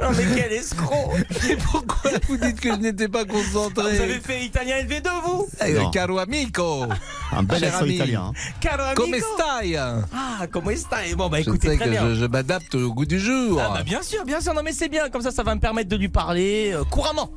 [0.00, 1.12] Non, mais quel escroc
[1.48, 5.48] Mais pourquoi vous dites que je n'étais pas concentré Vous avez fait italien LV2, vous
[5.64, 5.90] Eh, Non.
[5.90, 6.84] Caro amico
[7.32, 8.32] Un bel accent italien.
[8.36, 8.52] hein.
[8.60, 9.76] Caro amico Come stai?
[9.76, 11.14] Ah, comment stai?
[11.14, 12.08] Bon, bah Je écoutez, sais très que bien.
[12.10, 13.60] je, je m'adapte au goût du jour.
[13.64, 15.60] Ah bah bien sûr, bien sûr, non mais c'est bien, comme ça ça va me
[15.60, 17.30] permettre de lui parler euh, couramment.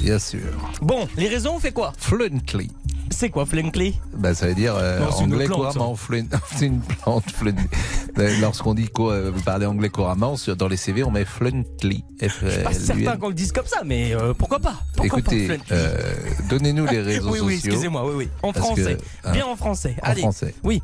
[0.00, 0.40] Bien sûr.
[0.82, 1.92] Bon, les raisons, on fait quoi?
[1.98, 2.70] Fluently.
[3.10, 3.98] C'est quoi fluently?
[4.16, 5.96] Bah, ça veut dire euh, Non, anglais plante, couramment.
[6.56, 7.24] C'est une plante.
[8.18, 12.04] Euh, Lorsqu'on dit quoi, euh, vous parlez anglais couramment, dans les CV, on met fluently.
[12.22, 14.74] F Je suis pas certain qu'on le dise comme ça, mais euh, pourquoi pas?
[14.94, 15.96] Pourquoi Écoutez, euh,
[16.50, 17.70] donnez-nous les réseaux Oui, oui, sociaux.
[17.70, 18.28] excusez-moi, oui, oui.
[18.42, 18.96] En français.
[18.96, 19.96] que, hein, Bien en français.
[20.02, 20.20] en Allez.
[20.20, 20.54] français.
[20.62, 20.82] Oui.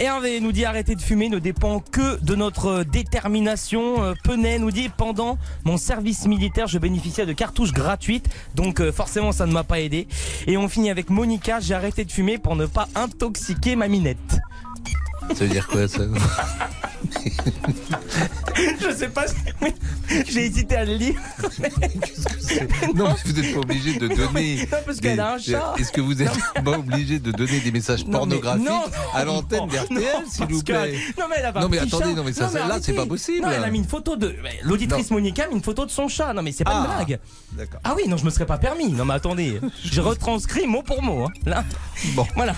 [0.00, 4.02] Hervé nous dit arrêter de fumer ne dépend que de notre détermination.
[4.02, 8.92] Euh, Penet nous dit pendant mon service militaire, je bénéficiais de cartouches gratuites, donc euh,
[8.92, 10.08] forcément ça ne m'a pas aidé.
[10.46, 14.38] Et on finit avec Monica, j'ai arrêté de fumer pour ne pas intoxiquer ma minette.
[15.34, 16.02] Ça veut dire quoi, ça
[18.80, 19.24] Je sais pas,
[20.28, 21.14] j'ai hésité à le lire.
[22.94, 24.56] Non, mais vous n'êtes pas obligé de donner.
[24.70, 25.74] Non, parce qu'elle a un chat.
[25.78, 26.30] Est-ce que vous n'êtes
[26.64, 28.82] pas obligé de donner des messages Non, mais pornographiques non,
[29.14, 30.98] à l'antenne d'RTL, s'il vous plaît?
[31.18, 32.12] Non mais elle a pas Non, mais attendez, chat.
[32.14, 32.82] non, mais ça, là, arrêtez.
[32.86, 33.46] c'est pas possible.
[33.46, 34.34] Non, elle a mis une photo de.
[34.42, 36.32] mais L'auditrice Monica a mis une photo de son chat.
[36.34, 37.18] Non mais c'est pas une Ah, blague.
[37.52, 37.80] D'accord.
[37.84, 38.90] Ah oui, non, je me serais pas permis.
[38.92, 41.24] Non mais attendez, j'ai retranscrit mot pour mot.
[41.24, 41.32] hein.
[41.46, 41.64] Là,
[42.14, 42.26] Bon.
[42.36, 42.54] voilà.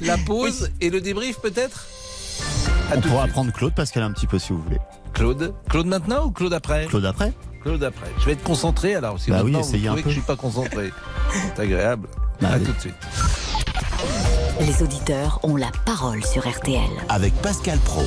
[0.00, 1.86] La pause et le débrief, peut-être?
[2.90, 3.32] À On pourra suite.
[3.32, 4.78] prendre Claude, Pascal, un petit peu si vous voulez.
[5.12, 7.32] Claude Claude maintenant ou Claude après Claude après
[7.62, 8.06] Claude après.
[8.20, 9.18] Je vais être concentré alors.
[9.20, 10.10] Si Bah oui, maintenant vous essayez un trouvez que peu.
[10.14, 10.92] je suis pas concentré.
[11.32, 12.08] C'est agréable.
[12.40, 12.64] Bah, à allez.
[12.64, 12.94] tout de suite.
[14.60, 16.80] Les auditeurs ont la parole sur RTL.
[17.08, 18.02] Avec Pascal Pro.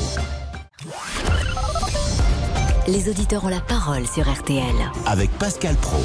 [2.87, 4.63] Les auditeurs ont la parole sur RTL.
[5.05, 5.97] Avec Pascal Pro.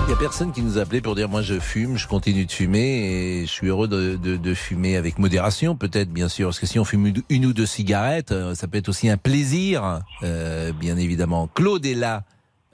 [0.00, 2.44] Il n'y a personne qui nous a appelé pour dire moi je fume, je continue
[2.44, 6.48] de fumer et je suis heureux de, de- de fumer avec modération peut-être bien sûr
[6.48, 9.08] parce que si on fume une- une ou deux cigarettes euh, ça peut être aussi
[9.08, 11.48] un plaisir euh, bien évidemment.
[11.54, 12.24] Claude est là.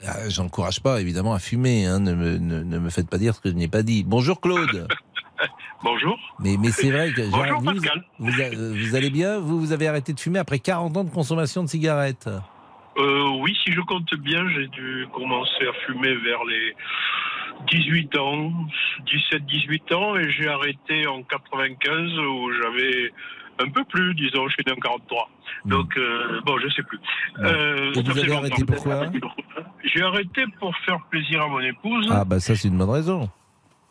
[0.03, 3.35] Euh, J'encourage pas évidemment à fumer, hein, ne, me, ne, ne me faites pas dire
[3.35, 4.03] ce que je n'ai pas dit.
[4.03, 4.87] Bonjour Claude.
[5.83, 6.17] Bonjour.
[6.39, 8.03] Mais, mais c'est vrai que Bonjour, vous, Pascal.
[8.19, 8.31] vous,
[8.75, 9.39] vous allez bien?
[9.39, 12.27] Vous, vous avez arrêté de fumer après 40 ans de consommation de cigarettes?
[12.99, 16.75] Euh, oui, si je compte bien, j'ai dû commencer à fumer vers les
[17.71, 18.51] 18 ans,
[19.31, 23.11] 17-18 ans, et j'ai arrêté en 95 où j'avais
[23.61, 25.29] un peu plus, disons, je suis né en 43.
[25.65, 26.99] Donc, euh, bon, je sais plus.
[27.39, 29.05] Euh, Et vous avez arrêté pourquoi
[29.83, 32.07] J'ai arrêté pour faire plaisir à mon épouse.
[32.11, 33.29] Ah bah ça c'est une bonne raison.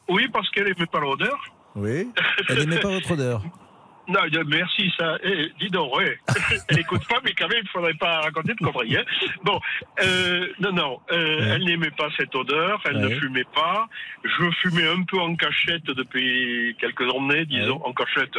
[0.08, 1.38] Oui, parce qu'elle aimait pas l'odeur.
[1.76, 2.08] Oui.
[2.48, 3.42] Elle n'aimait pas votre odeur.
[4.08, 5.18] Non, merci, ça.
[5.22, 6.18] Eh, dis donc, ouais.
[6.68, 8.96] Elle écoute pas, mais quand même, il faudrait pas raconter de conneries.
[8.96, 9.04] Hein.
[9.44, 9.60] Bon,
[10.02, 13.02] euh, non, non, euh, elle n'aimait pas cette odeur, elle Ouais.
[13.14, 13.86] ne fumait pas.
[14.24, 18.36] Je fumais un peu en cachette depuis quelques années, disons, en cachette.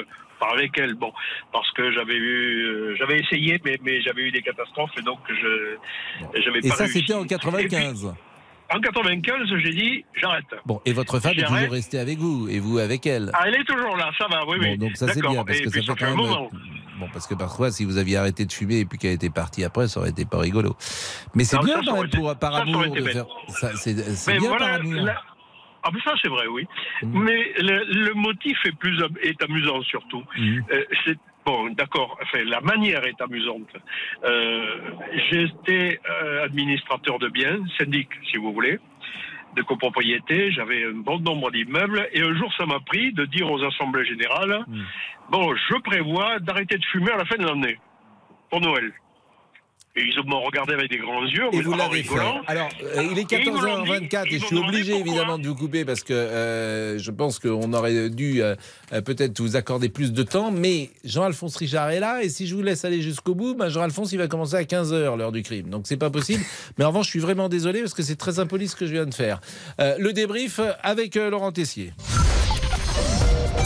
[0.53, 1.11] Avec elle, bon,
[1.51, 5.19] parce que j'avais eu, euh, j'avais essayé, mais, mais j'avais eu des catastrophes et donc
[5.27, 5.75] je,
[6.41, 6.99] j'avais Et pas ça réussi.
[6.99, 8.15] c'était en Et puis, 95.
[8.73, 10.45] En 95, j'ai dit, j'arrête.
[10.65, 13.31] Bon, et votre femme est toujours restée avec vous, et vous avec elle?
[13.33, 14.77] Ah, elle est toujours là, ça va, oui, oui.
[14.77, 16.15] Bon, donc ça c'est bien, parce Et que ça fait fait quand même.
[16.15, 16.49] moment.
[16.99, 19.63] Bon, parce que parfois, si vous aviez arrêté de fumer et puis qu'elle était partie
[19.63, 20.75] après, ça aurait été pas rigolo.
[21.33, 23.25] Mais c'est bien ça, été- pour par amour de faire.
[23.75, 23.93] C'est
[24.37, 24.93] bien voilà, par amour.
[25.05, 25.21] la-
[25.81, 26.67] Ah, mais ça, c'est vrai, oui.
[27.03, 27.23] Mm.
[27.23, 30.23] Mais le, le motif est plus est amusant surtout.
[30.37, 30.59] Mm.
[30.73, 31.17] Euh, c'est
[31.49, 32.17] bon, d'accord.
[32.21, 33.73] Enfin, la manière est amusante.
[34.23, 34.65] Euh,
[35.29, 38.79] J'étais euh, administrateur de biens, syndic, si vous voulez,
[39.55, 40.51] de copropriété.
[40.51, 44.05] J'avais un bon nombre d'immeubles, et un jour, ça m'a pris de dire aux assemblées
[44.05, 44.81] générales Mm.
[45.31, 47.77] bon, je prévois d'arrêter de fumer à la fin de l'année
[48.49, 48.91] pour Noël.
[49.99, 51.49] Et ils m'ont regardé avec des grands yeux.
[51.51, 52.19] Et vous l'avez fait.
[52.47, 55.37] Alors, euh, il est Et ils me l'ont dit, 14h24 et je suis obligé évidemment
[55.37, 58.55] de vous couper parce que euh, je pense qu'on aurait dû euh,
[58.91, 60.51] peut-être vous accorder plus de temps.
[60.51, 64.11] Mais Jean-Alphonse Richard est là et si je vous laisse aller jusqu'au bout, ben Jean-Alphonse
[64.11, 65.69] il va commencer à 15h l'heure du crime.
[65.69, 66.43] Donc c'est pas possible.
[66.77, 68.93] Mais en revanche, je suis vraiment désolé parce que c'est très impoli ce que je
[68.93, 69.41] viens de faire.
[69.79, 71.93] Euh, le débrief avec euh, Laurent Tessier.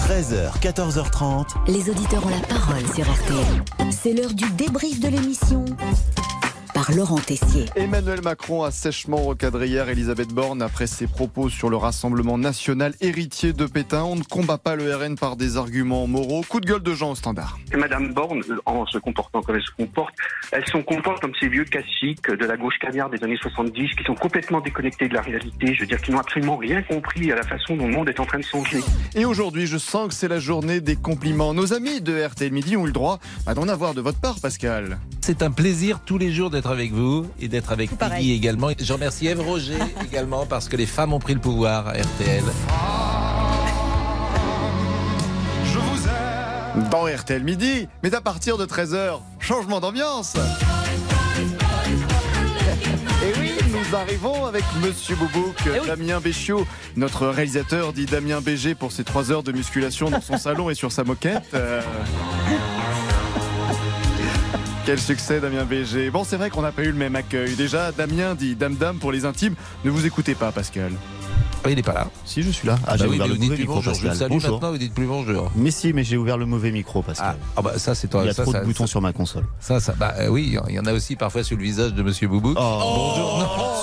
[0.07, 1.45] 13h, 14h30.
[1.67, 3.91] Les auditeurs ont la parole sur RTL.
[3.91, 5.65] C'est l'heure du débrief de l'émission
[6.73, 7.65] par Laurent Tessier.
[7.75, 12.93] Emmanuel Macron a sèchement recadré hier Elisabeth Borne après ses propos sur le Rassemblement national
[13.01, 14.03] héritier de Pétain.
[14.03, 16.43] On ne combat pas le RN par des arguments moraux.
[16.47, 17.59] Coup de gueule de Jean au standard.
[17.71, 20.13] Et Madame Borne, en se comportant comme elle se comporte,
[20.51, 24.03] elle se comporte comme ces vieux classiques de la gauche cagnard des années 70 qui
[24.03, 25.73] sont complètement déconnectés de la réalité.
[25.73, 28.19] Je veux dire, qui n'ont absolument rien compris à la façon dont le monde est
[28.19, 28.79] en train de changer.
[29.15, 31.53] Et aujourd'hui, je sens que c'est la journée des compliments.
[31.53, 34.39] Nos amis de RTL Midi ont eu le droit bah, d'en avoir de votre part,
[34.41, 34.99] Pascal.
[35.21, 38.69] C'est un plaisir tous les jours d'être avec vous et d'être avec Peggy également.
[38.79, 42.43] Je remercie Eve Roger également parce que les femmes ont pris le pouvoir à RTL.
[46.89, 50.33] Dans RTL Midi, mais à partir de 13h, changement d'ambiance.
[53.23, 56.65] Et oui, nous arrivons avec Monsieur Boubouk, Damien Béchiot,
[56.95, 60.75] notre réalisateur dit Damien BG pour ses 3 heures de musculation dans son salon et
[60.75, 61.43] sur sa moquette.
[61.53, 61.81] Euh,
[64.85, 66.09] Quel succès Damien BG.
[66.09, 67.55] Bon, c'est vrai qu'on n'a pas eu le même accueil.
[67.55, 69.55] Déjà, Damien dit Dame Dame pour les intimes.
[69.85, 70.91] Ne vous écoutez pas, Pascal.
[71.65, 72.07] Ah, il n'est pas là.
[72.25, 72.77] Si, je suis là.
[72.85, 73.93] Ah, bah j'ai oui, ouvert mais le vous dites mauvais plus micro, bonjour.
[73.93, 74.17] Je Pascal.
[74.17, 74.51] salue Bonjour.
[74.51, 75.51] maintenant, vous dites plus bonjour.
[75.55, 77.37] Mais si, mais j'ai ouvert le mauvais micro, Pascal.
[77.55, 79.45] Ah bah ça c'est Il y a ça, trop ça- de boutons sur ma console.
[79.61, 82.03] Ça, ça, bah euh, oui, il y en a aussi parfois sur le visage de
[82.03, 82.53] Monsieur Boubou.
[82.57, 83.13] Oh.
[83.15, 83.79] bonjour.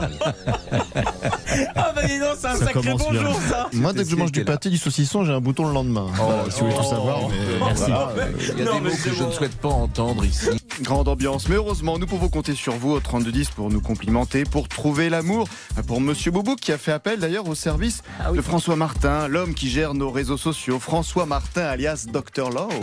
[1.76, 3.23] Ah bah dis donc, c'est un Ça sacré commence bien.
[3.23, 5.73] bonjour ça Moi, dès que je mange du pâté, du saucisson, j'ai un bouton le
[5.73, 6.06] lendemain.
[6.14, 7.19] Voilà, si vous voulez tout savoir.
[7.30, 7.35] Mais
[7.65, 7.84] Merci.
[7.88, 10.49] voilà, euh, Il y a des mots que je ne souhaite pas entendre ici.
[10.81, 14.68] Grande ambiance, mais heureusement, nous pouvons compter sur vous au 3210 pour nous complimenter, pour
[14.68, 15.48] trouver l'amour.
[15.88, 18.02] Pour Monsieur Boubouk qui a fait appel d'ailleurs au service
[18.34, 20.80] de François Martin, l'homme qui gère nos réseaux sociaux.
[20.80, 22.74] François Martin alias Dr Love.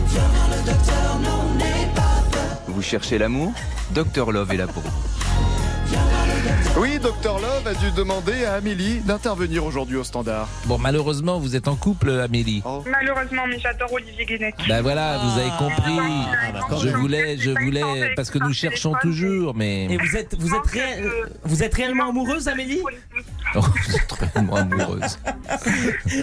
[2.67, 3.53] Vous cherchez l'amour?
[3.91, 5.14] Dr Love est là pour vous.
[6.77, 10.47] Oui, Dr Love a dû demander à Amélie d'intervenir aujourd'hui au standard.
[10.65, 12.61] Bon, malheureusement, vous êtes en couple, Amélie.
[12.85, 14.55] Malheureusement, mais j'adore Olivier Guénec.
[14.67, 15.97] Ben voilà, vous avez compris.
[16.53, 16.79] d'accord.
[16.79, 19.85] Je voulais, je voulais, parce que nous cherchons toujours, mais.
[19.85, 21.03] Et vous êtes, vous êtes, ré-
[21.43, 22.81] vous êtes réellement amoureuse, Amélie
[23.55, 25.17] Oh, vous êtes vraiment amoureuse.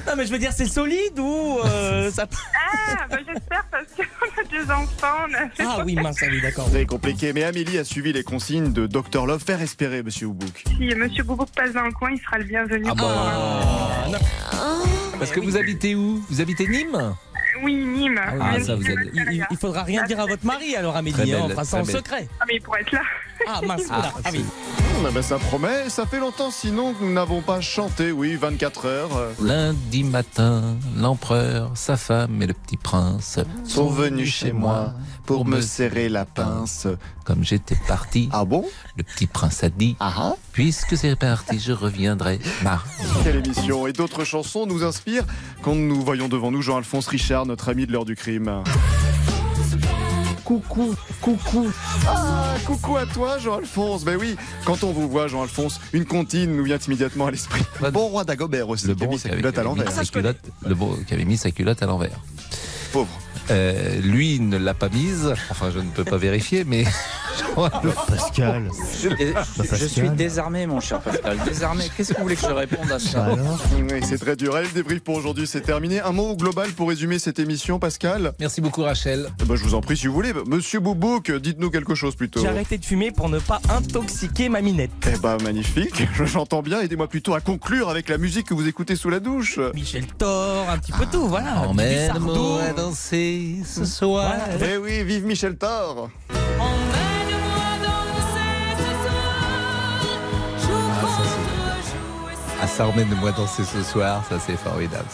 [0.07, 2.27] Non, mais je veux dire, c'est solide ou euh, ça.
[2.55, 4.03] Ah, bah j'espère parce qu'on
[4.43, 5.27] a deux enfants.
[5.28, 6.69] on a- Ah oui, mince, ah oui, d'accord.
[6.73, 9.43] C'est compliqué, mais Amélie a suivi les consignes de Dr Love.
[9.44, 10.64] Faire espérer, Monsieur Boubouk.
[10.66, 12.84] Si Monsieur Boubouk passe dans le coin, il sera le bienvenu.
[12.86, 14.18] Ah bon
[15.18, 16.22] Parce que vous habitez où?
[16.28, 17.14] Vous habitez Nîmes?
[17.62, 18.20] Oui, Nîmes.
[18.40, 21.32] Ah, ça, vous êtes- Il, il- faudra rien dire à votre mari alors, Amélie.
[21.32, 21.97] hein, on fera ça en belle.
[21.97, 22.28] secret.
[22.40, 23.01] Ah, mais il pourrait être là.
[23.47, 24.12] Ah mince, Ah, voilà.
[24.24, 24.44] Ah oui.
[25.05, 28.86] Ah bah, ça promet, ça fait longtemps sinon que nous n'avons pas chanté, oui, 24
[28.86, 29.16] heures.
[29.16, 34.93] euh, Lundi matin, l'empereur, sa femme et le petit prince sont venus chez moi
[35.27, 36.86] pour me serrer la pince.
[37.24, 38.65] Comme j'étais parti, Ah bon?
[38.97, 42.90] Le petit prince a dit Ah Puisque c'est parti, je reviendrai mardi.
[43.23, 45.24] Quelle émission Et d'autres chansons nous inspirent
[45.62, 48.62] quand nous voyons devant nous Jean-Alphonse Richard, notre ami de l'heure du crime.
[50.44, 51.70] Coucou, coucou.
[52.07, 54.05] Ah, coucou à toi, Jean-Alphonse.
[54.05, 54.36] Ben oui,
[54.66, 57.62] quand on vous voit, Jean-Alphonse, une comptine nous vient immédiatement à l'esprit.
[57.93, 59.69] Bon roi d'Agobert aussi, Le qui a bon mis sa qui avait, culotte à avait
[59.69, 59.93] l'envers.
[59.93, 62.19] sa culotte- le bon qui avait mis sa culotte à l'envers.
[62.93, 63.09] Pauvre.
[63.53, 65.35] Euh, lui ne l'a pas mise.
[65.51, 66.85] Enfin, je ne peux pas vérifier, mais.
[68.09, 68.70] Pascal.
[69.03, 69.89] Je Pascal.
[69.89, 71.39] suis désarmé, mon cher Pascal.
[71.45, 71.85] Désarmé.
[71.97, 73.35] Qu'est-ce que vous voulez que je réponde à ça
[73.77, 74.57] Oui, c'est très dur.
[74.57, 76.01] Allez, le débrief pour aujourd'hui, c'est terminé.
[76.01, 79.29] Un mot global pour résumer cette émission, Pascal Merci beaucoup, Rachel.
[79.41, 80.33] Eh ben, Je vous en prie, si vous voulez.
[80.47, 82.41] Monsieur Boubouk, dites-nous quelque chose plutôt.
[82.41, 84.91] J'ai arrêté de fumer pour ne pas intoxiquer ma minette.
[85.12, 86.07] Eh ben, magnifique.
[86.24, 86.81] J'entends bien.
[86.81, 89.59] Aidez-moi plutôt à conclure avec la musique que vous écoutez sous la douche.
[89.74, 91.61] Michel Thor, un petit peu tout, voilà.
[91.61, 92.35] Emmène-moi
[92.74, 92.93] Sardou.
[93.43, 94.35] Danser ce soir.
[94.60, 96.10] Eh oui, vive Michel Thor.
[102.60, 105.09] Ah, ça emmène-moi danser ce soir, ça c'est formidable.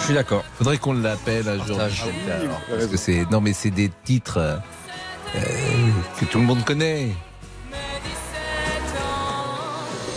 [0.00, 0.44] Je suis d'accord.
[0.58, 1.76] Faudrait qu'on l'appelle un jour.
[1.76, 2.04] Partage.
[2.04, 4.56] Michel Thor, Oui, parce que c'est non mais c'est des titres euh,
[6.18, 7.10] que tout le monde connaît.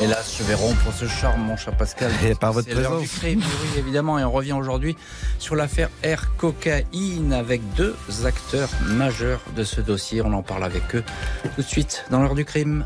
[0.04, 2.12] Hélas, je vais rompre ce charme, mon cher Pascal.
[2.26, 3.02] Et par votre présence.
[3.02, 4.20] du crime, oui, évidemment.
[4.20, 4.98] Et on revient aujourd'hui
[5.40, 10.22] sur l'affaire Air Cocaïne avec deux acteurs majeurs de ce dossier.
[10.22, 11.06] On en parle avec eux
[11.56, 12.86] tout de suite dans l'heure du crime.